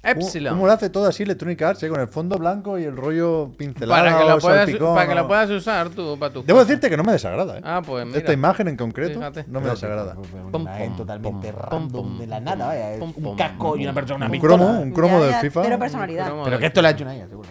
[0.00, 0.54] ¿Cómo, Epsilon.
[0.54, 1.88] cómo lo hace todo así Electronic Arts, eh?
[1.88, 4.00] con el fondo blanco y el rollo pincelado?
[4.04, 6.88] Para que, lo puedas, salpicón, para que lo puedas usar tú, para tu Debo decirte
[6.88, 7.58] que no me desagrada.
[7.58, 7.62] ¿eh?
[7.64, 8.18] Ah, pues mira.
[8.18, 9.44] Esta imagen en concreto Fíjate.
[9.48, 10.14] no me desagrada.
[10.16, 12.98] Una Pum, imagen totalmente pum, random pum, de la nada, vaya.
[13.00, 15.62] pum, Un pum, casco y una persona, Un cromo, un cromo Ya, del FIFA.
[15.64, 16.32] Cero personalidad.
[16.44, 17.48] Pero que esto lo ha hecho una IA, seguro.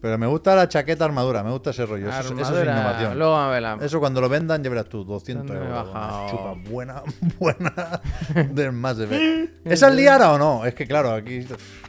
[0.00, 2.08] Pero me gusta la chaqueta armadura, me gusta ese rollo.
[2.08, 2.72] Eso, es- eso es Armadura.
[2.72, 3.18] innovación.
[3.18, 3.78] Luego a ver la...
[3.82, 6.30] Eso cuando lo vendan, ya verás tú, 200 ¿Dónde me he euros.
[6.30, 7.02] chupa buena,
[7.38, 8.00] buena
[8.50, 10.64] del más de ¿Esa es liara o no?
[10.64, 11.46] Es que claro, aquí.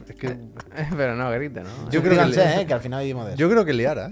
[0.07, 0.37] Es que,
[0.97, 1.89] Pero no grita, ¿no?
[1.89, 3.39] yo, creo que, Fíjense, li- eh, que al final vivimos de eso.
[3.39, 4.11] yo creo que liara.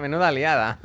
[0.00, 0.80] Menuda liada.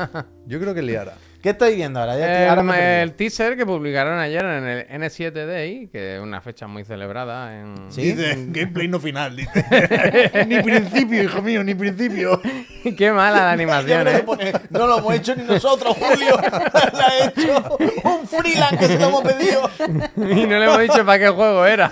[0.45, 1.14] Yo creo que liara.
[1.41, 2.18] ¿Qué estoy viendo ahora?
[2.18, 6.41] Ya el, ahora el teaser que publicaron ayer en el N7 Day, que es una
[6.41, 7.91] fecha muy celebrada en...
[7.91, 8.14] ¿Sí?
[8.14, 9.65] Dice, gameplay no final, dice.
[10.47, 12.41] ni principio, hijo mío, ni principio.
[12.97, 14.26] Qué mala la animación, ¿eh?
[14.72, 16.38] no lo hemos hecho ni nosotros, Julio.
[16.93, 19.69] lo ha hecho un freelance que se lo hemos pedido.
[20.15, 21.91] y no le hemos dicho para qué juego era.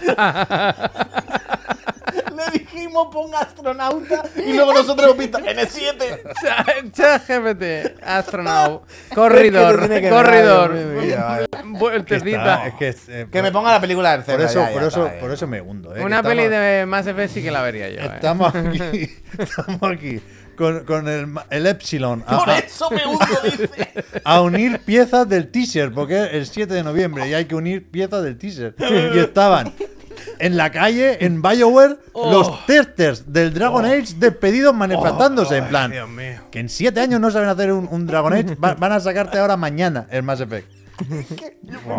[2.36, 6.92] Le dijimos ponga astronauta y luego nosotros hemos visto N7.
[6.92, 8.84] ChatGPT, astronaut,
[9.16, 11.44] corredor, tiene que corredor, ver, vale.
[11.44, 12.68] Está- vueltecita.
[12.68, 14.84] es que, es, eh, Que me ponga la película del por eso, ya, ya por,
[14.84, 15.92] eso, por eso me hundo.
[15.96, 18.02] eh, que Una estamos- peli de Mass Effect sí que la vería yo.
[18.02, 18.12] ¿eh?
[18.16, 20.22] Estamos aquí, estamos aquí
[20.56, 23.70] con, con el, ma- el Epsilon Por a, eso me hundo, dice.
[24.24, 27.90] a unir piezas del teaser, porque es el 7 de noviembre y hay que unir
[27.90, 28.74] piezas del teaser.
[29.14, 29.74] Y estaban
[30.40, 32.32] en la calle, en Bioware, Oh.
[32.32, 35.58] los testers del Dragon Age despedidos manifestándose.
[35.58, 35.92] en plan,
[36.52, 39.38] que en 7 años no saben hacer un, un Dragon Age, va- van a sacarte
[39.38, 40.70] ahora mañana el Mass Effect.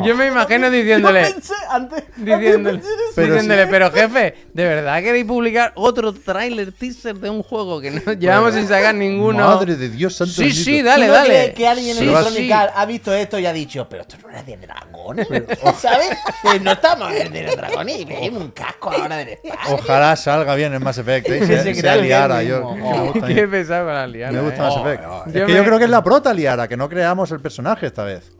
[0.04, 2.04] Yo me imagino Yo diciéndole, pensé antes.
[2.16, 3.14] diciéndole, antes pensé en.
[3.14, 7.90] Pero diciéndole, pero jefe, ¿de verdad queréis publicar otro tráiler teaser de un juego que
[7.90, 9.46] no llevamos sin sacar ninguno?
[9.46, 10.32] Madre de Dios santo.
[10.32, 10.64] Sí, bendito.
[10.64, 11.54] sí, dale, ¿Tú no dale.
[11.54, 12.50] que alguien en Sí, Electronic sí.
[12.52, 15.26] Ha visto esto y ha dicho, pero esto no era de dragones?
[15.78, 16.10] ¿Sabes?
[16.54, 19.74] Eh, no estamos en el de dragones y veis un casco ahora del espacio.
[19.74, 21.28] Ojalá salga bien el Mass Effect.
[21.28, 22.42] eh, se, se liara.
[22.42, 24.32] es Yo, que me gusta, Qué pesado con la liana.
[24.32, 24.60] me gusta eh.
[24.66, 25.04] Mass Oh, Effect.
[25.06, 27.30] oh, Es yo que me- yo creo que es la prota liara, que no creamos
[27.30, 28.30] el personaje esta vez.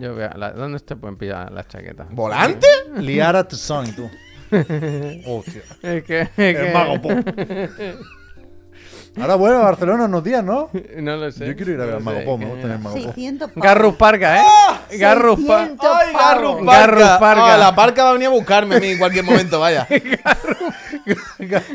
[0.00, 2.08] Yo veo, la- ¿Dónde te pueden pillar las chaquetas?
[2.10, 2.66] ¿Volante?
[2.98, 4.10] Liara to Sonic, tú.
[5.26, 5.62] Hostia.
[5.82, 7.12] Es que, es que- El mago Pop.
[9.20, 10.70] Ahora vuelve a Barcelona unos días, ¿no?
[10.96, 11.46] No lo sé.
[11.46, 13.04] Yo quiero ir a ver no al mago me que- gusta el mago Pop.
[13.04, 13.62] 600 pavos.
[13.64, 14.44] Garrus Parca, ¿eh?
[14.98, 15.66] Garrus Parca.
[15.66, 17.18] 600 ¡Ay, Garrus Garrus Parca.
[17.20, 17.54] Parca.
[17.54, 19.86] Ah, la parca va a venir a buscarme a mí en cualquier momento, vaya.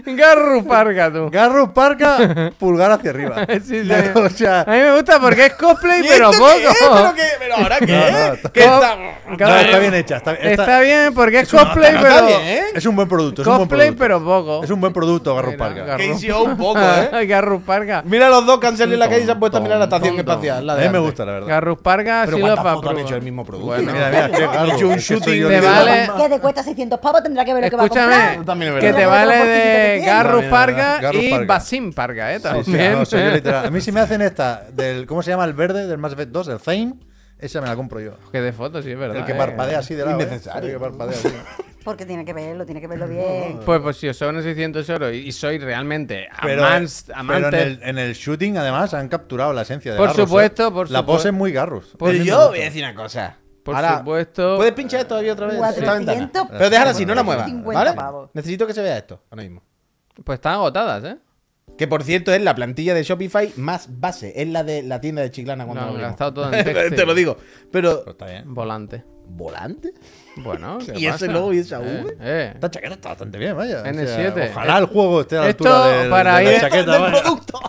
[0.05, 1.29] Garru Parga, tú.
[1.31, 3.45] Garrus Parca, pulgar hacia arriba.
[3.49, 3.83] Sí, sí.
[3.83, 6.77] La- o sea, A mí me gusta porque es cosplay, ¿Y pero esto qué es?
[6.79, 7.13] ¿Pero poco.
[7.15, 7.23] qué?
[7.39, 7.87] ¿Pero ahora qué?
[7.87, 8.95] No, no, está- ¿Qué está?
[9.37, 10.17] no, está bien hecha.
[10.17, 12.13] Está, está- Está bien porque es cosplay, no pero.
[12.15, 12.61] está bien, ¿eh?
[12.75, 13.41] Es un buen producto.
[13.41, 14.03] Es un buen Cosplay, producto.
[14.03, 14.63] pero poco.
[14.63, 15.55] Es un buen producto, Garrus.
[15.57, 16.21] Garrus.
[16.21, 17.27] KCO un poco, ¿eh?
[17.29, 18.01] Garrus Parga.
[18.05, 20.17] Mira los dos salido en la calle y se han puesto a mirar la estación
[20.19, 20.67] espacial.
[20.67, 21.47] la A de mí me gusta, la verdad.
[21.47, 23.67] Garrus Parga, Pero sí lo ¿cuántas pa' fotos han hecho del mismo producto?
[23.67, 24.73] Bueno, Mira, mira, qué Garrus.
[24.73, 27.63] hecho un shooting Te el que- vale- Que te cuesta 600 pavos, tendrá que ver
[27.63, 28.45] lo que va a Escúchame, comprar.
[28.45, 29.99] También es que te vale de.
[30.05, 31.45] Garrus Parga y.
[31.45, 32.97] Basim Parga, eh, también.
[33.33, 33.65] literal.
[33.67, 36.31] A mí si me hacen esta del ¿cómo se llama el verde del Mass Effect
[36.31, 36.93] 2, el Zane,
[37.39, 38.11] esa me la compro yo.
[38.31, 39.17] Que de fotos, sí, es verdad.
[39.17, 39.35] El que eh.
[39.35, 40.19] parpadea así de lado.
[40.19, 40.23] ¿eh?
[40.23, 40.69] Innecesario.
[40.69, 41.29] El que parpadea así.
[41.83, 43.59] Porque tiene que verlo, tiene que verlo bien.
[43.65, 47.53] Pues, pues si os sobran 600 euros y y soy realmente Pero, amans- pero en,
[47.55, 50.25] el, en el shooting, además, han capturado la esencia de Por Garrus, ¿eh?
[50.27, 51.05] supuesto, por La supuesto.
[51.17, 51.87] pose es muy Garrus.
[51.97, 53.37] Por Pero yo voy a decir una cosa.
[53.63, 54.57] Por Ahora, supuesto.
[54.57, 55.55] ¿Puedes pinchar esto todavía otra vez?
[55.55, 56.49] Esta 400 ventana.
[56.51, 57.45] Pero déjala así, no la muevas.
[57.45, 57.93] 50 ¿Vale?
[57.95, 58.29] pavos.
[58.33, 59.61] Necesito que se vea esto ahora mismo.
[60.23, 61.17] Pues están agotadas, ¿eh?
[61.77, 64.33] Que por cierto es la plantilla de Shopify más base.
[64.35, 66.11] Es la de la tienda de Chiclana cuando No, lo han abrimos.
[66.11, 66.95] gastado todo en textil.
[66.95, 67.37] Te lo digo.
[67.71, 67.99] Pero.
[67.99, 68.53] Pero está bien.
[68.53, 69.03] Volante.
[69.27, 69.93] ¿Volante?
[70.43, 71.31] Bueno, ¿qué ¿Y ese pasa?
[71.31, 72.17] logo y esa Eh, V?
[72.21, 72.51] eh.
[72.55, 73.83] Esta chaqueta está bastante bien, vaya.
[73.83, 74.51] N7.
[74.51, 76.91] ojalá el juego esté a la Esto altura del- para de la ir- chaqueta.
[76.91, 77.21] ¡Del vaya.
[77.21, 77.59] producto!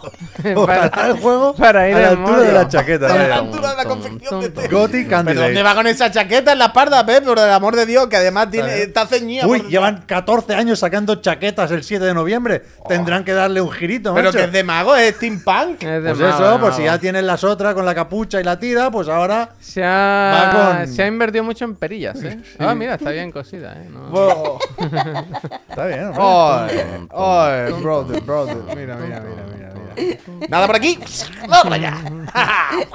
[0.57, 2.53] Ojalá el juego para ir a la en altura de modo.
[2.63, 3.07] la chaqueta.
[3.07, 3.35] A la vaya.
[3.37, 4.49] altura de la confección de.
[4.49, 5.63] Gothic ¿Pero dónde Candidate.
[5.63, 7.25] va con esa chaqueta en la espalda, Pep?
[7.25, 9.47] Por el amor de Dios, que además tiene, está ceñida.
[9.47, 12.63] Uy, por llevan 14 años sacando chaquetas el 7 de noviembre.
[12.89, 14.39] Tendrán que darle un girito, Pero macho.
[14.39, 15.83] que es de mago, es steampunk.
[15.83, 16.95] Es de Pues mago, eso, de pues si mago.
[16.95, 20.79] ya tienes las otras con la capucha y la tira, pues ahora Se Va ha,
[20.85, 22.39] con- se ha invertido mucho en perillas, ¿eh?
[22.61, 23.89] Ah, mira, está bien cosida, ¿eh?
[23.91, 24.59] No- Oh,
[25.69, 26.13] está bien.
[26.15, 28.57] ay, ay, brother, brother.
[28.77, 30.19] Mira, mira, mira, mira, mira.
[30.49, 30.99] Nada por aquí.
[31.49, 31.95] Nada por allá.
[32.35, 32.87] A mí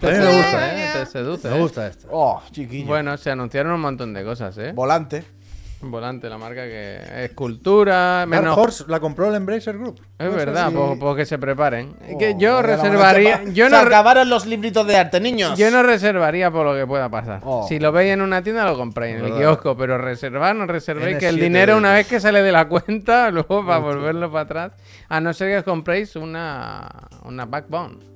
[0.00, 0.90] me gusta, ¿eh?
[0.94, 1.48] Te seduce.
[1.48, 1.60] me ¿eh?
[1.60, 2.08] gusta esto.
[2.10, 2.86] Oh, chiquillo.
[2.86, 4.72] Bueno, se anunciaron un montón de cosas, ¿eh?
[4.72, 5.24] Volante.
[5.90, 8.56] Volante, la marca que es cultura, Dark menos...
[8.56, 10.00] Horse la compró el Embracer Group.
[10.18, 11.94] Es verdad, pues, pues que se preparen.
[12.14, 13.42] Oh, que yo reservaría...
[13.52, 15.58] Yo Se no, re- acabaron los libritos de arte, niños.
[15.58, 17.40] yo no reservaría por lo que pueda pasar.
[17.44, 17.66] Oh.
[17.68, 21.18] Si lo veis en una tienda, lo compráis en el kiosco, pero reservar, no reservéis
[21.18, 24.42] que el N7 dinero una vez que sale de la cuenta, luego para volverlo para
[24.44, 24.72] atrás,
[25.08, 26.88] a no ser que os compréis una,
[27.24, 28.11] una Backbone.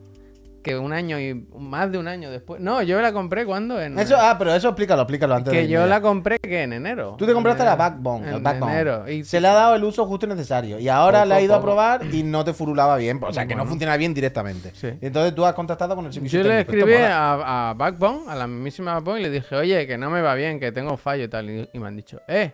[0.67, 2.61] Que un año y más de un año después.
[2.61, 3.97] No, yo la compré cuando en.
[4.01, 6.73] Eso, ah, pero eso explícalo, explícalo antes de que irme yo la compré que en
[6.73, 7.15] enero.
[7.17, 7.77] Tú te compraste la.
[7.77, 8.73] Backbone, el En Backbone.
[8.73, 9.09] enero.
[9.09, 10.81] Y Se le ha dado el uso justo y necesario.
[10.81, 13.21] Y ahora Poco, le ha ido a probar y no te furulaba bien.
[13.23, 14.73] O sea, que no funciona bien directamente.
[14.75, 14.89] Sí.
[15.01, 16.87] Y entonces tú has contactado con el servicio Yo le técnico.
[16.89, 20.21] Escribí a, a Backbone, a la mismísima Backbone, y le dije, oye, que no me
[20.21, 21.49] va bien, que tengo fallo y tal.
[21.49, 22.53] Y, y me han dicho, eh,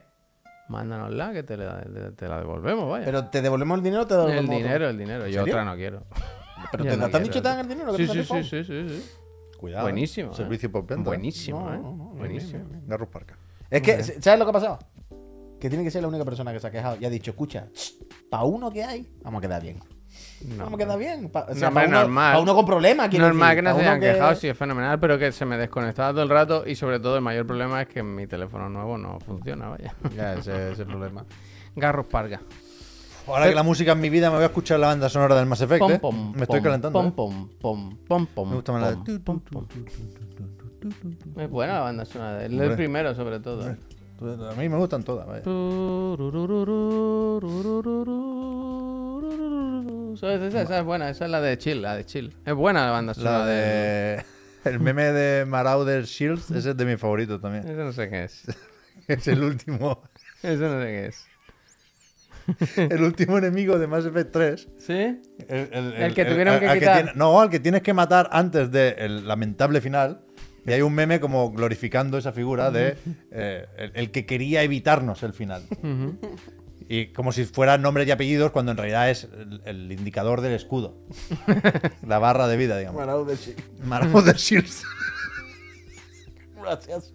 [0.69, 1.83] mándanosla, que te la,
[2.15, 3.07] te- la devolvemos, vaya.
[3.07, 4.57] Pero te devolvemos el dinero o te devolvemos el otro?
[4.59, 5.27] dinero, el dinero.
[5.29, 6.03] Yo otra no quiero.
[6.71, 7.95] Pero te, no te han dicho que te dan el dinero.
[7.97, 9.05] Sí, sí, sí, sí, sí.
[9.59, 9.85] Cuidado.
[9.85, 10.33] Buenísimo.
[10.33, 10.35] ¿eh?
[10.35, 11.05] Servicio por venta.
[11.05, 11.79] Buenísimo, ¿eh?
[12.19, 12.65] Buenísimo.
[12.87, 13.37] Garrus Parca.
[13.71, 14.79] Es que, ¿sabes lo que ha pasado?
[15.61, 17.69] Que tiene que ser la única persona que se ha quejado y ha dicho, escucha,
[18.29, 19.79] para uno que hay, vamos a quedar bien.
[20.45, 21.31] No, vamos a quedar bien.
[21.31, 22.35] Pa- o No, sea, hombre, pa uno, normal.
[22.35, 24.99] pa uno con problemas, Normal decir, que no se hayan que- quejado, sí, es fenomenal,
[24.99, 27.89] pero que se me desconectaba todo el rato y sobre todo el mayor problema es
[27.89, 29.95] que mi teléfono nuevo no funciona, vaya.
[30.17, 31.25] Ya, ese ese es el problema.
[31.77, 32.41] Garros Parga.
[33.27, 35.47] Ahora que la música en mi vida me voy a escuchar la banda sonora del
[35.47, 35.79] Mass Effect.
[36.01, 36.33] Pom, ¿eh?
[36.37, 37.15] me estoy pom, calentando.
[37.15, 37.57] Pom, ¿eh?
[37.61, 38.49] pom, pom, pom.
[38.49, 39.21] Me gusta más la de.
[41.45, 43.65] Es buena la banda sonora, de- el primero sobre todo.
[44.21, 45.27] A mí me gustan todas.
[45.27, 45.43] vaya.
[50.15, 52.35] Esa, esa- esa es buena, esa es la de Chill, la de Chill.
[52.45, 54.25] Es buena la banda sonora La de.
[54.65, 57.67] El meme de Marauder Shields, ese es de mis favoritos también.
[57.67, 58.45] Eso no sé qué es.
[59.09, 60.01] Es el último.
[60.43, 61.25] Eso no sé qué es.
[62.77, 64.69] El último enemigo de Mass Effect 3.
[64.79, 64.93] ¿Sí?
[65.49, 66.97] El, El que tuvieron que quitar.
[66.97, 70.23] tiene- no, al que tienes que matar antes del lamentable final.
[70.65, 72.97] Y hay un meme como glorificando esa figura de
[73.33, 75.63] eh, el, el que quería evitarnos el final.
[76.89, 80.53] Y como si fueran nombres y apellidos cuando en realidad es el, el indicador del
[80.53, 80.99] escudo.
[82.07, 83.01] La barra de vida, digamos.
[83.85, 84.83] Marauder Shields.
[86.63, 87.13] Gracias.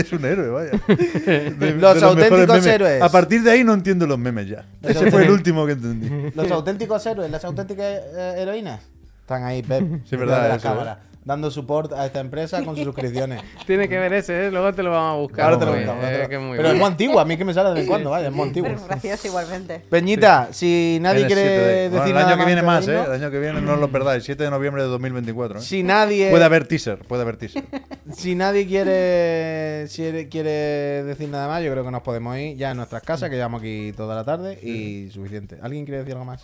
[0.00, 0.70] Es un héroe, vaya.
[0.88, 3.02] De- Los mejores auténticos héroes.
[3.02, 4.64] A partir de ahí no entiendo los memes ya.
[4.82, 6.30] Ese fue el último que entendí.
[6.34, 8.80] Los auténticos héroes, las auténticas eh, heroínas,
[9.20, 9.82] están ahí, Pep.
[10.08, 13.42] Sí, verdad, de la eso, cámara, dando support a esta empresa con sus suscripciones.
[13.66, 14.50] Tiene que ver ese, ¿eh?
[14.50, 15.44] Luego te lo vamos a buscar.
[15.44, 17.52] Ahora te lo buscamos, eh, es muy Pero es muy antiguo, a mí que me
[17.52, 18.70] sale de vez en cuando, vaya, es muy antiguo.
[18.70, 19.82] Pero gracioso igualmente.
[19.90, 22.98] Peñita, si nadie N7 quiere de- decir Bueno, el nada año que viene más, ¿eh?
[23.04, 24.24] El año que viene no os lo perdáis.
[24.24, 25.58] 7 de noviembre de 2024.
[25.58, 25.62] ¿eh?
[25.62, 27.62] Si nadie, Puede haber teaser, puede haber teaser.
[28.16, 32.70] si nadie quiere, si quiere decir nada más, yo creo que nos podemos ir ya
[32.70, 35.58] a nuestras casas, que llevamos aquí toda la tarde y suficiente.
[35.60, 36.42] ¿Alguien quiere decir algo más?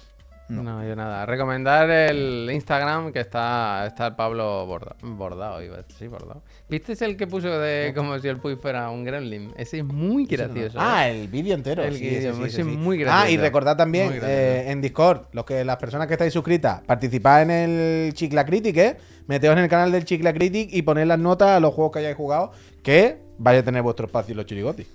[0.48, 0.86] No.
[0.86, 1.24] yo nada.
[1.26, 6.42] Recomendar el Instagram que está, está el Pablo borda- bordado, iba a sí, bordado.
[6.68, 9.52] ¿Viste ese el que puso de como si el Puy fuera un gremlin?
[9.56, 10.78] Ese es muy gracioso.
[10.80, 11.22] Ah, ¿eh?
[11.22, 11.82] el vídeo entero.
[11.82, 12.76] El sí, ese sí, ese ese es sí.
[12.76, 13.42] muy Ah, y gracioso.
[13.42, 14.28] recordad también gracioso.
[14.28, 18.76] eh, en Discord, los que las personas que estáis suscritas, participad en el Chicla Critic,
[18.76, 18.96] ¿eh?
[19.26, 22.00] Meteos en el canal del Chicla Critic y poned las notas a los juegos que
[22.00, 22.52] hayáis jugado,
[22.82, 24.86] que vaya a tener vuestro espacio en los chirigotis.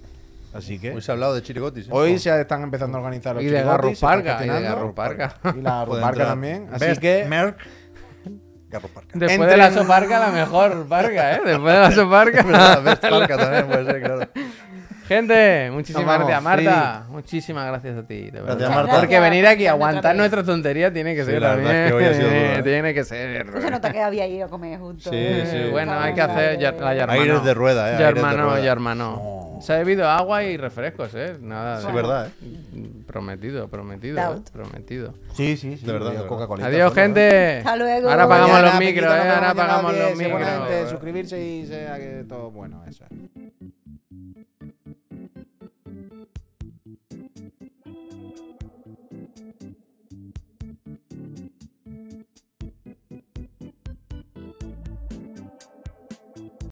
[0.60, 1.88] Así que Hoy se ha hablado de chirigotis.
[1.88, 1.91] ¿eh?
[1.91, 3.72] hoy se están empezando a organizar los Y de chirigotis.
[3.72, 4.76] Garro se están Parca, y de gestionando.
[4.76, 5.34] Garro Parca.
[5.57, 6.68] Y la entrar también.
[6.72, 7.57] Así Best que Merck,
[8.69, 9.10] Garro Parca.
[9.14, 11.41] Después Entre- de la soparca, la mejor parca, ¿eh?
[11.44, 12.44] Después de la soparca.
[12.44, 14.27] verdad, Best Parca también puede ser, claro.
[15.07, 16.44] Gente, muchísimas vamos, gracias.
[16.44, 18.26] Marta, muchísimas gracias a ti.
[18.26, 18.57] de verdad.
[18.60, 18.99] Gracias, Marta.
[18.99, 21.76] Porque venir aquí a aguantar nuestra tontería tiene que Sí, ser la también.
[21.76, 22.61] es que hoy ha sido duro, ¿eh?
[22.64, 23.45] Tiene que ser.
[23.48, 25.11] No se nota que había ido a comer juntos.
[25.11, 25.69] Sí, sí.
[25.72, 27.40] Bueno, hay que hacer la ya Aires hermano.
[27.40, 27.95] de rueda, ¿eh?
[27.98, 28.23] Ya Aires
[29.60, 31.38] Se ha bebido agua y refrescos, ¿eh?
[31.40, 31.81] Nada.
[31.81, 32.90] Sí, de- verdad, ¿eh?
[33.06, 34.41] Prometido, prometido, ¿eh?
[34.52, 35.14] Prometido.
[35.34, 35.86] sí, sí, sí.
[35.86, 36.27] De verdad, de.
[36.27, 36.65] Coca-Cola.
[36.65, 37.57] Adiós, gente.
[37.57, 38.10] Hasta luego.
[38.10, 39.30] Ahora apagamos los micros, ¿eh?
[39.30, 40.90] Ahora apagamos los 10, micros.
[40.90, 43.10] Suscribirse y sea que todo bueno, eso es.